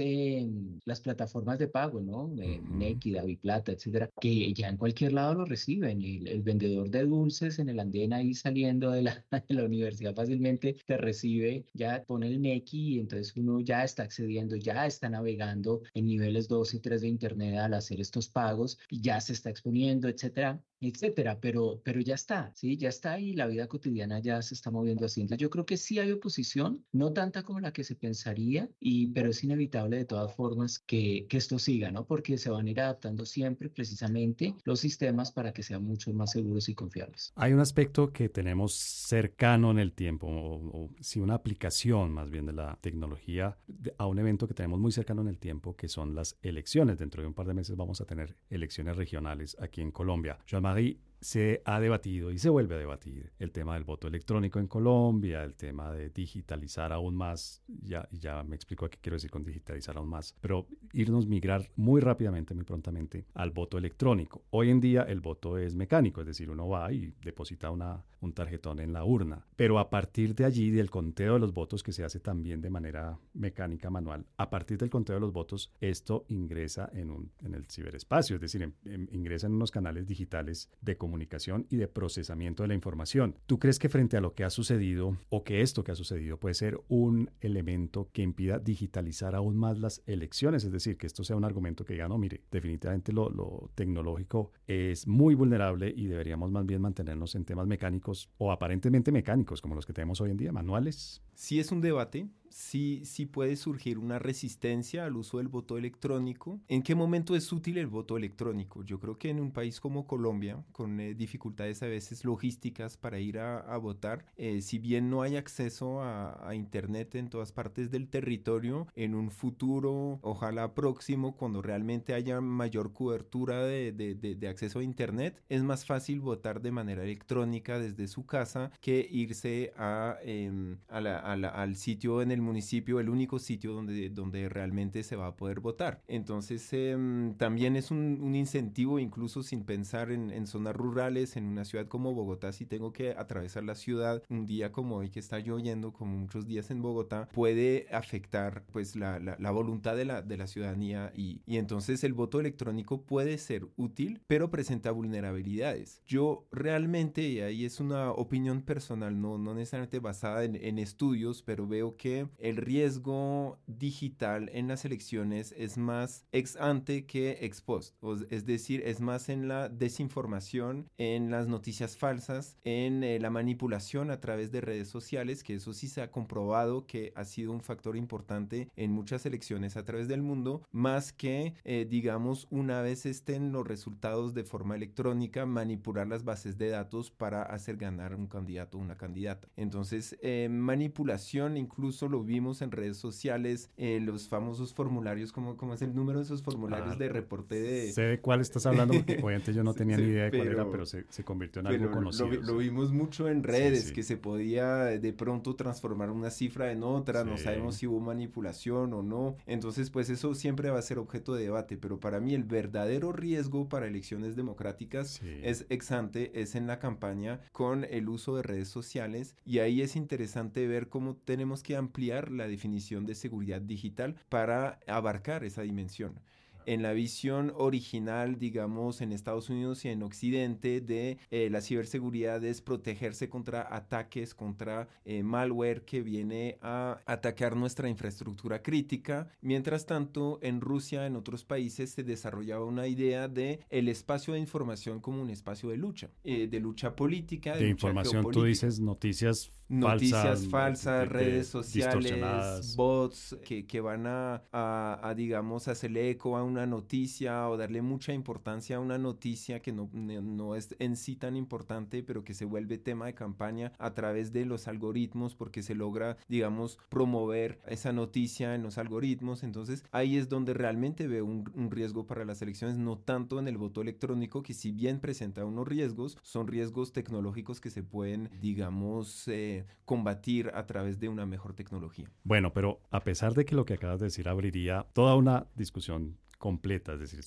las 0.84 1.00
plataformas 1.00 1.58
de 1.58 1.68
pago, 1.68 2.00
¿no? 2.00 2.32
Eh, 2.40 2.60
Neki, 2.70 3.16
Plata, 3.36 3.72
etcétera, 3.72 4.10
que 4.20 4.52
ya 4.52 4.68
en 4.68 4.76
cualquier 4.76 5.12
lado 5.12 5.34
lo 5.34 5.44
reciben. 5.44 6.02
El, 6.02 6.42
vendedor 6.42 6.88
de 6.88 7.04
dulces 7.04 7.58
en 7.58 7.68
el 7.68 7.80
andén 7.80 8.12
ahí 8.12 8.32
saliendo 8.32 8.90
de 8.90 9.02
la, 9.02 9.24
de 9.48 9.54
la 9.54 9.64
universidad 9.64 10.14
fácilmente 10.14 10.76
te 10.86 10.96
recibe, 10.96 11.66
ya 11.74 12.04
pone 12.06 12.28
el 12.28 12.40
Neki 12.40 12.94
y 12.94 13.00
entonces 13.00 13.36
uno 13.36 13.60
ya 13.60 13.84
está 13.84 14.04
accediendo 14.04 14.56
ya 14.56 14.86
está 14.86 15.08
navegando 15.08 15.82
en 15.94 16.06
niveles 16.06 16.48
2 16.48 16.74
y 16.74 16.80
3 16.80 17.00
de 17.02 17.08
Internet 17.08 17.58
al 17.58 17.74
hacer 17.74 18.00
estos 18.00 18.28
pagos 18.28 18.78
y 18.90 19.00
ya 19.00 19.20
se 19.20 19.32
está 19.32 19.50
exponiendo, 19.50 20.08
etcétera 20.08 20.60
etcétera, 20.80 21.40
pero, 21.40 21.80
pero 21.84 22.00
ya 22.00 22.14
está, 22.14 22.52
¿sí? 22.54 22.76
Ya 22.76 22.88
está 22.88 23.18
y 23.18 23.32
la 23.34 23.46
vida 23.46 23.66
cotidiana 23.66 24.20
ya 24.20 24.40
se 24.42 24.54
está 24.54 24.70
moviendo 24.70 25.06
así. 25.06 25.20
Entonces 25.20 25.42
yo 25.42 25.50
creo 25.50 25.66
que 25.66 25.76
sí 25.76 25.98
hay 25.98 26.12
oposición, 26.12 26.84
no 26.92 27.12
tanta 27.12 27.42
como 27.42 27.60
la 27.60 27.72
que 27.72 27.84
se 27.84 27.94
pensaría, 27.94 28.68
y, 28.80 29.08
pero 29.08 29.30
es 29.30 29.42
inevitable 29.44 29.96
de 29.96 30.04
todas 30.04 30.34
formas 30.34 30.78
que, 30.78 31.26
que 31.28 31.36
esto 31.36 31.58
siga, 31.58 31.90
¿no? 31.90 32.06
Porque 32.06 32.38
se 32.38 32.50
van 32.50 32.66
a 32.66 32.70
ir 32.70 32.80
adaptando 32.80 33.26
siempre 33.26 33.68
precisamente 33.68 34.54
los 34.64 34.80
sistemas 34.80 35.32
para 35.32 35.52
que 35.52 35.62
sean 35.62 35.84
mucho 35.84 36.12
más 36.12 36.32
seguros 36.32 36.68
y 36.68 36.74
confiables. 36.74 37.32
Hay 37.36 37.52
un 37.52 37.60
aspecto 37.60 38.12
que 38.12 38.28
tenemos 38.28 38.74
cercano 38.74 39.70
en 39.70 39.78
el 39.78 39.92
tiempo, 39.92 40.26
o, 40.28 40.90
si 41.00 41.20
una 41.20 41.34
aplicación 41.34 42.12
más 42.12 42.30
bien 42.30 42.46
de 42.46 42.52
la 42.52 42.78
tecnología 42.80 43.58
a 43.96 44.06
un 44.06 44.18
evento 44.18 44.46
que 44.46 44.54
tenemos 44.54 44.78
muy 44.78 44.92
cercano 44.92 45.22
en 45.22 45.28
el 45.28 45.38
tiempo, 45.38 45.76
que 45.76 45.88
son 45.88 46.14
las 46.14 46.36
elecciones. 46.42 46.98
Dentro 46.98 47.22
de 47.22 47.28
un 47.28 47.34
par 47.34 47.46
de 47.46 47.54
meses 47.54 47.76
vamos 47.76 48.00
a 48.00 48.04
tener 48.04 48.36
elecciones 48.50 48.96
regionales 48.96 49.56
aquí 49.60 49.80
en 49.80 49.90
Colombia. 49.90 50.38
Marie 50.60 50.98
se 51.20 51.62
ha 51.64 51.80
debatido 51.80 52.30
y 52.30 52.38
se 52.38 52.48
vuelve 52.48 52.76
a 52.76 52.78
debatir 52.78 53.32
el 53.38 53.50
tema 53.50 53.74
del 53.74 53.84
voto 53.84 54.06
electrónico 54.08 54.58
en 54.58 54.68
Colombia, 54.68 55.42
el 55.42 55.54
tema 55.54 55.92
de 55.92 56.10
digitalizar 56.10 56.92
aún 56.92 57.16
más, 57.16 57.62
ya, 57.66 58.08
ya 58.12 58.42
me 58.44 58.56
explico 58.56 58.84
a 58.84 58.90
qué 58.90 58.98
quiero 59.00 59.16
decir 59.16 59.30
con 59.30 59.44
digitalizar 59.44 59.96
aún 59.96 60.08
más, 60.08 60.34
pero 60.40 60.66
irnos 60.92 61.26
migrar 61.26 61.68
muy 61.76 62.00
rápidamente, 62.00 62.54
muy 62.54 62.64
prontamente 62.64 63.26
al 63.34 63.50
voto 63.50 63.78
electrónico. 63.78 64.44
Hoy 64.50 64.70
en 64.70 64.80
día 64.80 65.02
el 65.02 65.20
voto 65.20 65.58
es 65.58 65.74
mecánico, 65.74 66.20
es 66.20 66.26
decir, 66.26 66.50
uno 66.50 66.68
va 66.68 66.92
y 66.92 67.12
deposita 67.22 67.70
una, 67.70 68.04
un 68.20 68.32
tarjetón 68.32 68.78
en 68.78 68.92
la 68.92 69.04
urna, 69.04 69.44
pero 69.56 69.78
a 69.78 69.90
partir 69.90 70.34
de 70.34 70.44
allí, 70.44 70.70
del 70.70 70.90
conteo 70.90 71.34
de 71.34 71.40
los 71.40 71.52
votos 71.52 71.82
que 71.82 71.92
se 71.92 72.04
hace 72.04 72.20
también 72.20 72.60
de 72.60 72.70
manera 72.70 73.18
mecánica 73.34 73.90
manual, 73.90 74.26
a 74.36 74.50
partir 74.50 74.78
del 74.78 74.90
conteo 74.90 75.16
de 75.16 75.20
los 75.20 75.32
votos, 75.32 75.72
esto 75.80 76.24
ingresa 76.28 76.90
en, 76.92 77.10
un, 77.10 77.32
en 77.42 77.54
el 77.54 77.66
ciberespacio, 77.66 78.36
es 78.36 78.40
decir, 78.40 78.72
ingresa 79.12 79.46
en 79.46 79.54
unos 79.54 79.70
canales 79.70 80.06
digitales 80.06 80.70
de 80.80 80.96
comunicación 80.96 81.07
comunicación 81.08 81.66
y 81.70 81.76
de 81.76 81.88
procesamiento 81.88 82.62
de 82.62 82.68
la 82.68 82.74
información. 82.74 83.34
¿Tú 83.46 83.58
crees 83.58 83.78
que 83.78 83.88
frente 83.88 84.18
a 84.18 84.20
lo 84.20 84.34
que 84.34 84.44
ha 84.44 84.50
sucedido 84.50 85.16
o 85.30 85.42
que 85.42 85.62
esto 85.62 85.82
que 85.82 85.92
ha 85.92 85.94
sucedido 85.94 86.38
puede 86.38 86.54
ser 86.54 86.78
un 86.88 87.30
elemento 87.40 88.10
que 88.12 88.20
impida 88.20 88.58
digitalizar 88.58 89.34
aún 89.34 89.56
más 89.56 89.78
las 89.78 90.02
elecciones? 90.06 90.64
Es 90.64 90.72
decir, 90.72 90.98
que 90.98 91.06
esto 91.06 91.24
sea 91.24 91.36
un 91.36 91.44
argumento 91.44 91.84
que 91.86 91.94
diga, 91.94 92.08
no, 92.08 92.18
mire, 92.18 92.42
definitivamente 92.50 93.12
lo, 93.12 93.70
tecnológico 93.74 94.52
es 94.66 95.06
muy 95.06 95.34
vulnerable 95.34 95.92
y 95.96 96.06
deberíamos 96.06 96.50
más 96.50 96.66
bien 96.66 96.82
mantenernos 96.82 97.34
en 97.34 97.46
temas 97.46 97.66
mecánicos 97.66 98.28
o 98.36 98.52
aparentemente 98.52 99.10
mecánicos 99.10 99.62
como 99.62 99.74
los 99.74 99.86
que 99.86 99.94
tenemos 99.94 100.20
hoy 100.20 100.30
en 100.30 100.36
día, 100.36 100.52
manuales. 100.52 101.22
Sí 101.34 101.58
es 101.58 101.72
un 101.72 101.80
debate 101.80 102.28
sí, 102.50 103.02
sí 103.04 103.26
puede 103.26 103.56
surgir 103.56 103.98
una 103.98 104.18
resistencia 104.18 105.04
al 105.04 105.16
uso 105.16 105.38
del 105.38 105.48
voto 105.48 105.78
electrónico. 105.78 106.60
¿En 106.68 106.82
qué 106.82 106.94
momento 106.94 107.36
es 107.36 107.52
útil 107.52 107.78
el 107.78 107.86
voto 107.86 108.16
electrónico? 108.16 108.82
Yo 108.84 108.98
creo 109.00 109.18
que 109.18 109.30
en 109.30 109.40
un 109.40 109.52
país 109.52 109.80
como 109.80 110.06
Colombia, 110.06 110.64
con 110.72 111.00
eh, 111.00 111.14
dificultades 111.14 111.82
a 111.82 111.86
veces 111.86 112.24
logísticas 112.24 112.96
para 112.96 113.18
ir 113.18 113.38
a, 113.38 113.76
votar, 113.78 114.26
eh, 114.36 114.60
si 114.60 114.78
bien 114.78 115.08
no 115.10 115.22
hay 115.22 115.36
acceso 115.36 116.02
a, 116.02 116.36
Internet 116.54 117.14
en 117.14 117.28
todas 117.28 117.52
partes 117.52 117.90
del 117.90 118.08
territorio, 118.08 118.88
en 118.96 119.14
un 119.14 119.30
futuro, 119.30 120.18
ojalá 120.22 120.74
próximo, 120.74 121.36
cuando 121.36 121.62
realmente 121.62 122.14
haya 122.14 122.40
mayor 122.40 122.92
cobertura 122.92 123.62
de, 123.64 123.92
de, 123.92 124.48
acceso 124.48 124.78
a 124.78 124.82
Internet, 124.82 125.40
es 125.48 125.62
más 125.62 125.84
fácil 125.84 126.20
votar 126.20 126.60
de 126.60 126.72
manera 126.72 127.04
electrónica 127.04 127.78
desde 127.78 128.08
su 128.08 128.26
casa 128.26 128.72
que 128.80 129.06
irse 129.10 129.72
a, 129.76 130.16
em, 130.22 130.78
al 130.88 131.76
sitio 131.76 132.22
en 132.22 132.32
el 132.32 132.37
municipio, 132.40 133.00
el 133.00 133.08
único 133.08 133.38
sitio 133.38 133.72
donde, 133.72 134.10
donde 134.10 134.48
realmente 134.48 135.02
se 135.02 135.16
va 135.16 135.28
a 135.28 135.36
poder 135.36 135.60
votar. 135.60 136.02
Entonces, 136.08 136.72
em, 136.72 137.34
también 137.34 137.76
es 137.76 137.90
un, 137.90 138.20
un, 138.20 138.34
incentivo, 138.34 138.98
incluso 138.98 139.42
sin 139.42 139.64
pensar 139.64 140.10
en, 140.10 140.30
en, 140.30 140.46
zonas 140.46 140.76
rurales, 140.76 141.36
en 141.36 141.44
una 141.44 141.64
ciudad 141.64 141.86
como 141.86 142.14
Bogotá, 142.14 142.52
si 142.52 142.66
tengo 142.66 142.92
que 142.92 143.10
atravesar 143.10 143.64
la 143.64 143.74
ciudad 143.74 144.22
un 144.28 144.46
día 144.46 144.72
como 144.72 144.96
hoy 144.96 145.10
que 145.10 145.20
está 145.20 145.38
lloviendo, 145.38 145.92
como 145.92 146.16
muchos 146.16 146.46
días 146.46 146.70
en 146.70 146.82
Bogotá, 146.82 147.28
puede 147.32 147.86
afectar 147.90 148.64
pues 148.72 148.96
la, 148.96 149.18
la, 149.18 149.50
voluntad 149.50 149.96
de 149.96 150.04
la, 150.04 150.22
de 150.22 150.36
la 150.36 150.46
ciudadanía 150.46 151.12
y, 151.14 151.42
y 151.46 151.56
entonces 151.56 152.04
el 152.04 152.14
voto 152.14 152.40
electrónico 152.40 153.02
puede 153.02 153.38
ser 153.38 153.66
útil, 153.76 154.20
pero 154.26 154.50
presenta 154.50 154.90
vulnerabilidades. 154.90 156.02
Yo 156.06 156.46
realmente, 156.52 157.22
y 157.22 157.40
ahí 157.40 157.64
es 157.64 157.80
una 157.80 158.12
opinión 158.12 158.62
personal, 158.62 159.20
no, 159.20 159.38
no 159.38 159.54
necesariamente 159.54 159.98
basada 159.98 160.44
en, 160.44 160.56
en 160.56 160.78
estudios, 160.78 161.42
pero 161.42 161.66
veo 161.66 161.96
que 161.96 162.27
el 162.38 162.56
riesgo 162.56 163.58
digital 163.66 164.50
en 164.52 164.68
las 164.68 164.84
elecciones 164.84 165.54
es 165.56 165.78
más 165.78 166.24
ex 166.32 166.56
ante 166.56 167.06
que 167.06 167.38
ex 167.40 167.60
post. 167.60 167.94
Es 168.30 168.46
decir, 168.46 168.82
es 168.84 169.00
más 169.00 169.28
en 169.28 169.48
la 169.48 169.68
desinformación, 169.68 170.88
en 170.98 171.30
las 171.30 171.48
noticias 171.48 171.96
falsas, 171.96 172.56
en 172.64 173.04
eh, 173.04 173.18
la 173.20 173.30
manipulación 173.30 174.10
a 174.10 174.20
través 174.20 174.52
de 174.52 174.60
redes 174.60 174.88
sociales, 174.88 175.42
que 175.42 175.54
eso 175.54 175.72
sí 175.72 175.88
se 175.88 176.02
ha 176.02 176.10
comprobado 176.10 176.86
que 176.86 177.12
ha 177.14 177.24
sido 177.24 177.52
un 177.52 177.60
factor 177.60 177.96
importante 177.96 178.68
en 178.76 178.92
muchas 178.92 179.26
elecciones 179.26 179.76
a 179.76 179.84
través 179.84 180.08
del 180.08 180.22
mundo, 180.22 180.62
más 180.72 181.12
que, 181.12 181.54
eh, 181.64 181.86
digamos, 181.88 182.46
una 182.50 182.82
vez 182.82 183.06
estén 183.06 183.52
los 183.52 183.66
resultados 183.66 184.34
de 184.34 184.44
forma 184.44 184.76
electrónica, 184.76 185.46
manipular 185.46 186.06
las 186.06 186.24
bases 186.24 186.58
de 186.58 186.70
datos 186.70 187.10
para 187.10 187.42
hacer 187.42 187.76
ganar 187.76 188.14
un 188.14 188.26
candidato 188.26 188.78
o 188.78 188.80
una 188.80 188.96
candidata. 188.96 189.48
Entonces, 189.56 190.16
eh, 190.22 190.48
manipulación 190.50 191.56
incluso 191.56 192.08
lo 192.08 192.17
vimos 192.24 192.62
en 192.62 192.70
redes 192.70 192.96
sociales, 192.96 193.70
eh, 193.76 194.00
los 194.00 194.28
famosos 194.28 194.74
formularios, 194.74 195.32
¿cómo, 195.32 195.56
¿cómo, 195.56 195.74
es 195.74 195.82
el 195.82 195.94
número 195.94 196.18
de 196.18 196.24
esos 196.24 196.42
formularios 196.42 196.94
ah, 196.94 196.98
de 196.98 197.08
reporte 197.08 197.60
de... 197.60 197.92
Sé 197.92 198.02
de 198.02 198.20
cuál 198.20 198.40
estás 198.40 198.66
hablando, 198.66 198.94
porque 198.94 199.14
obviamente 199.22 199.52
yo 199.52 199.62
no 199.64 199.74
tenía 199.74 199.96
ni 199.96 200.04
idea 200.04 200.24
de 200.24 200.30
cuál 200.30 200.48
era, 200.48 200.70
pero 200.70 200.86
se, 200.86 201.04
se 201.08 201.24
convirtió 201.24 201.60
en 201.60 201.68
algo 201.68 201.90
conocido. 201.90 202.28
Lo, 202.28 202.58
vimos 202.58 202.92
mucho 202.92 203.28
en 203.28 203.42
redes, 203.42 203.92
que 203.92 204.02
se 204.02 204.16
podía 204.16 204.84
de 204.84 205.12
pronto 205.12 205.54
transformar 205.56 206.10
una 206.10 206.30
cifra 206.30 206.72
en 206.72 206.82
otra, 206.82 207.24
no 207.24 207.36
sabemos 207.38 207.76
si 207.76 207.86
hubo 207.86 208.00
manipulación 208.00 208.92
o 208.92 209.02
no, 209.02 209.36
entonces 209.46 209.90
pues 209.90 210.10
eso 210.10 210.34
siempre 210.34 210.70
va 210.70 210.78
a 210.78 210.82
ser 210.82 210.98
objeto 210.98 211.34
de 211.34 211.44
debate, 211.44 211.76
pero 211.76 212.00
para 212.00 212.20
mí 212.20 212.34
el 212.34 212.44
verdadero 212.44 213.12
riesgo 213.12 213.68
para 213.68 213.86
elecciones 213.86 214.36
democráticas 214.36 215.20
es 215.42 215.66
ex 215.68 215.92
ante, 215.92 216.40
es 216.40 216.54
en 216.54 216.66
la 216.66 216.78
campaña 216.78 217.40
con 217.52 217.84
el 217.84 218.08
uso 218.08 218.36
de 218.36 218.42
redes 218.42 218.68
sociales 218.68 219.34
y 219.44 219.58
ahí 219.58 219.82
es 219.82 219.96
interesante 219.96 220.66
ver 220.66 220.88
cómo 220.88 221.16
tenemos 221.16 221.62
que 221.62 221.76
ampliar 221.76 222.07
la 222.30 222.48
definición 222.48 223.06
de 223.06 223.14
seguridad 223.14 223.60
digital 223.60 224.16
para 224.28 224.80
abarcar 224.86 225.44
esa 225.44 225.62
dimensión 225.62 226.20
en 226.68 226.82
la 226.82 226.92
visión 226.92 227.50
original, 227.56 228.38
digamos, 228.38 229.00
en 229.00 229.12
Estados 229.12 229.48
Unidos 229.48 229.86
y 229.86 229.88
en 229.88 230.02
Occidente 230.02 230.82
de 230.82 231.16
eh, 231.30 231.48
la 231.50 231.62
ciberseguridad 231.62 232.44
es 232.44 232.60
protegerse 232.60 233.30
contra 233.30 233.74
ataques, 233.74 234.34
contra 234.34 234.86
eh, 235.06 235.22
malware 235.22 235.86
que 235.86 236.02
viene 236.02 236.58
a 236.60 237.00
atacar 237.06 237.56
nuestra 237.56 237.88
infraestructura 237.88 238.62
crítica. 238.62 239.30
Mientras 239.40 239.86
tanto, 239.86 240.38
en 240.42 240.60
Rusia, 240.60 241.06
en 241.06 241.16
otros 241.16 241.42
países, 241.42 241.92
se 241.92 242.04
desarrollaba 242.04 242.66
una 242.66 242.86
idea 242.86 243.28
de 243.28 243.60
el 243.70 243.88
espacio 243.88 244.34
de 244.34 244.40
información 244.40 245.00
como 245.00 245.22
un 245.22 245.30
espacio 245.30 245.70
de 245.70 245.78
lucha, 245.78 246.10
eh, 246.22 246.48
de 246.48 246.60
lucha 246.60 246.94
política. 246.94 247.56
De, 247.56 247.66
información, 247.66 248.30
tú 248.30 248.44
dices 248.44 248.78
noticias 248.78 249.50
noticias 249.68 250.46
falsas, 250.48 251.08
redes 251.08 251.48
sociales, 251.48 252.74
bots 252.76 253.36
que, 253.44 253.66
que 253.66 253.80
van 253.80 254.06
a, 254.06 254.42
a, 254.52 255.14
digamos, 255.14 255.68
hacerle 255.68 256.10
eco 256.10 256.36
a 256.36 256.44
una 256.44 256.66
noticia 256.66 257.48
o 257.48 257.56
darle 257.56 257.82
mucha 257.82 258.12
importancia 258.12 258.76
a 258.76 258.80
una 258.80 258.98
noticia 258.98 259.60
que 259.60 259.72
no, 259.72 259.90
no 259.92 260.54
es 260.54 260.74
en 260.78 260.96
sí 260.96 261.16
tan 261.16 261.36
importante, 261.36 262.02
pero 262.02 262.24
que 262.24 262.34
se 262.34 262.44
vuelve 262.44 262.78
tema 262.78 263.06
de 263.06 263.14
campaña 263.14 263.72
a 263.78 263.94
través 263.94 264.32
de 264.32 264.44
los 264.44 264.68
algoritmos 264.68 265.34
porque 265.34 265.62
se 265.62 265.74
logra, 265.74 266.16
digamos, 266.28 266.78
promover 266.88 267.60
esa 267.66 267.92
noticia 267.92 268.54
en 268.54 268.62
los 268.62 268.78
algoritmos. 268.78 269.42
Entonces 269.42 269.84
ahí 269.92 270.16
es 270.16 270.28
donde 270.28 270.54
realmente 270.54 271.06
veo 271.06 271.24
un, 271.24 271.50
un 271.54 271.70
riesgo 271.70 272.06
para 272.06 272.24
las 272.24 272.42
elecciones, 272.42 272.78
no 272.78 272.98
tanto 272.98 273.38
en 273.38 273.48
el 273.48 273.58
voto 273.58 273.82
electrónico, 273.82 274.42
que 274.42 274.54
si 274.54 274.72
bien 274.72 275.00
presenta 275.00 275.44
unos 275.44 275.68
riesgos, 275.68 276.16
son 276.22 276.46
riesgos 276.46 276.92
tecnológicos 276.92 277.60
que 277.60 277.70
se 277.70 277.82
pueden, 277.82 278.30
digamos, 278.40 279.28
eh, 279.28 279.57
combatir 279.84 280.50
a 280.54 280.66
través 280.66 280.98
de 280.98 281.08
una 281.08 281.26
mejor 281.26 281.54
tecnología. 281.54 282.10
Bueno, 282.24 282.52
pero 282.52 282.80
a 282.90 283.00
pesar 283.00 283.34
de 283.34 283.44
que 283.44 283.54
lo 283.54 283.64
que 283.64 283.74
acabas 283.74 284.00
de 284.00 284.06
decir 284.06 284.28
abriría 284.28 284.86
toda 284.92 285.14
una 285.14 285.46
discusión 285.54 286.18
completa, 286.38 286.94
es 286.94 287.00
decir, 287.00 287.20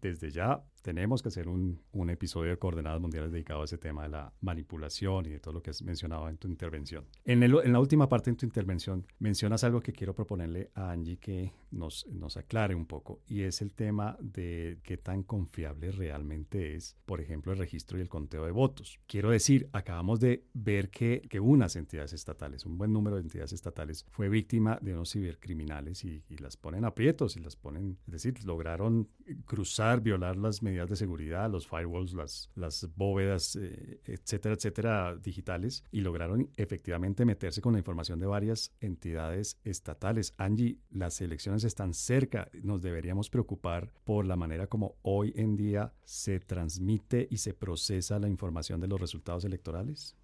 desde 0.00 0.30
ya 0.30 0.62
tenemos 0.82 1.22
que 1.22 1.28
hacer 1.28 1.48
un, 1.48 1.80
un, 1.92 2.10
episodio 2.10 2.50
de 2.50 2.58
Coordenadas 2.58 3.00
Mundiales 3.00 3.32
dedicado 3.32 3.62
a 3.62 3.64
ese 3.64 3.78
tema 3.78 4.02
de 4.02 4.10
la 4.10 4.32
manipulación 4.40 5.24
y 5.26 5.30
de 5.30 5.40
todo 5.40 5.54
lo 5.54 5.62
que 5.62 5.70
has 5.70 5.82
mencionado 5.82 6.28
en 6.28 6.36
tu 6.36 6.48
intervención. 6.48 7.06
En, 7.24 7.42
el, 7.42 7.54
en 7.64 7.72
la 7.72 7.80
última 7.80 8.08
parte 8.08 8.30
de 8.30 8.36
tu 8.36 8.44
intervención 8.44 9.06
mencionas 9.18 9.64
algo 9.64 9.80
que 9.80 9.92
quiero 9.92 10.14
proponerle 10.14 10.70
a 10.74 10.90
Angie 10.90 11.16
que 11.16 11.52
nos, 11.70 12.06
nos 12.08 12.36
aclare 12.36 12.74
un 12.74 12.86
poco 12.86 13.22
y 13.26 13.42
es 13.42 13.62
el 13.62 13.72
tema 13.72 14.16
de 14.20 14.80
qué 14.82 14.98
tan 14.98 15.22
confiable 15.22 15.92
realmente 15.92 16.74
es, 16.74 16.96
por 17.06 17.20
ejemplo, 17.20 17.52
el 17.52 17.58
registro 17.58 17.98
y 17.98 18.02
el 18.02 18.08
conteo 18.08 18.44
de 18.44 18.50
votos. 18.50 18.98
Quiero 19.06 19.30
decir, 19.30 19.70
acabamos 19.72 20.20
de 20.20 20.44
ver 20.52 20.90
que, 20.90 21.22
que 21.30 21.40
unas 21.40 21.76
entidades 21.76 22.12
estatales, 22.12 22.66
un 22.66 22.76
buen 22.76 22.92
número 22.92 23.16
de 23.16 23.22
entidades 23.22 23.52
estatales, 23.52 24.04
fue 24.10 24.28
víctima 24.28 24.78
de 24.82 24.92
unos 24.92 25.12
cibercriminales 25.12 26.04
y, 26.04 26.22
y 26.28 26.36
las 26.36 26.56
ponen 26.56 26.84
aprietos 26.84 27.36
y 27.36 27.40
las 27.40 27.56
ponen, 27.56 27.98
es 28.06 28.12
decir, 28.12 28.41
lograron 28.44 29.08
cruzar, 29.46 30.00
violar 30.00 30.36
las 30.36 30.62
medidas 30.62 30.88
de 30.88 30.96
seguridad, 30.96 31.50
los 31.50 31.66
firewalls, 31.66 32.12
las, 32.14 32.50
las 32.54 32.88
bóvedas, 32.96 33.56
eh, 33.56 34.00
etcétera, 34.04 34.54
etcétera, 34.54 35.16
digitales, 35.16 35.84
y 35.90 36.00
lograron 36.00 36.50
efectivamente 36.56 37.24
meterse 37.24 37.60
con 37.60 37.72
la 37.72 37.78
información 37.78 38.18
de 38.18 38.26
varias 38.26 38.72
entidades 38.80 39.58
estatales. 39.64 40.34
Angie, 40.36 40.78
las 40.90 41.20
elecciones 41.20 41.64
están 41.64 41.94
cerca, 41.94 42.50
nos 42.62 42.82
deberíamos 42.82 43.30
preocupar 43.30 43.92
por 44.04 44.26
la 44.26 44.36
manera 44.36 44.66
como 44.66 44.96
hoy 45.02 45.32
en 45.36 45.56
día 45.56 45.92
se 46.04 46.40
transmite 46.40 47.28
y 47.30 47.38
se 47.38 47.54
procesa 47.54 48.18
la 48.18 48.28
información 48.28 48.80
de 48.80 48.88
los 48.88 49.00
resultados 49.00 49.44
electorales. 49.44 50.16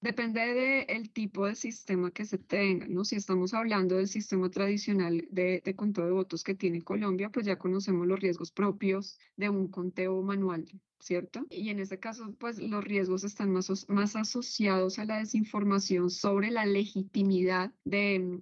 Depende 0.00 0.86
del 0.86 1.10
tipo 1.10 1.46
de 1.46 1.56
sistema 1.56 2.12
que 2.12 2.24
se 2.24 2.38
tenga, 2.38 2.86
¿no? 2.86 3.04
Si 3.04 3.16
estamos 3.16 3.52
hablando 3.52 3.96
del 3.96 4.06
sistema 4.06 4.48
tradicional 4.48 5.26
de, 5.30 5.60
conteo 5.74 6.06
de 6.06 6.12
votos 6.12 6.44
que 6.44 6.54
tiene 6.54 6.82
Colombia, 6.82 7.30
pues 7.30 7.46
ya 7.46 7.58
conocemos 7.58 8.06
los 8.06 8.20
riesgos 8.20 8.52
propios 8.52 9.18
de 9.36 9.48
un 9.48 9.66
conteo 9.66 10.22
manual, 10.22 10.66
¿cierto? 11.00 11.44
Y 11.50 11.70
en 11.70 11.80
este 11.80 11.98
caso, 11.98 12.32
pues 12.38 12.60
los 12.60 12.84
riesgos 12.84 13.24
están 13.24 13.50
más, 13.50 13.88
más 13.88 14.14
asociados 14.14 15.00
a 15.00 15.04
la 15.04 15.18
desinformación 15.18 16.10
sobre 16.10 16.52
la 16.52 16.64
legitimidad 16.64 17.72
de, 17.84 18.40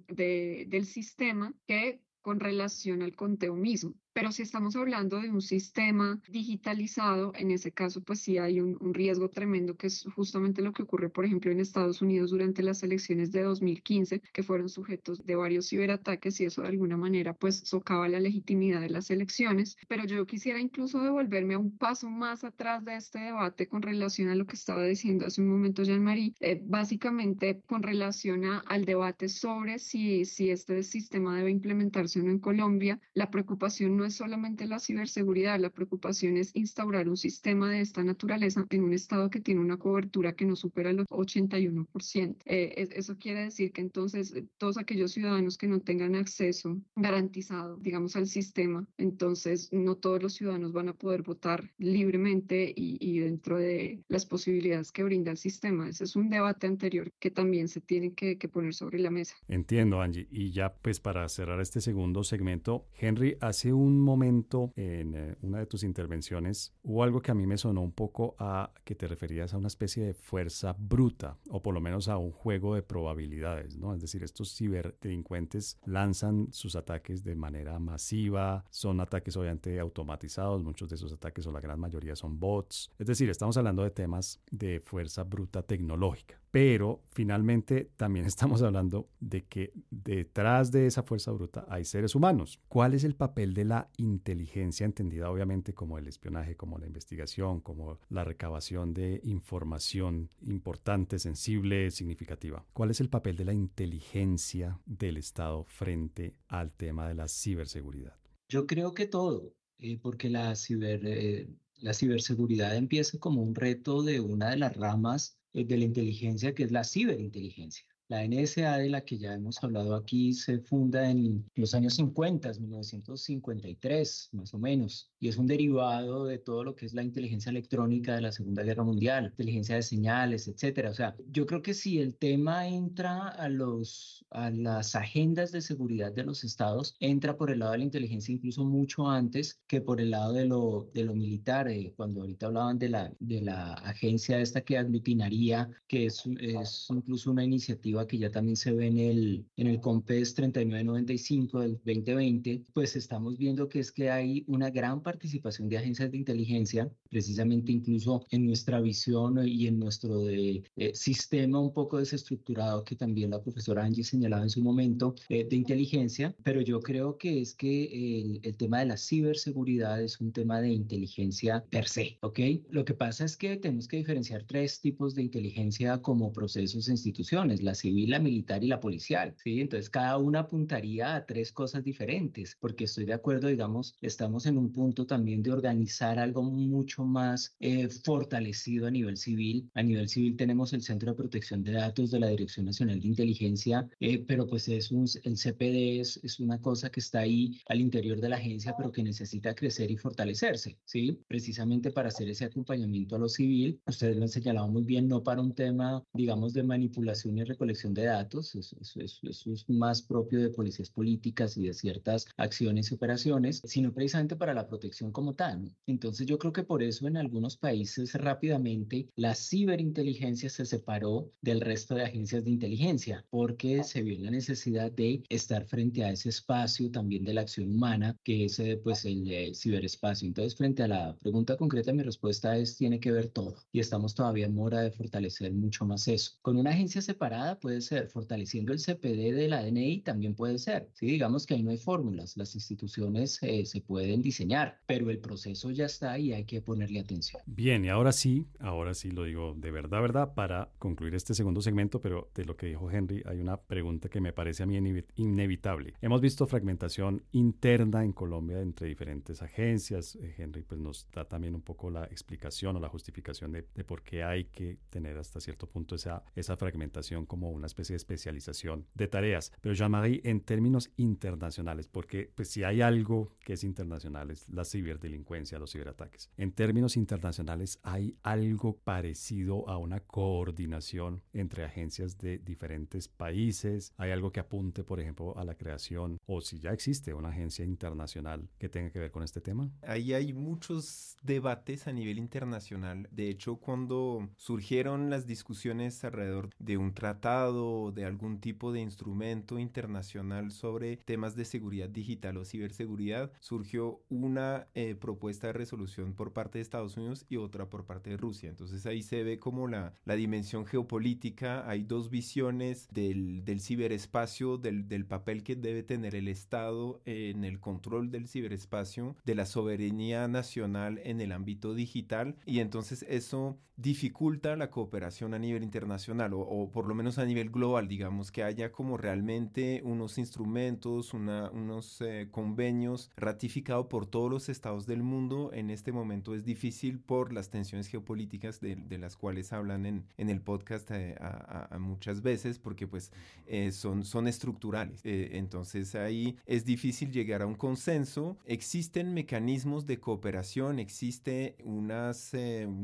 del 0.67 0.85
sistema 0.85 1.55
que 1.65 2.03
con 2.21 2.39
relación 2.39 3.01
al 3.01 3.15
conteo 3.15 3.55
mismo. 3.55 3.95
Pero 4.17 4.31
si 4.31 4.41
estamos 4.41 4.75
hablando 4.75 5.21
de 5.21 5.29
un 5.29 5.43
sistema 5.43 6.19
digitalizado, 6.27 7.33
en 7.35 7.51
ese 7.51 7.71
caso, 7.71 8.01
pues 8.01 8.19
sí 8.19 8.39
hay 8.39 8.59
un, 8.59 8.75
riesgo 8.91 9.29
tremendo, 9.29 9.77
que 9.77 9.85
es 9.85 10.07
justamente 10.15 10.63
lo 10.63 10.73
que 10.73 10.81
ocurre, 10.81 11.07
por 11.07 11.23
ejemplo, 11.23 11.51
en 11.51 11.59
Estados 11.59 12.01
Unidos 12.01 12.31
durante 12.31 12.63
las 12.63 12.81
elecciones 12.81 13.31
de 13.31 13.43
2015, 13.43 14.21
que 14.33 14.41
fueron 14.41 14.69
sujetos 14.69 15.23
de 15.23 15.35
varios 15.35 15.69
ciberataques 15.69 16.41
y 16.41 16.45
eso 16.45 16.63
de 16.63 16.69
alguna 16.69 16.97
manera, 16.97 17.35
pues 17.35 17.59
socava 17.59 18.09
la 18.09 18.19
legitimidad 18.19 18.81
de 18.81 18.89
las 18.89 19.11
elecciones. 19.11 19.77
Pero 19.87 20.03
yo 20.05 20.25
quisiera 20.25 20.59
incluso 20.59 20.99
devolverme 20.99 21.53
a 21.53 21.59
un 21.59 21.77
paso 21.77 22.09
más 22.09 22.43
atrás 22.43 22.83
de 22.83 22.95
este 22.95 23.19
debate 23.19 23.67
con 23.67 23.83
relación 23.83 24.29
a 24.29 24.35
lo 24.35 24.47
que 24.47 24.55
estaba 24.55 24.83
diciendo 24.83 25.27
hace 25.27 25.41
un 25.41 25.49
momento 25.49 25.83
Jean-Marie, 25.83 26.33
eh, 26.39 26.59
básicamente 26.65 27.61
con 27.67 27.83
relación 27.83 28.45
a, 28.45 28.61
al 28.61 28.83
debate 28.83 29.29
sobre 29.29 29.77
si, 29.77 30.25
si 30.25 30.49
este 30.49 30.81
sistema 30.81 31.37
debe 31.37 31.51
implementarse 31.51 32.19
o 32.19 32.23
no 32.23 32.31
en 32.31 32.39
Colombia. 32.39 32.99
La 33.13 33.29
preocupación 33.29 33.95
no 33.95 34.06
es 34.07 34.15
solamente 34.15 34.65
la 34.65 34.79
ciberseguridad, 34.79 35.59
la 35.59 35.69
preocupación 35.69 36.37
es 36.37 36.55
instaurar 36.55 37.07
un 37.07 37.17
sistema 37.17 37.71
de 37.71 37.81
esta 37.81 38.03
naturaleza 38.03 38.65
en 38.69 38.83
un 38.83 38.93
estado 38.93 39.29
que 39.29 39.39
tiene 39.39 39.61
una 39.61 39.77
cobertura 39.77 40.33
que 40.33 40.45
no 40.45 40.55
supera 40.55 40.89
el 40.89 41.05
81%. 41.05 42.35
Eh, 42.45 42.87
eso 42.95 43.17
quiere 43.17 43.43
decir 43.43 43.71
que 43.71 43.81
entonces 43.81 44.33
eh, 44.33 44.45
todos 44.57 44.77
aquellos 44.77 45.11
ciudadanos 45.11 45.57
que 45.57 45.67
no 45.67 45.79
tengan 45.81 46.15
acceso 46.15 46.77
garantizado, 46.95 47.77
digamos, 47.77 48.15
al 48.15 48.27
sistema, 48.27 48.87
entonces 48.97 49.69
no 49.71 49.95
todos 49.95 50.21
los 50.21 50.33
ciudadanos 50.33 50.73
van 50.73 50.89
a 50.89 50.93
poder 50.93 51.21
votar 51.21 51.71
libremente 51.77 52.73
y, 52.75 52.97
y 52.99 53.19
dentro 53.19 53.57
de 53.57 54.03
las 54.07 54.25
posibilidades 54.25 54.91
que 54.91 55.03
brinda 55.03 55.31
el 55.31 55.37
sistema. 55.37 55.89
Ese 55.89 56.03
es 56.05 56.15
un 56.15 56.29
debate 56.29 56.67
anterior 56.67 57.11
que 57.19 57.31
también 57.31 57.67
se 57.67 57.81
tiene 57.81 58.13
que, 58.13 58.37
que 58.37 58.47
poner 58.47 58.73
sobre 58.73 58.99
la 58.99 59.11
mesa. 59.11 59.35
Entiendo, 59.47 60.01
Angie. 60.01 60.27
Y 60.31 60.51
ya 60.51 60.73
pues 60.75 60.99
para 60.99 61.27
cerrar 61.29 61.59
este 61.61 61.81
segundo 61.81 62.23
segmento, 62.23 62.87
Henry, 62.99 63.37
hace 63.41 63.73
un 63.73 63.96
momento 63.99 64.71
en 64.75 65.15
eh, 65.15 65.35
una 65.41 65.59
de 65.59 65.65
tus 65.65 65.83
intervenciones 65.83 66.73
hubo 66.83 67.03
algo 67.03 67.21
que 67.21 67.31
a 67.31 67.35
mí 67.35 67.45
me 67.45 67.57
sonó 67.57 67.81
un 67.81 67.91
poco 67.91 68.35
a 68.39 68.71
que 68.83 68.95
te 68.95 69.07
referías 69.07 69.53
a 69.53 69.57
una 69.57 69.67
especie 69.67 70.05
de 70.05 70.13
fuerza 70.13 70.75
bruta 70.77 71.37
o 71.49 71.61
por 71.61 71.73
lo 71.73 71.81
menos 71.81 72.07
a 72.07 72.17
un 72.17 72.31
juego 72.31 72.75
de 72.75 72.81
probabilidades, 72.81 73.77
¿no? 73.77 73.93
Es 73.93 74.01
decir, 74.01 74.23
estos 74.23 74.55
ciberdelincuentes 74.55 75.79
lanzan 75.85 76.47
sus 76.51 76.75
ataques 76.75 77.23
de 77.23 77.35
manera 77.35 77.79
masiva, 77.79 78.65
son 78.69 78.99
ataques 78.99 79.35
obviamente 79.37 79.79
automatizados, 79.79 80.63
muchos 80.63 80.89
de 80.89 80.95
esos 80.95 81.13
ataques 81.13 81.45
o 81.47 81.51
la 81.51 81.59
gran 81.59 81.79
mayoría 81.79 82.15
son 82.15 82.39
bots. 82.39 82.91
Es 82.97 83.07
decir, 83.07 83.29
estamos 83.29 83.57
hablando 83.57 83.83
de 83.83 83.91
temas 83.91 84.41
de 84.51 84.79
fuerza 84.79 85.23
bruta 85.23 85.61
tecnológica. 85.63 86.39
Pero 86.57 87.03
finalmente 87.09 87.91
también 87.97 88.25
estamos 88.25 88.63
hablando 88.63 89.11
de 89.19 89.45
que 89.45 89.73
detrás 89.91 90.71
de 90.71 90.87
esa 90.87 91.03
fuerza 91.03 91.31
bruta 91.31 91.67
hay 91.69 91.85
seres 91.85 92.15
humanos. 92.15 92.59
¿Cuál 92.67 92.95
es 92.95 93.03
el 93.03 93.13
papel 93.13 93.53
de 93.53 93.63
la 93.63 93.91
inteligencia 93.97 94.83
entendida 94.83 95.29
obviamente 95.29 95.75
como 95.75 95.99
el 95.99 96.07
espionaje, 96.07 96.55
como 96.55 96.79
la 96.79 96.87
investigación, 96.87 97.61
como 97.61 97.99
la 98.09 98.23
recabación 98.23 98.95
de 98.95 99.21
información 99.23 100.31
importante, 100.47 101.19
sensible, 101.19 101.91
significativa? 101.91 102.65
¿Cuál 102.73 102.89
es 102.89 103.01
el 103.01 103.09
papel 103.09 103.35
de 103.35 103.45
la 103.45 103.53
inteligencia 103.53 104.79
del 104.87 105.17
Estado 105.17 105.63
frente 105.65 106.33
al 106.47 106.71
tema 106.71 107.07
de 107.07 107.13
la 107.13 107.27
ciberseguridad? 107.27 108.15
Yo 108.49 108.65
creo 108.65 108.95
que 108.95 109.05
todo, 109.05 109.53
eh, 109.77 109.99
porque 110.01 110.27
la, 110.27 110.55
ciber, 110.55 111.05
eh, 111.05 111.49
la 111.75 111.93
ciberseguridad 111.93 112.75
empieza 112.75 113.19
como 113.19 113.43
un 113.43 113.53
reto 113.53 114.01
de 114.01 114.21
una 114.21 114.49
de 114.49 114.57
las 114.57 114.75
ramas 114.75 115.37
de 115.65 115.77
la 115.77 115.85
inteligencia, 115.85 116.53
que 116.53 116.63
es 116.63 116.71
la 116.71 116.83
ciberinteligencia. 116.83 117.85
La 118.09 118.25
NSA 118.25 118.77
de 118.77 118.89
la 118.89 119.01
que 119.01 119.17
ya 119.17 119.33
hemos 119.33 119.61
hablado 119.61 119.93
aquí 119.93 120.31
se 120.31 120.59
funda 120.59 121.09
en 121.09 121.43
los 121.55 121.73
años 121.75 121.95
50, 121.95 122.53
1953 122.53 124.29
más 124.31 124.53
o 124.53 124.59
menos, 124.59 125.11
y 125.19 125.27
es 125.27 125.37
un 125.37 125.45
derivado 125.45 126.23
de 126.25 126.37
todo 126.37 126.63
lo 126.63 126.73
que 126.73 126.85
es 126.85 126.93
la 126.93 127.03
inteligencia 127.03 127.49
electrónica 127.49 128.15
de 128.15 128.21
la 128.21 128.31
Segunda 128.31 128.63
Guerra 128.63 128.85
Mundial, 128.85 129.25
inteligencia 129.25 129.75
de 129.75 129.81
señales, 129.81 130.47
etcétera. 130.47 130.91
O 130.91 130.93
sea, 130.93 131.17
yo 131.31 131.45
creo 131.45 131.61
que 131.61 131.73
si 131.73 131.99
el 131.99 132.15
tema 132.15 132.65
entra 132.69 133.27
a, 133.27 133.49
los, 133.49 134.25
a 134.29 134.51
las 134.51 134.95
agendas 134.95 135.51
de 135.51 135.59
seguridad 135.59 136.13
de 136.13 136.23
los 136.23 136.45
estados, 136.45 136.95
entra 137.01 137.35
por 137.35 137.51
el 137.51 137.59
lado 137.59 137.73
de 137.73 137.79
la 137.79 137.83
inteligencia 137.83 138.33
incluso 138.33 138.63
mucho 138.63 139.09
antes 139.09 139.59
que 139.67 139.81
por 139.81 139.99
el 139.99 140.11
lado 140.11 140.31
de 140.31 140.45
lo, 140.45 140.89
de 140.93 141.03
lo 141.03 141.13
militar. 141.13 141.67
Eh, 141.67 141.93
cuando 141.97 142.21
ahorita 142.21 142.45
hablaban 142.45 142.79
de 142.79 142.87
la, 142.87 143.13
de 143.19 143.41
la 143.41 143.73
agencia 143.73 144.39
esta 144.39 144.61
que 144.61 144.77
aglutinaría, 144.77 145.69
que 145.87 146.05
es, 146.05 146.23
es 146.39 146.87
incluso 146.89 147.31
una 147.31 147.43
iniciativa 147.43 147.96
que 148.05 148.17
ya 148.17 148.29
también 148.29 148.57
se 148.57 148.73
ve 148.73 148.87
en 148.87 148.97
el, 148.99 149.45
en 149.55 149.67
el 149.67 149.79
COMPES 149.79 150.35
3995 150.35 151.61
del 151.61 151.77
2020, 151.85 152.63
pues 152.73 152.95
estamos 152.95 153.37
viendo 153.37 153.69
que 153.69 153.79
es 153.79 153.91
que 153.91 154.11
hay 154.11 154.43
una 154.47 154.69
gran 154.69 155.01
participación 155.01 155.69
de 155.69 155.77
agencias 155.77 156.11
de 156.11 156.17
inteligencia, 156.17 156.91
precisamente 157.09 157.71
incluso 157.71 158.25
en 158.29 158.45
nuestra 158.45 158.81
visión 158.81 159.47
y 159.47 159.67
en 159.67 159.79
nuestro 159.79 160.23
de, 160.25 160.63
eh, 160.75 160.91
sistema 160.93 161.59
un 161.59 161.73
poco 161.73 161.97
desestructurado 161.97 162.83
que 162.83 162.95
también 162.95 163.31
la 163.31 163.41
profesora 163.41 163.83
Angie 163.83 164.03
señalaba 164.03 164.43
en 164.43 164.49
su 164.49 164.61
momento 164.61 165.15
eh, 165.29 165.47
de 165.49 165.55
inteligencia, 165.55 166.35
pero 166.43 166.61
yo 166.61 166.81
creo 166.81 167.17
que 167.17 167.41
es 167.41 167.55
que 167.55 167.85
el, 167.85 168.39
el 168.43 168.55
tema 168.55 168.79
de 168.79 168.87
la 168.87 168.97
ciberseguridad 168.97 170.01
es 170.01 170.19
un 170.19 170.31
tema 170.31 170.61
de 170.61 170.69
inteligencia 170.69 171.63
per 171.69 171.87
se, 171.87 172.17
¿ok? 172.21 172.39
Lo 172.69 172.83
que 172.83 172.93
pasa 172.93 173.25
es 173.25 173.37
que 173.37 173.55
tenemos 173.57 173.87
que 173.87 173.97
diferenciar 173.97 174.43
tres 174.43 174.81
tipos 174.81 175.15
de 175.15 175.23
inteligencia 175.23 176.01
como 176.01 176.33
procesos 176.33 176.87
e 176.87 176.91
instituciones, 176.91 177.61
la 177.61 177.75
civil, 177.87 178.09
la 178.09 178.19
militar 178.19 178.63
y 178.63 178.67
la 178.67 178.79
policial, 178.79 179.33
¿sí? 179.41 179.61
Entonces 179.61 179.89
cada 179.89 180.17
una 180.17 180.39
apuntaría 180.41 181.15
a 181.15 181.25
tres 181.25 181.51
cosas 181.53 181.83
diferentes, 181.83 182.57
porque 182.59 182.83
estoy 182.83 183.05
de 183.05 183.13
acuerdo, 183.13 183.47
digamos, 183.47 183.95
estamos 184.01 184.45
en 184.45 184.57
un 184.57 184.71
punto 184.73 185.05
también 185.05 185.41
de 185.41 185.51
organizar 185.51 186.19
algo 186.19 186.43
mucho 186.43 187.05
más 187.05 187.55
eh, 187.59 187.87
fortalecido 187.89 188.87
a 188.87 188.91
nivel 188.91 189.15
civil. 189.17 189.69
A 189.73 189.83
nivel 189.83 190.09
civil 190.09 190.35
tenemos 190.35 190.73
el 190.73 190.81
Centro 190.81 191.11
de 191.11 191.17
Protección 191.17 191.63
de 191.63 191.71
Datos 191.73 192.11
de 192.11 192.19
la 192.19 192.27
Dirección 192.27 192.65
Nacional 192.65 192.99
de 192.99 193.07
Inteligencia, 193.07 193.87
eh, 194.01 194.19
pero 194.27 194.47
pues 194.47 194.67
es 194.67 194.91
un, 194.91 195.05
el 195.23 195.35
CPD 195.37 196.01
es, 196.01 196.19
es 196.23 196.39
una 196.39 196.59
cosa 196.59 196.89
que 196.89 196.99
está 196.99 197.19
ahí 197.19 197.61
al 197.69 197.79
interior 197.79 198.19
de 198.19 198.29
la 198.29 198.37
agencia, 198.37 198.75
pero 198.77 198.91
que 198.91 199.03
necesita 199.03 199.55
crecer 199.55 199.91
y 199.91 199.97
fortalecerse, 199.97 200.77
¿sí? 200.83 201.21
Precisamente 201.27 201.91
para 201.91 202.09
hacer 202.09 202.27
ese 202.29 202.45
acompañamiento 202.45 203.15
a 203.15 203.19
lo 203.19 203.29
civil, 203.29 203.79
ustedes 203.85 204.17
lo 204.17 204.23
han 204.23 204.29
señalado 204.29 204.67
muy 204.67 204.83
bien, 204.83 205.07
no 205.07 205.23
para 205.23 205.41
un 205.41 205.53
tema, 205.53 206.03
digamos, 206.13 206.53
de 206.53 206.63
manipulación 206.63 207.37
y 207.37 207.43
recolección 207.43 207.76
de 207.85 208.05
datos, 208.05 208.55
eso, 208.55 208.77
es 208.81 209.69
más 209.69 210.01
propio 210.01 210.41
de 210.41 210.49
policías 210.49 210.89
políticas 210.89 211.57
y 211.57 211.67
de 211.67 211.73
ciertas 211.73 212.27
acciones 212.37 212.91
y 212.91 212.95
operaciones, 212.95 213.61
sino 213.65 213.93
precisamente 213.93 214.35
para 214.35 214.53
la 214.53 214.67
protección 214.67 215.11
como 215.11 215.35
tal. 215.35 215.71
Entonces 215.85 216.25
yo 216.25 216.37
creo 216.37 216.53
que 216.53 216.63
por 216.63 216.81
eso 216.83 217.07
en 217.07 217.17
algunos 217.17 217.57
países 217.57 218.13
rápidamente 218.13 219.09
la 219.15 219.35
ciberinteligencia 219.35 220.49
se 220.49 220.65
separó 220.65 221.31
del 221.41 221.61
resto 221.61 221.95
de 221.95 222.03
agencias 222.03 222.43
de 222.43 222.51
inteligencia, 222.51 223.25
porque 223.29 223.83
se 223.83 224.01
vio 224.01 224.19
la 224.19 224.31
necesidad 224.31 224.91
de 224.91 225.23
estar 225.29 225.65
frente 225.65 226.03
a 226.03 226.11
ese 226.11 226.29
espacio 226.29 226.91
también 226.91 227.23
de 227.23 227.33
la 227.33 227.41
acción 227.41 227.71
humana, 227.71 228.17
que 228.23 228.45
es 228.45 228.59
eh, 228.59 228.79
pues 228.83 229.05
el, 229.05 229.29
el 229.31 229.55
ciberespacio. 229.55 230.27
Entonces 230.27 230.55
frente 230.55 230.83
a 230.83 230.87
la 230.87 231.15
pregunta 231.17 231.57
concreta, 231.57 231.93
mi 231.93 232.03
respuesta 232.03 232.57
es 232.57 232.77
tiene 232.77 232.99
que 232.99 233.11
ver 233.11 233.29
todo 233.29 233.55
y 233.71 233.79
estamos 233.79 234.15
todavía 234.15 234.45
en 234.45 234.55
mora 234.55 234.81
de 234.81 234.91
fortalecer 234.91 235.53
mucho 235.53 235.85
más 235.85 236.07
eso. 236.07 236.31
Con 236.41 236.57
una 236.57 236.71
agencia 236.71 237.01
separada, 237.01 237.59
puede 237.67 237.81
ser, 237.81 238.07
fortaleciendo 238.07 238.71
el 238.71 238.79
CPD 238.79 239.35
de 239.35 239.49
la 239.49 239.61
DNI 239.61 239.99
también 239.99 240.35
puede 240.35 240.57
ser. 240.57 240.87
Sí, 240.93 241.05
digamos 241.05 241.45
que 241.45 241.53
ahí 241.53 241.63
no 241.63 241.71
hay 241.71 241.77
fórmulas, 241.77 242.37
las 242.37 242.55
instituciones 242.55 243.39
eh, 243.41 243.65
se 243.65 243.81
pueden 243.81 244.21
diseñar, 244.21 244.79
pero 244.85 245.09
el 245.09 245.19
proceso 245.19 245.69
ya 245.71 245.83
está 245.83 246.17
y 246.17 246.31
hay 246.31 246.45
que 246.45 246.61
ponerle 246.61 247.01
atención. 247.01 247.41
Bien, 247.45 247.83
y 247.83 247.89
ahora 247.89 248.13
sí, 248.13 248.45
ahora 248.59 248.93
sí 248.93 249.11
lo 249.11 249.25
digo 249.25 249.53
de 249.57 249.69
verdad, 249.69 249.99
verdad, 250.01 250.33
para 250.33 250.69
concluir 250.79 251.13
este 251.13 251.33
segundo 251.33 251.61
segmento, 251.61 251.99
pero 251.99 252.31
de 252.33 252.45
lo 252.45 252.55
que 252.55 252.67
dijo 252.67 252.89
Henry, 252.89 253.21
hay 253.25 253.41
una 253.41 253.57
pregunta 253.57 254.07
que 254.07 254.21
me 254.21 254.31
parece 254.31 254.63
a 254.63 254.65
mí 254.65 254.77
inevitable. 255.15 255.95
Hemos 255.99 256.21
visto 256.21 256.47
fragmentación 256.47 257.21
interna 257.33 258.05
en 258.05 258.13
Colombia 258.13 258.61
entre 258.61 258.87
diferentes 258.87 259.41
agencias. 259.41 260.15
Eh, 260.15 260.35
Henry 260.37 260.63
pues 260.63 260.79
nos 260.79 261.05
da 261.13 261.25
también 261.25 261.53
un 261.53 261.63
poco 261.63 261.89
la 261.89 262.05
explicación 262.05 262.77
o 262.77 262.79
la 262.79 262.87
justificación 262.87 263.51
de, 263.51 263.65
de 263.75 263.83
por 263.83 264.03
qué 264.03 264.23
hay 264.23 264.45
que 264.45 264.77
tener 264.89 265.17
hasta 265.17 265.41
cierto 265.41 265.67
punto 265.67 265.95
esa, 265.95 266.23
esa 266.33 266.55
fragmentación 266.55 267.25
como 267.25 267.56
una 267.57 267.67
especie 267.67 267.93
de 267.93 267.97
especialización 267.97 268.85
de 268.93 269.07
tareas. 269.07 269.51
Pero 269.61 269.75
Jean-Marie, 269.75 270.21
en 270.23 270.41
términos 270.41 270.91
internacionales, 270.97 271.87
porque 271.87 272.31
pues 272.33 272.49
si 272.49 272.63
hay 272.63 272.81
algo 272.81 273.35
que 273.43 273.53
es 273.53 273.63
internacional 273.63 274.31
es 274.31 274.47
la 274.49 274.65
ciberdelincuencia, 274.65 275.59
los 275.59 275.71
ciberataques. 275.71 276.29
En 276.37 276.51
términos 276.51 276.97
internacionales, 276.97 277.79
¿hay 277.83 278.15
algo 278.23 278.77
parecido 278.77 279.67
a 279.69 279.77
una 279.77 279.99
coordinación 279.99 281.21
entre 281.33 281.63
agencias 281.63 282.17
de 282.17 282.37
diferentes 282.39 283.07
países? 283.07 283.93
¿Hay 283.97 284.11
algo 284.11 284.31
que 284.31 284.39
apunte, 284.39 284.83
por 284.83 284.99
ejemplo, 284.99 285.37
a 285.37 285.43
la 285.43 285.55
creación 285.55 286.19
o 286.25 286.41
si 286.41 286.59
ya 286.59 286.71
existe 286.71 287.13
una 287.13 287.29
agencia 287.29 287.65
internacional 287.65 288.49
que 288.57 288.69
tenga 288.69 288.91
que 288.91 288.99
ver 288.99 289.11
con 289.11 289.23
este 289.23 289.41
tema? 289.41 289.69
Ahí 289.81 290.13
hay 290.13 290.33
muchos 290.33 291.17
debates 291.23 291.87
a 291.87 291.93
nivel 291.93 292.17
internacional. 292.17 293.07
De 293.11 293.29
hecho, 293.29 293.57
cuando 293.57 294.29
surgieron 294.35 295.09
las 295.09 295.25
discusiones 295.25 296.03
alrededor 296.03 296.49
de 296.59 296.77
un 296.77 296.93
tratado, 296.93 297.46
de 297.53 298.05
algún 298.05 298.39
tipo 298.39 298.71
de 298.71 298.81
instrumento 298.81 299.59
internacional 299.59 300.51
sobre 300.51 300.97
temas 300.97 301.35
de 301.35 301.45
seguridad 301.45 301.89
digital 301.89 302.37
o 302.37 302.45
ciberseguridad, 302.45 303.31
surgió 303.39 304.01
una 304.09 304.67
eh, 304.73 304.95
propuesta 304.95 305.47
de 305.47 305.53
resolución 305.53 306.13
por 306.13 306.33
parte 306.33 306.57
de 306.57 306.63
Estados 306.63 306.97
Unidos 306.97 307.25
y 307.29 307.37
otra 307.37 307.69
por 307.69 307.85
parte 307.85 308.09
de 308.09 308.17
Rusia. 308.17 308.49
Entonces 308.49 308.85
ahí 308.85 309.01
se 309.01 309.23
ve 309.23 309.39
como 309.39 309.67
la, 309.67 309.93
la 310.05 310.15
dimensión 310.15 310.65
geopolítica, 310.65 311.69
hay 311.69 311.83
dos 311.83 312.09
visiones 312.09 312.87
del, 312.91 313.45
del 313.45 313.61
ciberespacio, 313.61 314.57
del, 314.57 314.87
del 314.87 315.05
papel 315.05 315.43
que 315.43 315.55
debe 315.55 315.83
tener 315.83 316.15
el 316.15 316.27
Estado 316.27 317.01
en 317.05 317.43
el 317.43 317.59
control 317.59 318.11
del 318.11 318.27
ciberespacio, 318.27 319.15
de 319.25 319.35
la 319.35 319.45
soberanía 319.45 320.27
nacional 320.27 320.99
en 321.03 321.21
el 321.21 321.31
ámbito 321.31 321.73
digital 321.73 322.35
y 322.45 322.59
entonces 322.59 323.05
eso 323.07 323.57
dificulta 323.77 324.55
la 324.55 324.71
cooperación 324.71 325.35
a 325.35 325.39
nivel 325.39 325.63
internacional 325.63 326.33
o, 326.33 326.39
o 326.39 326.71
por 326.71 326.87
lo 326.87 326.95
menos 326.95 327.19
a 327.19 327.25
nivel 327.25 327.51
global, 327.51 327.87
digamos, 327.87 328.31
que 328.31 328.43
haya 328.43 328.71
como 328.71 328.97
realmente 328.97 329.81
unos 329.83 330.17
instrumentos, 330.17 331.13
una, 331.13 331.51
unos 331.51 332.01
eh, 332.01 332.27
convenios 332.31 333.11
ratificados 333.15 333.85
por 333.85 334.07
todos 334.07 334.31
los 334.31 334.49
estados 334.49 334.87
del 334.87 335.03
mundo. 335.03 335.51
En 335.53 335.69
este 335.69 335.91
momento 335.91 336.33
es 336.33 336.43
difícil 336.43 336.99
por 336.99 337.31
las 337.31 337.51
tensiones 337.51 337.87
geopolíticas 337.87 338.59
de, 338.59 338.75
de 338.75 338.97
las 338.97 339.15
cuales 339.15 339.53
hablan 339.53 339.85
en, 339.85 340.05
en 340.17 340.29
el 340.31 340.41
podcast 340.41 340.89
eh, 340.89 341.15
a, 341.19 341.75
a, 341.75 341.77
muchas 341.77 342.23
veces, 342.23 342.57
porque 342.57 342.87
pues 342.87 343.11
eh, 343.45 343.71
son, 343.71 344.03
son 344.03 344.27
estructurales. 344.27 345.01
entonces 345.03 345.93
ahí 345.93 346.37
es 346.47 346.65
difícil 346.65 347.11
llegar 347.11 347.43
a 347.43 347.45
un 347.45 347.55
consenso. 347.55 348.37
Existen 348.45 349.13
mecanismos 349.13 349.85
de 349.85 349.99
cooperación, 349.99 350.79
existe 350.79 351.55
unas, 351.63 352.35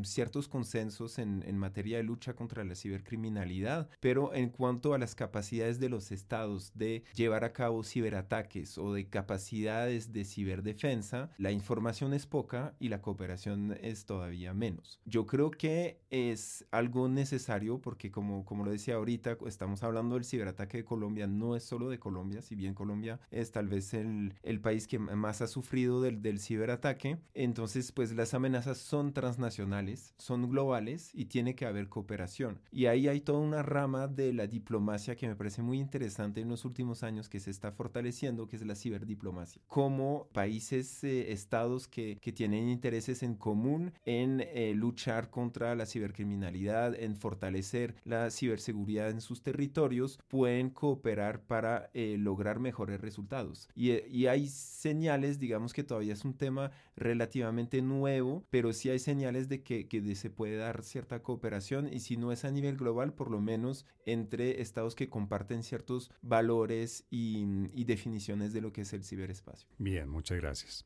ciertos 0.03 0.47
consensos 0.47 0.82
en, 1.17 1.43
en 1.45 1.57
materia 1.57 1.97
de 1.97 2.03
lucha 2.03 2.33
contra 2.33 2.63
la 2.63 2.75
cibercriminalidad, 2.75 3.89
pero 3.99 4.33
en 4.33 4.49
cuanto 4.49 4.93
a 4.93 4.97
las 4.97 5.15
capacidades 5.15 5.79
de 5.79 5.89
los 5.89 6.11
estados 6.11 6.71
de 6.75 7.03
llevar 7.15 7.43
a 7.43 7.53
cabo 7.53 7.83
ciberataques 7.83 8.77
o 8.77 8.93
de 8.93 9.07
capacidades 9.07 10.11
de 10.11 10.25
ciberdefensa, 10.25 11.31
la 11.37 11.51
información 11.51 12.13
es 12.13 12.25
poca 12.25 12.75
y 12.79 12.89
la 12.89 13.01
cooperación 13.01 13.77
es 13.81 14.05
todavía 14.05 14.53
menos. 14.53 14.99
Yo 15.05 15.25
creo 15.25 15.51
que 15.51 16.01
es 16.09 16.65
algo 16.71 17.07
necesario 17.07 17.79
porque 17.79 18.11
como, 18.11 18.43
como 18.45 18.65
lo 18.65 18.71
decía 18.71 18.95
ahorita, 18.95 19.37
estamos 19.47 19.83
hablando 19.83 20.15
del 20.15 20.25
ciberataque 20.25 20.77
de 20.77 20.85
Colombia, 20.85 21.27
no 21.27 21.55
es 21.55 21.63
solo 21.63 21.89
de 21.89 21.99
Colombia, 21.99 22.41
si 22.41 22.55
bien 22.55 22.73
Colombia 22.73 23.19
es 23.31 23.51
tal 23.51 23.67
vez 23.67 23.93
el, 23.93 24.33
el 24.43 24.59
país 24.59 24.87
que 24.87 24.99
más 24.99 25.41
ha 25.41 25.47
sufrido 25.47 26.01
del, 26.01 26.21
del 26.21 26.39
ciberataque, 26.39 27.19
entonces 27.33 27.91
pues 27.91 28.13
las 28.13 28.33
amenazas 28.33 28.77
son 28.77 29.13
transnacionales, 29.13 30.13
son 30.17 30.49
globales 30.49 30.72
y 31.13 31.25
tiene 31.25 31.55
que 31.55 31.65
haber 31.65 31.87
cooperación. 31.87 32.59
Y 32.71 32.87
ahí 32.87 33.07
hay 33.07 33.21
toda 33.21 33.39
una 33.39 33.61
rama 33.61 34.07
de 34.07 34.33
la 34.33 34.47
diplomacia 34.47 35.15
que 35.15 35.27
me 35.27 35.35
parece 35.35 35.61
muy 35.61 35.79
interesante 35.79 36.41
en 36.41 36.49
los 36.49 36.65
últimos 36.65 37.03
años 37.03 37.29
que 37.29 37.39
se 37.39 37.51
está 37.51 37.71
fortaleciendo, 37.71 38.47
que 38.47 38.55
es 38.55 38.65
la 38.65 38.75
ciberdiplomacia. 38.75 39.61
Como 39.67 40.27
países, 40.33 41.03
eh, 41.03 41.31
estados 41.31 41.87
que, 41.87 42.17
que, 42.19 42.31
tienen 42.31 42.69
intereses 42.69 43.21
en 43.21 43.35
común 43.35 43.93
en 44.05 44.41
eh, 44.41 44.73
luchar 44.75 45.29
contra 45.29 45.75
la 45.75 45.85
cibercriminalidad, 45.85 46.95
en 46.95 47.15
fortalecer 47.15 47.95
la 48.03 48.31
ciberseguridad 48.31 49.11
en 49.11 49.21
sus 49.21 49.43
territorios, 49.43 50.19
pueden 50.27 50.71
cooperar 50.71 51.41
para 51.41 51.91
eh, 51.93 52.15
lograr 52.17 52.59
mejores 52.59 52.99
resultados. 52.99 53.69
Y, 53.75 54.03
y 54.07 54.25
hay 54.25 54.47
señales, 54.47 55.39
digamos 55.39 55.71
que 55.73 55.83
todavía 55.83 56.13
es 56.13 56.25
un 56.25 56.33
tema 56.33 56.71
relativamente 56.95 57.81
nuevo, 57.81 58.43
pero 58.49 58.73
sí 58.73 58.89
hay 58.89 58.99
señales 58.99 59.49
de 59.49 59.61
que, 59.61 59.87
que 59.87 60.15
se 60.15 60.29
puede 60.29 60.57
cierta 60.83 61.21
cooperación 61.21 61.91
y 61.91 61.99
si 61.99 62.17
no 62.17 62.31
es 62.31 62.45
a 62.45 62.51
nivel 62.51 62.77
global, 62.77 63.13
por 63.13 63.29
lo 63.29 63.41
menos 63.41 63.85
entre 64.05 64.61
estados 64.61 64.95
que 64.95 65.09
comparten 65.09 65.63
ciertos 65.63 66.11
valores 66.21 67.05
y 67.09 67.83
definiciones 67.83 68.53
de 68.53 68.61
lo 68.61 68.71
que 68.71 68.81
es 68.81 68.93
el 68.93 69.03
ciberespacio. 69.03 69.69
Bien, 69.77 70.09
muchas 70.09 70.39
gracias. 70.39 70.85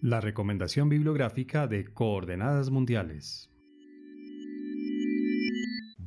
La 0.00 0.20
recomendación 0.20 0.88
bibliográfica 0.88 1.66
de 1.66 1.84
Coordenadas 1.84 2.70
Mundiales. 2.70 3.50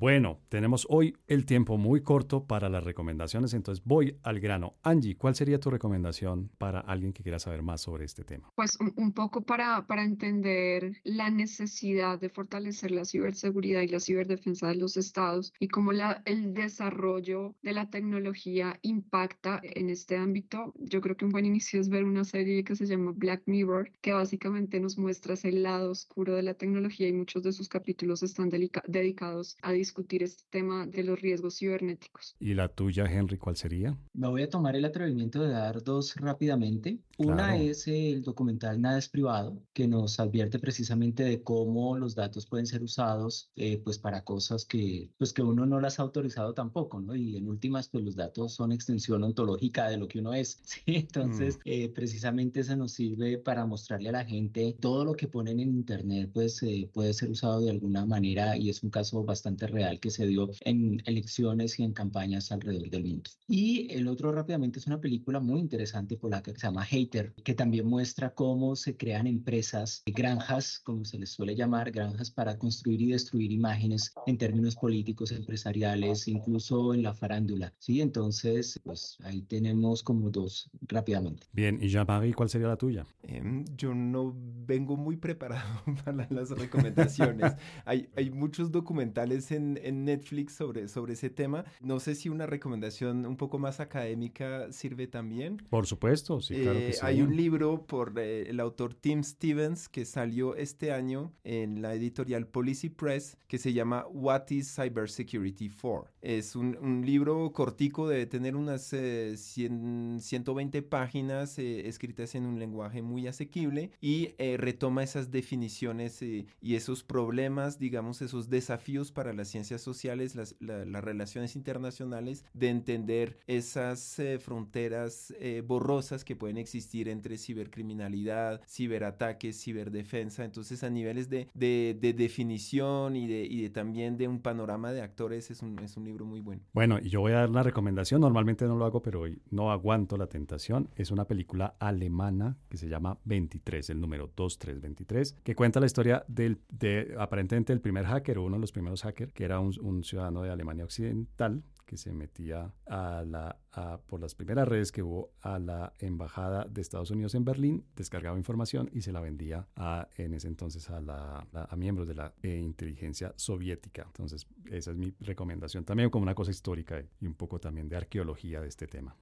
Bueno, 0.01 0.39
tenemos 0.49 0.87
hoy 0.89 1.15
el 1.27 1.45
tiempo 1.45 1.77
muy 1.77 2.01
corto 2.01 2.47
para 2.47 2.69
las 2.69 2.83
recomendaciones, 2.83 3.53
entonces 3.53 3.85
voy 3.85 4.17
al 4.23 4.39
grano. 4.39 4.73
Angie, 4.81 5.15
¿cuál 5.15 5.35
sería 5.35 5.59
tu 5.59 5.69
recomendación 5.69 6.49
para 6.57 6.79
alguien 6.79 7.13
que 7.13 7.21
quiera 7.21 7.37
saber 7.37 7.61
más 7.61 7.81
sobre 7.81 8.05
este 8.05 8.23
tema? 8.23 8.51
Pues 8.55 8.79
un, 8.79 9.11
poco 9.13 9.41
para, 9.41 9.85
para 9.85 10.03
entender 10.03 10.93
la 11.03 11.29
necesidad 11.29 12.19
de 12.19 12.29
fortalecer 12.29 12.89
la 12.89 13.05
ciberseguridad 13.05 13.81
y 13.83 13.89
la 13.89 13.99
ciberdefensa 13.99 14.69
de 14.69 14.75
los 14.77 14.97
estados 14.97 15.53
y 15.59 15.67
cómo 15.67 15.91
la, 15.91 16.23
el 16.25 16.55
desarrollo 16.55 17.53
de 17.61 17.73
la 17.73 17.91
tecnología 17.91 18.79
impacta 18.81 19.61
en 19.61 19.91
este 19.91 20.17
ámbito. 20.17 20.73
Yo 20.79 21.01
creo 21.01 21.15
que 21.15 21.25
un 21.25 21.31
buen 21.31 21.45
inicio 21.45 21.79
es 21.79 21.89
ver 21.89 22.05
una 22.05 22.23
serie 22.23 22.63
que 22.63 22.75
se 22.75 22.87
llama 22.87 23.13
Black 23.15 23.43
Mirror, 23.45 23.91
que 24.01 24.13
básicamente 24.13 24.79
nos 24.79 24.97
muestra 24.97 25.35
ese 25.35 25.51
lado 25.51 25.91
oscuro 25.91 26.33
de 26.33 26.41
la 26.41 26.55
tecnología 26.55 27.07
y 27.07 27.13
muchos 27.13 27.43
de 27.43 27.53
sus 27.53 27.69
capítulos 27.69 28.23
están 28.23 28.49
dedicados 28.49 29.57
a 29.61 29.71
discutir 29.71 29.90
discutir 29.91 30.23
este 30.23 30.43
tema 30.49 30.87
de 30.87 31.03
los 31.03 31.19
riesgos 31.19 31.57
cibernéticos. 31.57 32.37
¿Y 32.39 32.53
la 32.53 32.69
tuya, 32.69 33.03
Henry, 33.11 33.37
cuál 33.37 33.57
sería? 33.57 33.97
Me 34.13 34.29
voy 34.29 34.43
a 34.43 34.49
tomar 34.49 34.77
el 34.77 34.85
atrevimiento 34.85 35.43
de 35.43 35.49
dar 35.49 35.83
dos 35.83 36.15
rápidamente. 36.15 36.99
Una 37.17 37.57
es 37.57 37.87
el 37.87 38.23
documental 38.23 38.81
Nada 38.81 38.97
es 38.97 39.09
privado, 39.09 39.61
que 39.73 39.87
nos 39.87 40.19
advierte 40.19 40.59
precisamente 40.59 41.23
de 41.23 41.43
cómo 41.43 41.97
los 41.97 42.15
datos 42.15 42.47
pueden 42.47 42.65
ser 42.65 42.81
usados 42.81 43.51
eh, 43.57 43.81
pues 43.83 43.99
para 43.99 44.23
cosas 44.23 44.63
que, 44.65 45.11
pues 45.17 45.33
que 45.33 45.43
uno 45.43 45.65
no 45.65 45.81
las 45.81 45.99
ha 45.99 46.03
autorizado 46.03 46.53
tampoco, 46.53 47.01
¿no? 47.01 47.13
Y 47.13 47.35
en 47.35 47.49
últimas, 47.49 47.89
pues 47.89 48.05
los 48.05 48.15
datos 48.15 48.53
son 48.53 48.71
extensión 48.71 49.23
ontológica 49.23 49.89
de 49.89 49.97
lo 49.97 50.07
que 50.07 50.19
uno 50.19 50.33
es, 50.33 50.61
¿sí? 50.63 50.81
Entonces, 50.85 51.57
mm. 51.57 51.61
eh, 51.65 51.89
precisamente 51.89 52.61
eso 52.61 52.77
nos 52.77 52.93
sirve 52.93 53.37
para 53.37 53.65
mostrarle 53.65 54.09
a 54.09 54.13
la 54.13 54.25
gente 54.25 54.77
todo 54.79 55.03
lo 55.03 55.13
que 55.13 55.27
ponen 55.27 55.59
en 55.59 55.69
Internet, 55.69 56.31
pues 56.33 56.63
eh, 56.63 56.89
puede 56.93 57.13
ser 57.13 57.29
usado 57.29 57.59
de 57.59 57.71
alguna 57.71 58.05
manera 58.05 58.55
y 58.55 58.69
es 58.69 58.81
un 58.83 58.89
caso 58.89 59.23
bastante 59.23 59.67
real 59.67 59.80
que 59.99 60.09
se 60.09 60.27
dio 60.27 60.49
en 60.61 61.01
elecciones 61.05 61.79
y 61.79 61.83
en 61.83 61.93
campañas 61.93 62.51
alrededor 62.51 62.89
del 62.89 63.05
mundo. 63.05 63.29
Y 63.47 63.91
el 63.91 64.07
otro 64.07 64.31
rápidamente 64.31 64.79
es 64.79 64.87
una 64.87 65.01
película 65.01 65.39
muy 65.39 65.59
interesante 65.59 66.17
polaca 66.17 66.53
que 66.53 66.59
se 66.59 66.67
llama 66.67 66.85
Hater, 66.85 67.33
que 67.43 67.53
también 67.53 67.87
muestra 67.87 68.33
cómo 68.33 68.75
se 68.75 68.95
crean 68.95 69.27
empresas, 69.27 70.03
granjas, 70.05 70.79
como 70.79 71.05
se 71.05 71.19
les 71.19 71.29
suele 71.29 71.55
llamar, 71.55 71.91
granjas 71.91 72.31
para 72.31 72.57
construir 72.57 73.01
y 73.01 73.11
destruir 73.11 73.51
imágenes 73.51 74.13
en 74.27 74.37
términos 74.37 74.75
políticos, 74.75 75.31
empresariales, 75.31 76.27
incluso 76.27 76.93
en 76.93 77.03
la 77.03 77.13
farándula. 77.13 77.73
Sí, 77.79 78.01
entonces, 78.01 78.79
pues 78.83 79.17
ahí 79.23 79.41
tenemos 79.41 80.03
como 80.03 80.29
dos 80.29 80.69
rápidamente. 80.81 81.47
Bien, 81.53 81.79
y 81.81 81.89
Jean-Marie, 81.89 82.33
¿cuál 82.33 82.49
sería 82.49 82.67
la 82.67 82.77
tuya? 82.77 83.05
Em, 83.23 83.65
yo 83.77 83.93
no 83.93 84.35
vengo 84.35 84.95
muy 84.97 85.17
preparado 85.17 85.83
para 86.05 86.27
las 86.29 86.49
recomendaciones. 86.51 87.53
hay, 87.85 88.09
hay 88.15 88.29
muchos 88.29 88.71
documentales 88.71 89.51
en, 89.51 89.70
en, 89.81 90.05
Netflix 90.05 90.53
sobre, 90.53 90.87
sobre 90.87 91.13
ese 91.13 91.29
tema. 91.29 91.65
No 91.79 91.99
sé 91.99 92.15
si 92.15 92.29
una 92.29 92.45
recomendación 92.45 93.25
un 93.25 93.37
poco 93.37 93.59
más 93.59 93.79
académica 93.79 94.71
sirve 94.71 95.07
también. 95.07 95.57
Por 95.69 95.85
supuesto, 95.85 96.41
sí, 96.41 96.55
claro 96.55 96.79
que 96.79 96.89
eh, 96.89 96.93
sí. 96.93 96.99
Hay 97.03 97.21
un 97.21 97.35
libro 97.35 97.85
por 97.85 98.13
eh, 98.17 98.49
el 98.49 98.59
autor 98.59 98.93
Tim 98.93 99.23
Stevens 99.23 99.87
que 99.87 100.05
salió 100.05 100.55
este 100.55 100.91
año 100.91 101.33
en 101.43 101.81
la 101.81 101.93
editorial 101.93 102.47
Policy 102.47 102.89
Press 102.89 103.37
que 103.47 103.57
se 103.57 103.73
llama 103.73 104.05
What 104.07 104.49
is 104.49 104.75
Cybersecurity 104.75 105.69
for? 105.69 106.11
Es 106.21 106.55
un, 106.55 106.77
un 106.81 107.05
libro 107.05 107.51
cortico, 107.53 108.07
debe 108.07 108.25
tener 108.25 108.55
unas 108.55 108.83
100, 108.83 110.17
eh, 110.17 110.19
120 110.19 110.81
páginas 110.81 111.57
escritas 111.59 112.35
en 112.35 112.45
un 112.45 112.59
lenguaje 112.59 113.01
muy 113.01 113.27
asequible 113.27 113.91
y 114.01 114.33
retoma 114.57 115.03
esas 115.03 115.31
definiciones 115.31 116.21
y 116.21 116.75
esos 116.75 117.03
problemas, 117.03 117.79
digamos, 117.79 118.21
esos 118.21 118.49
desafíos 118.49 119.11
para 119.11 119.33
la 119.33 119.45
ciencia 119.45 119.60
sociales, 119.67 120.35
las, 120.35 120.55
relaciones 120.59 121.55
internacionales, 121.55 122.45
de 122.53 122.69
entender 122.69 123.39
esas 123.47 124.19
eh, 124.19 124.39
fronteras 124.39 125.33
eh, 125.39 125.63
borrosas 125.65 126.23
que 126.23 126.35
pueden 126.35 126.57
existir 126.57 127.07
entre 127.09 127.37
cibercriminalidad, 127.37 128.61
ciberataques, 128.67 129.61
ciberdefensa. 129.61 130.43
Entonces, 130.43 130.83
a 130.83 130.89
niveles 130.89 131.29
de, 131.29 131.47
de, 131.53 132.13
definición 132.13 133.15
y 133.15 133.27
de, 133.27 133.45
y 133.45 133.61
de, 133.61 133.69
también 133.69 134.17
de 134.17 134.27
un 134.27 134.41
panorama 134.41 134.91
de 134.91 135.01
actores, 135.01 135.51
es 135.51 135.61
un, 135.61 135.79
es 135.79 135.97
un 135.97 136.05
libro 136.05 136.25
muy 136.25 136.41
bueno. 136.41 136.61
Bueno, 136.73 136.99
y 137.01 137.09
yo 137.09 137.21
voy 137.21 137.33
a 137.33 137.37
dar 137.37 137.49
una 137.49 137.63
recomendación. 137.63 138.21
Normalmente 138.21 138.65
no 138.65 138.75
lo 138.75 138.85
hago, 138.85 139.01
pero 139.01 139.21
hoy 139.21 139.41
no 139.49 139.71
aguanto 139.71 140.17
la 140.17 140.27
tentación. 140.27 140.89
Es 140.95 141.11
una 141.11 141.25
película 141.25 141.75
alemana 141.79 142.57
que 142.69 142.77
se 142.77 142.87
llama 142.87 143.17
23, 143.25 143.89
el 143.91 144.01
número 144.01 144.31
2323, 144.35 145.37
que 145.43 145.55
cuenta 145.55 145.79
la 145.79 145.85
historia 145.85 146.23
del, 146.27 146.59
de 146.69 147.15
aparentemente 147.17 147.73
el 147.73 147.81
primer 147.81 148.05
hacker 148.05 148.39
uno 148.39 148.55
de 148.55 148.61
los 148.61 148.71
primeros 148.71 149.03
hackers, 149.03 149.33
que 149.33 149.43
era 149.43 149.50
un, 149.59 150.03
ciudadano 150.03 150.43
de 150.43 150.49
Alemania 150.49 150.83
Occidental 150.83 151.63
que 151.85 151.97
se 151.97 152.13
metía 152.13 152.73
a 152.85 153.23
la, 153.27 153.59
por 154.07 154.21
las 154.21 154.33
primeras 154.33 154.65
redes 154.65 154.93
que 154.93 155.03
hubo 155.03 155.33
a 155.41 155.59
la 155.59 155.93
embajada 155.99 156.65
de 156.69 156.79
Estados 156.79 157.11
Unidos 157.11 157.35
en 157.35 157.43
Berlín, 157.43 157.85
descargaba 157.95 158.37
información 158.37 158.89
y 158.93 159.01
se 159.01 159.11
la 159.11 159.19
vendía 159.19 159.67
a, 159.75 160.07
en 160.15 160.33
ese 160.33 160.47
entonces 160.47 160.89
a, 160.89 161.01
la, 161.01 161.45
a 161.51 161.75
miembros 161.75 162.07
de 162.07 162.15
la 162.15 162.33
eh, 162.43 162.57
inteligencia 162.57 163.33
soviética. 163.35 164.03
Entonces, 164.05 164.47
esa 164.71 164.91
es 164.91 164.97
mi 164.97 165.13
recomendación 165.19 165.83
también 165.83 166.09
como 166.09 166.23
una 166.23 166.35
cosa 166.35 166.51
histórica 166.51 167.03
y 167.19 167.27
un 167.27 167.33
poco 167.33 167.59
también 167.59 167.89
de 167.89 167.97
arqueología 167.97 168.61
de 168.61 168.69
este 168.69 168.87
tema. 168.87 169.17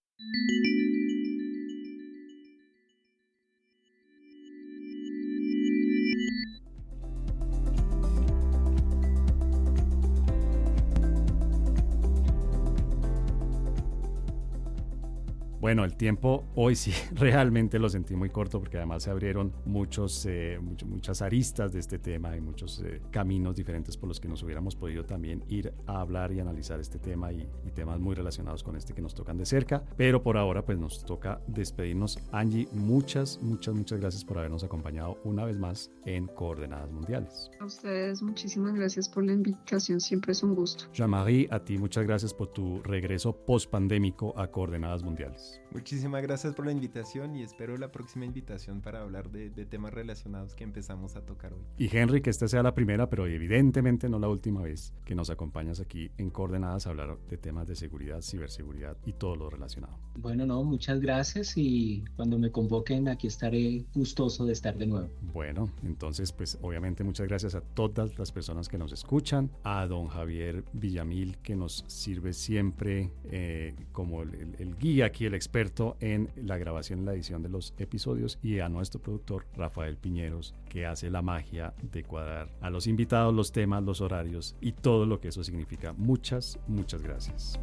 Bueno, 15.61 15.83
el 15.83 15.97
tiempo 15.97 16.45
hoy 16.55 16.75
sí 16.75 16.93
realmente 17.13 17.79
lo 17.79 17.89
sentí 17.89 18.15
muy 18.15 18.29
corto 18.29 18.59
porque 18.59 18.77
además 18.77 19.03
se 19.03 19.09
abrieron 19.09 19.51
muchos, 19.65 20.25
eh, 20.25 20.57
muchas 20.59 21.21
aristas 21.21 21.73
de 21.73 21.79
este 21.79 21.99
tema 21.99 22.35
y 22.37 22.41
muchos 22.41 22.81
eh, 22.85 23.01
caminos 23.11 23.57
diferentes 23.57 23.97
por 23.97 24.07
los 24.07 24.21
que 24.21 24.29
nos 24.29 24.41
hubiéramos 24.41 24.77
podido 24.77 25.03
también 25.03 25.43
ir 25.49 25.73
a 25.85 25.99
hablar 25.99 26.31
y 26.31 26.39
analizar 26.39 26.79
este 26.79 26.97
tema 26.97 27.33
y, 27.33 27.45
y, 27.65 27.71
temas 27.71 27.99
muy 27.99 28.15
relacionados 28.15 28.63
con 28.63 28.77
este 28.77 28.93
que 28.93 29.01
nos 29.01 29.13
tocan 29.13 29.37
de 29.37 29.45
cerca. 29.45 29.83
Pero 29.97 30.23
por 30.23 30.37
ahora 30.37 30.63
pues 30.63 30.77
nos 30.77 31.03
toca 31.03 31.41
despedirnos. 31.47 32.17
Angie, 32.31 32.67
muchas, 32.71 33.39
muchas, 33.41 33.75
muchas 33.75 33.99
gracias 33.99 34.23
por 34.23 34.37
habernos 34.37 34.63
acompañado 34.63 35.17
una 35.25 35.43
vez 35.43 35.57
más 35.57 35.91
en 36.05 36.27
Coordenadas 36.27 36.91
Mundiales. 36.91 37.51
A 37.59 37.65
ustedes 37.65 38.21
muchísimas 38.21 38.73
gracias 38.75 39.09
por 39.09 39.25
la 39.25 39.33
invitación, 39.33 39.99
siempre 39.99 40.31
es 40.31 40.41
un 40.41 40.55
gusto. 40.55 40.85
Jean-Marie, 40.93 41.47
a 41.51 41.59
ti 41.59 41.77
muchas 41.77 42.05
gracias 42.05 42.33
por 42.33 42.47
tu 42.47 42.81
regreso 42.83 43.35
post 43.45 43.69
pandémico 43.69 44.33
a 44.37 44.47
Coordenadas 44.47 45.03
Mundiales. 45.03 45.48
Muchísimas 45.71 46.21
gracias 46.21 46.53
por 46.53 46.65
la 46.65 46.71
invitación 46.71 47.35
y 47.35 47.43
espero 47.43 47.77
la 47.77 47.91
próxima 47.91 48.25
invitación 48.25 48.81
para 48.81 49.01
hablar 49.01 49.29
de, 49.31 49.49
de 49.49 49.65
temas 49.65 49.93
relacionados 49.93 50.55
que 50.55 50.63
empezamos 50.63 51.15
a 51.15 51.21
tocar 51.21 51.53
hoy. 51.53 51.63
Y 51.77 51.95
Henry, 51.95 52.21
que 52.21 52.29
esta 52.29 52.47
sea 52.47 52.63
la 52.63 52.73
primera, 52.73 53.09
pero 53.09 53.27
evidentemente 53.27 54.09
no 54.09 54.19
la 54.19 54.27
última 54.27 54.61
vez 54.61 54.93
que 55.05 55.15
nos 55.15 55.29
acompañas 55.29 55.79
aquí 55.79 56.11
en 56.17 56.29
Coordenadas 56.29 56.87
a 56.87 56.89
hablar 56.91 57.17
de 57.29 57.37
temas 57.37 57.67
de 57.67 57.75
seguridad, 57.75 58.21
ciberseguridad 58.21 58.97
y 59.05 59.13
todo 59.13 59.35
lo 59.35 59.49
relacionado. 59.49 59.97
Bueno, 60.15 60.45
no, 60.45 60.63
muchas 60.63 60.99
gracias 60.99 61.53
y 61.55 62.03
cuando 62.15 62.37
me 62.37 62.51
convoquen 62.51 63.07
aquí 63.07 63.27
estaré 63.27 63.85
gustoso 63.93 64.45
de 64.45 64.53
estar 64.53 64.77
de 64.77 64.87
nuevo. 64.87 65.09
Bueno, 65.33 65.71
entonces 65.83 66.31
pues 66.31 66.57
obviamente 66.61 67.03
muchas 67.03 67.27
gracias 67.27 67.55
a 67.55 67.61
todas 67.61 68.17
las 68.17 68.31
personas 68.31 68.67
que 68.67 68.77
nos 68.77 68.91
escuchan, 68.91 69.49
a 69.63 69.85
don 69.87 70.07
Javier 70.07 70.63
Villamil 70.73 71.37
que 71.37 71.55
nos 71.55 71.83
sirve 71.87 72.33
siempre 72.33 73.11
eh, 73.25 73.75
como 73.91 74.23
el, 74.23 74.55
el 74.59 74.77
guía 74.77 75.05
aquí, 75.05 75.25
el 75.25 75.33
experto 75.39 75.95
en 76.01 76.29
la 76.35 76.57
grabación 76.57 76.99
y 76.99 77.05
la 77.05 77.13
edición 77.13 77.41
de 77.41 77.47
los 77.47 77.73
episodios 77.77 78.37
y 78.43 78.59
a 78.59 78.67
nuestro 78.67 79.01
productor 79.01 79.45
Rafael 79.55 79.95
Piñeros 79.95 80.53
que 80.67 80.85
hace 80.85 81.09
la 81.09 81.21
magia 81.21 81.73
de 81.81 82.03
cuadrar 82.03 82.49
a 82.59 82.69
los 82.69 82.87
invitados 82.87 83.33
los 83.33 83.53
temas, 83.53 83.81
los 83.83 84.01
horarios 84.01 84.57
y 84.59 84.73
todo 84.73 85.05
lo 85.05 85.21
que 85.21 85.29
eso 85.29 85.41
significa. 85.45 85.93
Muchas, 85.93 86.59
muchas 86.67 87.01
gracias. 87.01 87.57